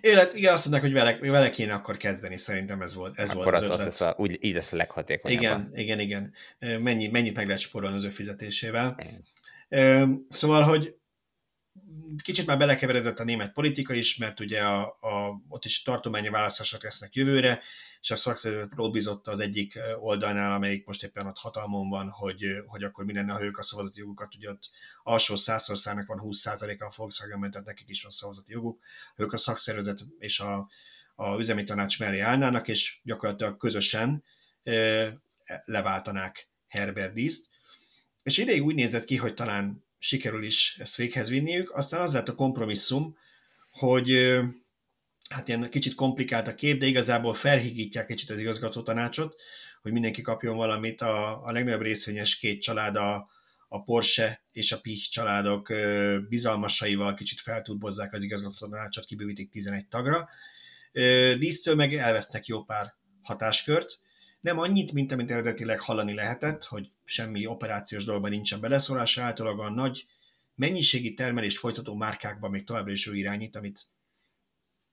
[0.00, 3.44] Élet, igen, azt mondták, hogy vele, vele kéne akkor kezdeni, szerintem ez volt, ez akkor
[3.44, 5.40] volt az, az, az lesz a, úgy, így lesz a leghatékonyabb.
[5.40, 6.34] Igen, igen, igen.
[6.58, 8.96] Mennyi, mennyit meg lehet spórolni az ő fizetésével.
[9.68, 10.26] Igen.
[10.30, 10.94] Szóval, hogy
[12.22, 16.82] kicsit már belekeveredett a német politika is, mert ugye a, a, ott is tartományi választások
[16.82, 17.60] lesznek jövőre,
[18.00, 22.82] és a szakszervezet lobbizott az egyik oldalnál, amelyik most éppen ott hatalmon van, hogy, hogy
[22.82, 24.70] akkor mi lenne, ha ők a szavazati jogukat, ugye ott
[25.02, 28.80] alsó százországnak van 20%-a a Volkswagen, tehát nekik is van szavazati joguk,
[29.16, 30.68] ők a szakszervezet és a,
[31.14, 34.24] a üzemi tanács mellé állnának, és gyakorlatilag közösen
[35.64, 37.48] leváltanák Herbert Díszt,
[38.22, 42.28] és ideig úgy nézett ki, hogy talán sikerül is ezt véghez vinniük, aztán az lett
[42.28, 43.16] a kompromisszum,
[43.70, 44.38] hogy
[45.28, 49.34] hát ilyen kicsit komplikált a kép, de igazából felhigítják kicsit az igazgató tanácsot,
[49.82, 51.00] hogy mindenki kapjon valamit.
[51.00, 53.28] A, a legnagyobb részvényes két család, a,
[53.68, 55.72] a Porsche és a Pich családok
[56.28, 60.28] bizalmasaival kicsit feltudbozzák az igazgató tanácsot, kibővítik 11 tagra.
[61.38, 63.98] Dísztől meg elvesznek jó pár hatáskört,
[64.40, 70.06] nem annyit, mint amit eredetileg hallani lehetett, hogy semmi operációs dolgban nincsen beleszólása, általában nagy
[70.54, 73.86] mennyiségi termelést folytató márkákban még továbbra is ő irányít, amit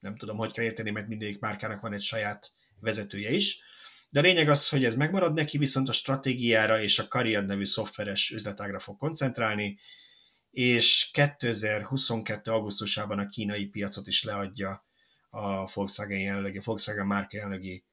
[0.03, 3.61] nem tudom, hogy kell érteni, mert mindegyik márkának van egy saját vezetője is.
[4.09, 7.65] De a lényeg az, hogy ez megmarad neki, viszont a stratégiára és a Cariad nevű
[7.65, 9.79] szoftveres üzletágra fog koncentrálni,
[10.51, 12.51] és 2022.
[12.51, 14.85] augusztusában a kínai piacot is leadja
[15.29, 17.83] a Volkswagen jelenlegi, Volkswagen márka jelenlegi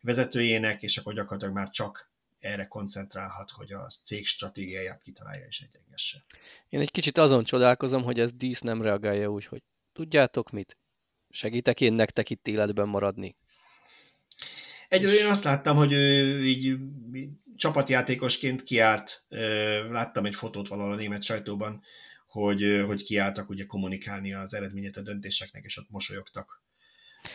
[0.00, 2.10] vezetőjének, és akkor gyakorlatilag már csak
[2.40, 6.24] erre koncentrálhat, hogy a cég stratégiáját kitalálja és egyengesse.
[6.68, 9.62] Én egy kicsit azon csodálkozom, hogy ez dísz nem reagálja úgy, hogy
[9.92, 10.78] tudjátok mit,
[11.30, 13.36] segítek én nektek itt életben maradni.
[14.88, 16.76] Egyről én azt láttam, hogy ő így
[17.56, 19.24] csapatjátékosként kiállt,
[19.90, 21.82] láttam egy fotót valahol a német sajtóban,
[22.26, 26.62] hogy, hogy kiálltak ugye kommunikálni az eredményet a döntéseknek, és ott mosolyogtak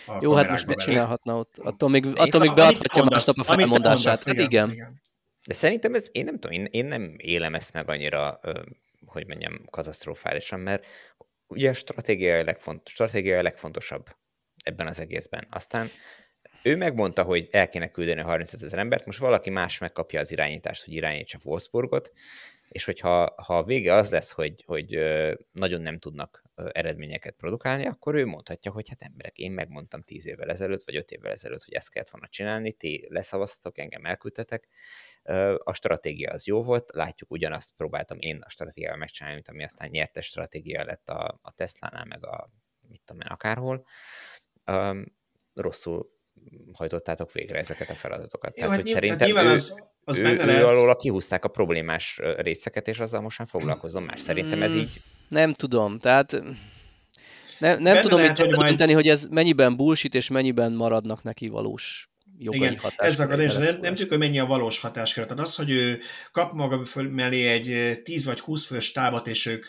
[0.06, 1.58] a Jó, hát most mit csinálhatna ott?
[1.58, 4.04] Attól még, attól még beadhatja másnap a felmondását.
[4.04, 4.72] Mondasz, hát igen.
[4.72, 5.02] igen.
[5.48, 8.40] De szerintem ez, én nem tudom, én, én nem élem ezt meg annyira,
[9.06, 10.86] hogy mondjam, katasztrofálisan, mert
[11.56, 14.06] ugye a stratégia a, legfont, stratégia a legfontosabb
[14.64, 15.48] ebben az egészben.
[15.50, 15.88] Aztán
[16.64, 20.32] ő megmondta, hogy el kéne küldeni a 35 ezer embert, most valaki más megkapja az
[20.32, 22.12] irányítást, hogy irányítsa Wolfsburgot,
[22.76, 25.00] és hogyha ha a vége az lesz, hogy, hogy
[25.52, 30.50] nagyon nem tudnak eredményeket produkálni, akkor ő mondhatja, hogy hát emberek, én megmondtam tíz évvel
[30.50, 34.68] ezelőtt, vagy öt évvel ezelőtt, hogy ezt kellett volna csinálni, ti leszavaztatok, engem elküldtetek.
[35.58, 39.90] A stratégia az jó volt, látjuk, ugyanazt próbáltam én a stratégiával megcsinálni, mint ami aztán
[39.90, 42.50] nyertes stratégia lett a, a Tesla-nál, meg a
[42.88, 43.86] mit tudom én, akárhol.
[45.54, 46.15] rosszul
[46.74, 48.58] hajtottátok végre ezeket a feladatokat.
[48.58, 50.64] Jó, Tehát, hát hogy szerintem ő, az, az ő, benne ő lehet...
[50.64, 54.22] alól kihúzták a problémás részeket, és azzal most már foglalkozom más.
[54.22, 55.02] Szerintem ez mm, így...
[55.30, 56.44] Nem tudom, tehát
[57.60, 58.82] ne, nem tudom lehet, hogy majd...
[58.82, 63.64] hogy ez mennyiben bullshit, és mennyiben maradnak neki valós jogai Igen, ez akar, és nem,
[63.64, 65.26] nem tudjuk, hogy mennyi a valós hatáskör.
[65.26, 66.00] Tehát az, hogy ő
[66.32, 69.66] kap maga föl mellé egy 10 vagy 20 fős tábot, és ők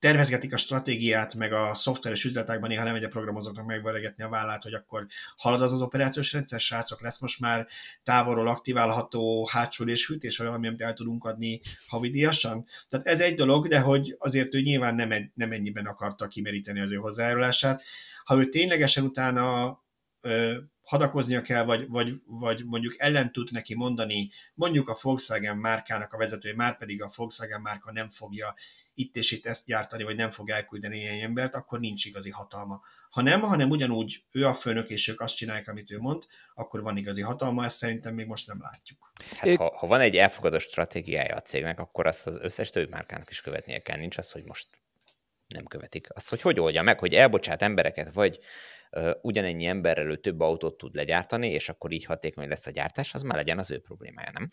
[0.00, 4.62] tervezgetik a stratégiát, meg a szoftveres üzletekben néha nem egy a programozóknak megveregetni a vállát,
[4.62, 5.06] hogy akkor
[5.36, 7.66] halad az az operációs rendszer, srácok, lesz most már
[8.04, 12.66] távolról aktiválható hátsó és hűtés, vagy valami, amit el tudunk adni havidíjasan.
[12.88, 16.92] Tehát ez egy dolog, de hogy azért ő nyilván nem, nem ennyiben akarta kimeríteni az
[16.92, 17.82] ő hozzájárulását.
[18.24, 19.78] Ha ő ténylegesen utána
[20.20, 26.12] ö, hadakoznia kell, vagy, vagy, vagy mondjuk ellen tud neki mondani, mondjuk a Volkswagen márkának
[26.12, 28.54] a vezetője, már pedig a Volkswagen márka nem fogja
[28.94, 32.80] itt és itt ezt gyártani, vagy nem fog elküldeni ilyen embert, akkor nincs igazi hatalma.
[33.10, 36.24] Ha nem, hanem ugyanúgy ő a főnök, és ők azt csinálják, amit ő mond,
[36.54, 39.12] akkor van igazi hatalma, ezt szerintem még most nem látjuk.
[39.36, 43.30] Hát, ha, ha van egy elfogadott stratégiája a cégnek, akkor azt az összes többi márkának
[43.30, 43.98] is követnie kell.
[43.98, 44.68] Nincs az, hogy most
[45.46, 46.06] nem követik.
[46.14, 48.38] Azt, hogy hogy oldja meg, hogy elbocsát embereket, vagy
[49.22, 53.22] ugyanennyi emberrel ő több autót tud legyártani, és akkor így hatékony lesz a gyártás, az
[53.22, 54.52] már legyen az ő problémája, nem?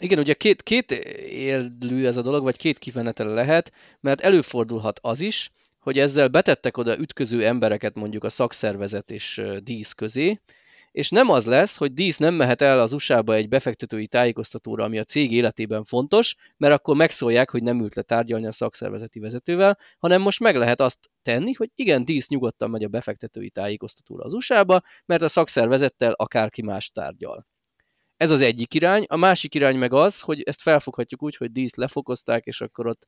[0.00, 0.90] Igen, ugye két, két
[1.30, 6.76] élő ez a dolog, vagy két kivenetele lehet, mert előfordulhat az is, hogy ezzel betettek
[6.76, 10.40] oda ütköző embereket mondjuk a szakszervezet és dísz közé,
[10.92, 14.98] és nem az lesz, hogy dísz nem mehet el az USA-ba egy befektetői tájékoztatóra, ami
[14.98, 19.78] a cég életében fontos, mert akkor megszólják, hogy nem ült le tárgyalni a szakszervezeti vezetővel,
[19.98, 24.32] hanem most meg lehet azt tenni, hogy igen, dísz nyugodtan megy a befektetői tájékoztatóra az
[24.32, 27.46] USA-ba, mert a szakszervezettel akárki más tárgyal.
[28.16, 29.04] Ez az egyik irány.
[29.08, 33.06] A másik irány meg az, hogy ezt felfoghatjuk úgy, hogy díszt lefokozták, és akkor ott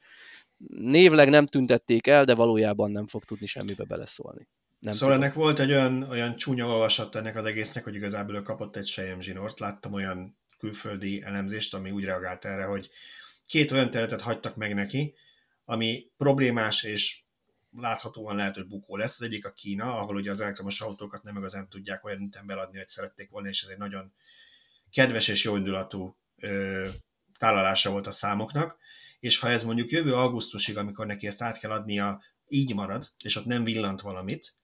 [0.66, 4.48] névleg nem tüntették el, de valójában nem fog tudni semmibe beleszólni.
[4.82, 5.22] Nem szóval tudom.
[5.22, 8.86] ennek volt egy olyan, olyan csúnya olvasat ennek az egésznek, hogy igazából ő kapott egy
[8.86, 9.58] sejem zsinort.
[9.58, 12.90] Láttam olyan külföldi elemzést, ami úgy reagált erre, hogy
[13.46, 15.14] két olyan területet hagytak meg neki,
[15.64, 17.20] ami problémás és
[17.76, 19.20] láthatóan lehet, hogy bukó lesz.
[19.20, 22.78] Az egyik a Kína, ahol ugye az elektromos autókat nem igazán tudják olyan ütemben beladni,
[22.78, 24.12] hogy szerették volna, és ez egy nagyon
[24.90, 26.16] kedves és jóindulatú
[27.38, 28.76] tálalása volt a számoknak,
[29.20, 33.36] és ha ez mondjuk jövő augusztusig, amikor neki ezt át kell adnia, így marad, és
[33.36, 34.60] ott nem villant valamit,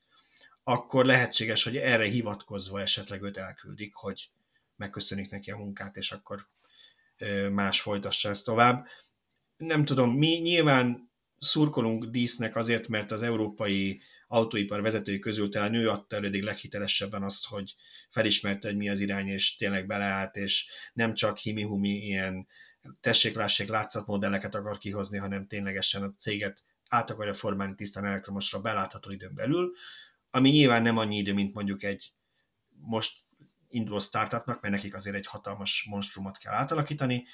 [0.68, 4.30] akkor lehetséges, hogy erre hivatkozva esetleg őt elküldik, hogy
[4.76, 6.48] megköszönik neki a munkát, és akkor
[7.52, 8.86] más folytassa ezt tovább.
[9.56, 15.88] Nem tudom, mi nyilván szurkolunk dísznek azért, mert az európai autóipar vezetői közül talán ő
[15.88, 17.74] adta eddig leghitelesebben azt, hogy
[18.10, 22.46] felismerte, hogy mi az irány, és tényleg beleállt, és nem csak himi-humi ilyen
[23.00, 29.34] tessék-lássék látszatmodelleket akar kihozni, hanem ténylegesen a céget át akarja formálni tisztán elektromosra belátható időn
[29.34, 29.72] belül,
[30.38, 32.12] ami nyilván nem annyi idő, mint mondjuk egy
[32.80, 33.12] most
[33.68, 37.24] induló startupnak, mert nekik azért egy hatalmas monstrumot kell átalakítani,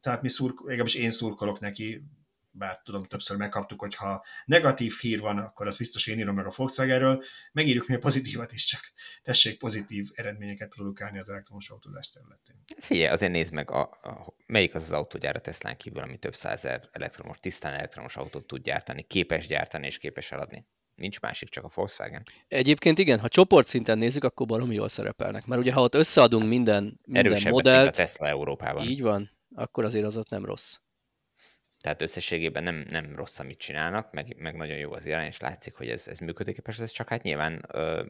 [0.00, 2.02] tehát mi szurk, legalábbis én szurkolok neki,
[2.50, 6.46] bár tudom, többször megkaptuk, hogy ha negatív hír van, akkor az biztos én írom meg
[6.46, 8.80] a Volkswagenről, megírjuk még pozitívat is, csak
[9.22, 12.56] tessék pozitív eredményeket produkálni az elektromos autózás területén.
[12.78, 16.34] Figyelj, azért nézd meg, a, a, melyik az az autógyár a Teslán kívül, ami több
[16.34, 20.66] százer elektromos, tisztán elektromos autót tud gyártani, képes gyártani és képes eladni.
[20.94, 22.22] Nincs másik, csak a Volkswagen.
[22.48, 25.46] Egyébként igen, ha csoportszinten nézzük, akkor baromi jól szerepelnek.
[25.46, 28.86] Mert ugye ha ott összeadunk minden, minden modellt, mint a Tesla Európában.
[28.86, 30.76] Így van, akkor azért az ott nem rossz.
[31.78, 35.74] Tehát összességében nem, nem rossz, amit csinálnak, meg, meg nagyon jó az irány, és látszik,
[35.74, 38.04] hogy ez, ez működőképes, ez csak hát nyilván ö,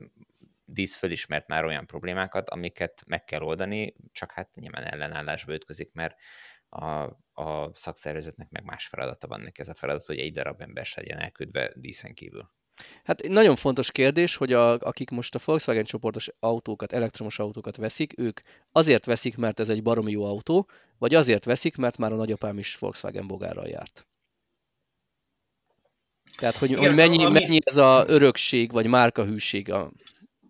[0.64, 6.16] dísz fölismert már olyan problémákat, amiket meg kell oldani, csak hát nyilván ellenállásba ütközik, mert
[6.68, 7.02] a,
[7.32, 11.18] a szakszervezetnek meg más feladata van neki ez a feladat, hogy egy darab ember legyen
[11.18, 12.50] elküldve díszen kívül.
[13.04, 17.76] Hát egy nagyon fontos kérdés, hogy a, akik most a Volkswagen csoportos autókat, elektromos autókat
[17.76, 18.40] veszik, ők
[18.72, 20.68] azért veszik, mert ez egy baromi jó autó,
[20.98, 24.06] vagy azért veszik, mert már a nagyapám is Volkswagen bogárral járt.
[26.36, 27.40] Tehát, hogy, Igen, hogy mennyi, ami...
[27.40, 29.90] mennyi ez a örökség, vagy márkahűség a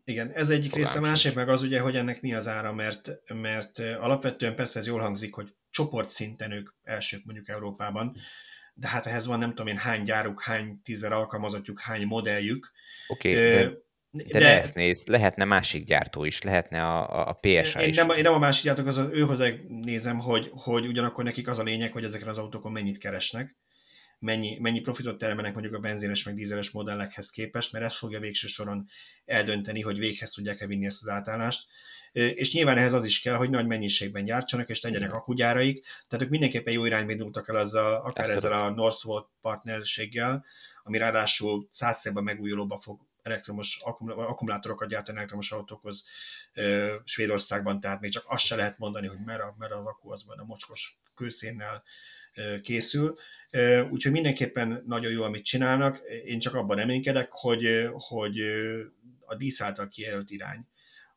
[0.04, 0.84] igen, ez egyik Fogány.
[0.84, 4.86] része, másik meg az ugye, hogy ennek mi az ára, mert, mert alapvetően persze ez
[4.86, 8.16] jól hangzik, hogy csoportszinten ők elsők mondjuk Európában,
[8.74, 12.72] de hát ehhez van nem tudom én hány gyáruk, hány tízer alkalmazottjuk, hány modelljük.
[13.08, 17.82] Oké, okay, de, de, de ezt néz, lehetne másik gyártó is, lehetne a, a PSA
[17.82, 17.96] én is.
[17.96, 21.62] Nem, én nem a másik gyártók, az, őhoz nézem, hogy, hogy ugyanakkor nekik az a
[21.62, 23.56] lényeg, hogy ezeken az autókon mennyit keresnek,
[24.18, 28.46] mennyi, mennyi profitot termelnek mondjuk a benzines meg dízeles modellekhez képest, mert ez fogja végső
[28.46, 28.88] soron
[29.24, 31.66] eldönteni, hogy véghez tudják-e vinni ezt az átállást
[32.14, 36.30] és nyilván ehhez az is kell, hogy nagy mennyiségben gyártsanak, és legyenek akugyáraik, tehát ők
[36.30, 38.34] mindenképpen jó irányba indultak el azzal, akár Abszolút.
[38.34, 40.44] ezzel a Northvolt partnerséggel,
[40.82, 46.06] ami ráadásul százszerben megújulóba fog elektromos akkumulátorokat gyártani elektromos autókhoz
[47.04, 50.44] Svédországban, tehát még csak azt se lehet mondani, hogy mer, mer az akku az a
[50.44, 51.82] mocskos kőszénnel
[52.62, 53.18] készül.
[53.90, 55.98] Úgyhogy mindenképpen nagyon jó, amit csinálnak.
[56.24, 58.40] Én csak abban reménykedek, hogy, hogy
[59.24, 60.66] a dísz által kijelölt irány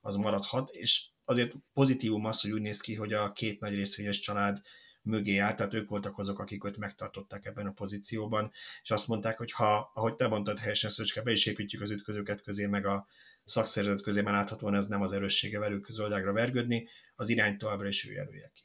[0.02, 4.20] az maradhat, és azért pozitívum az, hogy úgy néz ki, hogy a két nagy részvényes
[4.20, 4.62] család
[5.02, 8.52] mögé állt, tehát ők voltak azok, akik őt megtartották ebben a pozícióban,
[8.82, 12.42] és azt mondták, hogy ha, ahogy te mondtad helyesen, Szöcske, be is építjük az ütközőket
[12.42, 13.08] közé, meg a
[13.44, 18.08] szakszervezet közé, mert láthatóan ez nem az erőssége velük zöldágra vergődni, az irány továbbra is
[18.08, 18.62] ő jelölje ki.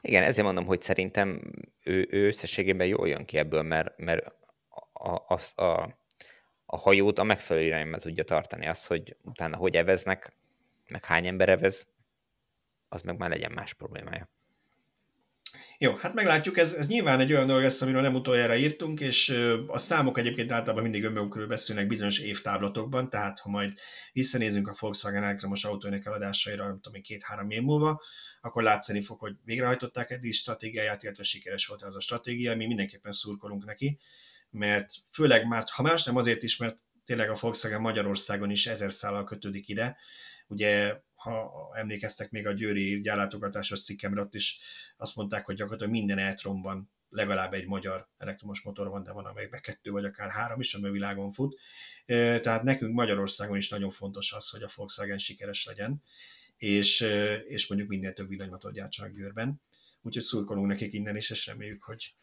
[0.00, 4.26] Igen, ezért mondom, hogy szerintem ő, ő összességében jól jön ki ebből, mert, mert
[4.92, 5.98] a, a, a,
[6.66, 8.66] a hajót a megfelelő irányba tudja tartani.
[8.66, 10.35] Az, hogy utána hogy eveznek,
[10.88, 11.86] meg hány ember evez,
[12.88, 14.28] az meg már legyen más problémája.
[15.78, 19.28] Jó, hát meglátjuk, ez, ez nyilván egy olyan dolog lesz, amiről nem utoljára írtunk, és
[19.66, 23.72] a számok egyébként általában mindig önmagukról beszélnek bizonyos évtáblatokban, tehát ha majd
[24.12, 28.02] visszanézünk a Volkswagen elektromos autóinak eladásaira, nem tudom, két-három év múlva,
[28.40, 33.12] akkor látszani fog, hogy végrehajtották eddig stratégiáját, illetve sikeres volt az a stratégia, mi mindenképpen
[33.12, 33.98] szurkolunk neki,
[34.50, 38.92] mert főleg már, ha más nem azért is, mert tényleg a Volkswagen Magyarországon is ezer
[38.92, 39.96] szállal kötődik ide,
[40.46, 44.60] Ugye, ha emlékeztek még a győri gyárlátogatásos cikkemre, ott is
[44.96, 49.60] azt mondták, hogy gyakorlatilag minden eltromban legalább egy magyar elektromos motor van, de van amelyekben
[49.60, 51.60] kettő vagy akár három is, ami a világon fut.
[52.06, 56.02] Tehát nekünk Magyarországon is nagyon fontos az, hogy a Volkswagen sikeres legyen,
[56.56, 57.00] és,
[57.46, 59.60] és mondjuk minél több villanymotor gyártsanak Győrben.
[60.02, 62.14] Úgyhogy szurkolunk nekik innen is, és reméljük, hogy,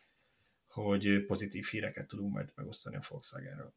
[0.67, 3.73] hogy pozitív híreket tudunk majd megosztani a Volkswagenről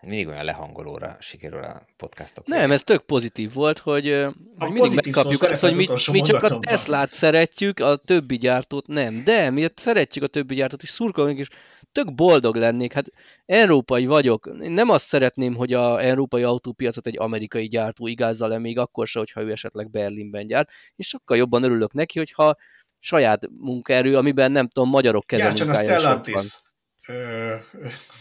[0.00, 2.46] mindig olyan lehangolóra sikerül a podcastok.
[2.46, 6.42] Nem, ez tök pozitív volt, hogy, a hogy mindig megkapjuk azt, hogy mi, mi csak
[6.42, 9.24] a Teslát szeretjük, a többi gyártót nem.
[9.24, 11.48] De mi szeretjük a többi gyártót, és szurkolunk, és
[11.92, 12.92] tök boldog lennék.
[12.92, 13.06] Hát
[13.46, 14.50] európai vagyok.
[14.60, 19.06] Én nem azt szeretném, hogy a európai autópiacot egy amerikai gyártó igázza le, még akkor
[19.06, 20.70] se, hogyha ő esetleg Berlinben gyárt.
[20.96, 22.56] És sokkal jobban örülök neki, hogyha
[22.98, 26.22] saját munkaerő, amiben nem tudom, magyarok kezelmunkája van.
[26.32, 26.71] A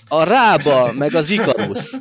[0.09, 1.91] Rába, meg az Ikarus.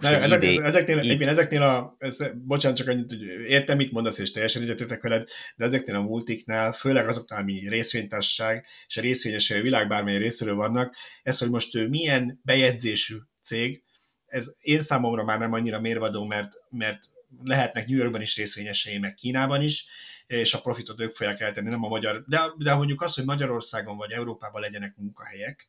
[0.00, 4.30] Na, ezek, ezeknél, én ezeknél a, ez, bocsánat, csak annyit, hogy értem, mit mondasz, és
[4.30, 9.60] teljesen egyetértek veled, de ezeknél a multiknál, főleg azoknál, ami részvénytársaság, és a részvényes a
[9.60, 13.82] világ bármely részéről vannak, ez, hogy most milyen bejegyzésű cég,
[14.26, 16.98] ez én számomra már nem annyira mérvadó, mert, mert
[17.42, 19.86] lehetnek New Yorkban is részvényesei, meg Kínában is,
[20.26, 22.24] és a profitot ők fogják eltenni, nem a magyar.
[22.26, 25.68] De, de mondjuk az, hogy Magyarországon vagy Európában legyenek munkahelyek,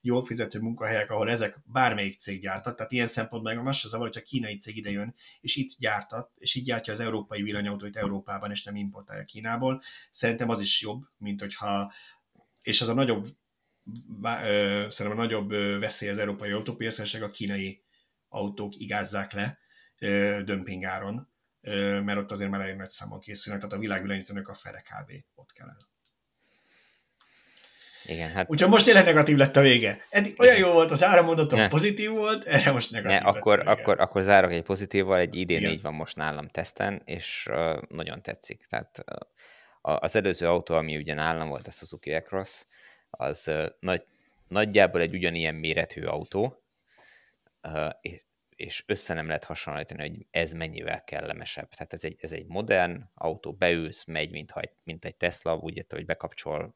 [0.00, 4.06] jól fizető munkahelyek, ahol ezek bármelyik cég gyártat, tehát ilyen szempontból meg az se zavar,
[4.06, 8.64] hogyha kínai cég idejön, és itt gyártat, és itt gyártja az európai villanyautóit Európában, és
[8.64, 9.82] nem importálja Kínából.
[10.10, 11.92] Szerintem az is jobb, mint hogyha,
[12.62, 13.26] és az a nagyobb
[14.88, 15.50] szerintem a nagyobb
[15.80, 17.82] veszély az európai autópiacra, a kínai
[18.28, 19.58] autók igázzák le
[20.44, 21.29] dömpingáron,
[22.04, 25.12] mert ott azért már egy nagy számon készülnek, tehát a világvilágítónak a fele kb.
[25.34, 25.88] ott kell el.
[28.04, 28.50] Igen, hát...
[28.50, 29.98] Úgyhogy most tényleg negatív lett a vége.
[30.10, 33.70] Eddig olyan jó volt, az áramondatom pozitív volt, erre most negatív ne, akkor, lett a
[33.70, 33.82] vége.
[33.82, 38.22] akkor, akkor zárok egy pozitívval, egy idén négy van most nálam teszten, és uh, nagyon
[38.22, 38.66] tetszik.
[38.68, 42.64] Tehát uh, az előző autó, ami ugye nálam volt, a Suzuki Across,
[43.10, 44.02] az uh, nagy,
[44.48, 46.62] nagyjából egy ugyanilyen méretű autó,
[47.62, 48.20] uh, és
[48.86, 51.68] össze nem lehet hasonlítani, hogy ez mennyivel kellemesebb.
[51.68, 54.52] Tehát ez egy, ez egy modern autó, beülsz, megy, mint,
[54.84, 56.74] mint egy Tesla, úgy hogy bekapcsol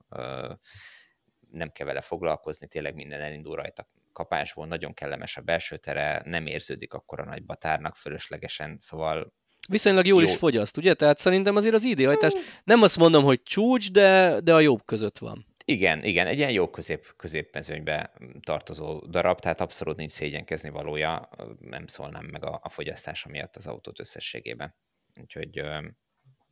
[1.50, 6.46] nem kell vele foglalkozni, tényleg minden elindul rajta kapásból, nagyon kellemes a belső tere, nem
[6.46, 9.32] érződik akkor a nagy batárnak fölöslegesen, szóval
[9.68, 10.28] Viszonylag jól jó.
[10.28, 10.94] is fogyaszt, ugye?
[10.94, 12.32] Tehát szerintem azért az időhajtás,
[12.64, 15.46] nem azt mondom, hogy csúcs, de, de a jobb között van.
[15.66, 21.28] Igen, igen, egy ilyen jó közép, középmezőnybe tartozó darab, tehát abszolút nincs szégyenkezni valója,
[21.58, 24.74] nem szólnám meg a, a fogyasztása miatt az autót összességében.
[25.20, 25.88] Úgyhogy ö,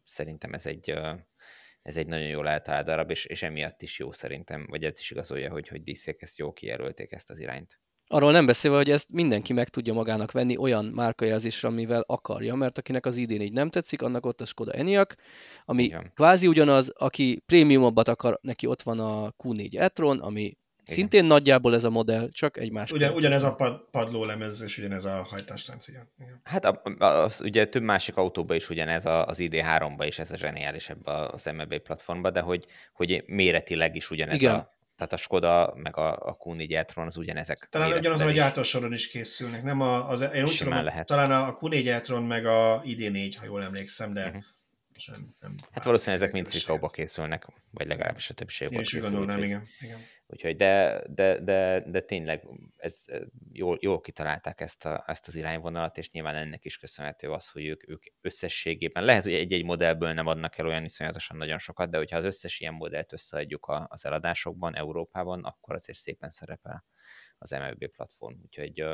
[0.04, 1.12] szerintem ez egy, ö,
[1.82, 5.10] ez egy nagyon jól eltalált darab, és, és emiatt is jó szerintem, vagy ez is
[5.10, 7.80] igazolja, hogy, hogy díszék ezt jó kijelölték ezt az irányt.
[8.12, 12.78] Arról nem beszélve, hogy ezt mindenki meg tudja magának venni olyan márkajelzésre, amivel akarja, mert
[12.78, 15.14] akinek az idén így nem tetszik, annak ott a Skoda Enyaq,
[15.64, 16.10] ami Igen.
[16.14, 20.94] kvázi ugyanaz, aki prémiumabbat akar, neki ott van a Q4 e-tron, ami igen.
[20.94, 22.92] Szintén nagyjából ez a modell, csak egy más.
[22.92, 26.08] Ugyan, ugyanez a pad, padlólemez, és ugyanez a hajtástánc, igen.
[26.18, 26.40] igen.
[26.42, 30.36] Hát a, az, ugye több másik autóban is ugyanez, a, az ID3-ba is ez a
[30.36, 34.54] zseniális ebbe az MLB platformba, de hogy, hogy méretileg is ugyanez igen.
[34.54, 34.70] a
[35.02, 37.68] tehát a Skoda, meg a, a Q4 e-tron az ugyanezek.
[37.70, 39.62] Talán ugyanaz, hogy gyártósoron is készülnek.
[39.62, 41.06] Nem a, az, én úgy tudom, lehet.
[41.06, 44.42] talán a Q4 e-tron meg a ID4, ha jól emlékszem, de uh-huh.
[44.96, 48.76] Sem, nem hát valószínűleg ezek mind Trikóba készülnek, vagy legalábbis a többségben.
[48.76, 49.66] Én is gondolnám, igen.
[49.80, 49.98] igen.
[50.26, 52.46] Úgyhogy de, de, de, de tényleg
[52.76, 53.04] ez,
[53.52, 57.66] jól, jól kitalálták ezt, a, ezt az irányvonalat, és nyilván ennek is köszönhető az, hogy
[57.66, 61.96] ők, ők összességében, lehet, hogy egy-egy modellből nem adnak el olyan iszonyatosan nagyon sokat, de
[61.96, 66.84] hogyha az összes ilyen modellt összeadjuk a, az eladásokban, Európában, akkor azért szépen szerepel
[67.38, 68.34] az MLB platform.
[68.42, 68.84] Úgyhogy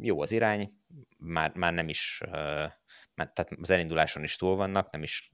[0.00, 0.72] jó az irány,
[1.16, 2.22] már, már nem is,
[3.20, 5.30] már, tehát az elinduláson is túl vannak, nem is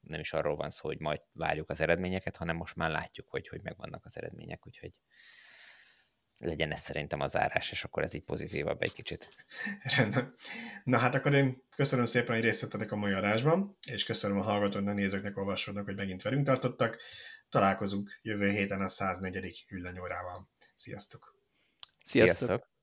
[0.00, 3.48] nem is arról van szó, hogy majd várjuk az eredményeket, hanem most már látjuk, hogy,
[3.48, 4.98] hogy megvannak az eredmények, úgyhogy
[6.38, 9.28] legyen ez szerintem a zárás, és akkor ez így pozitívabb egy kicsit.
[9.96, 10.34] Rendben.
[10.84, 14.42] Na hát akkor én köszönöm szépen, hogy részt vettetek a mai adásban, és köszönöm a
[14.42, 16.98] hallgatóknak, nézőknek, olvasóknak, hogy megint velünk tartottak.
[17.48, 19.64] Találkozunk jövő héten a 104.
[19.68, 20.48] villanyórával.
[20.74, 21.36] Sziasztok!
[22.04, 22.36] Sziasztok!
[22.36, 22.77] Sziasztok.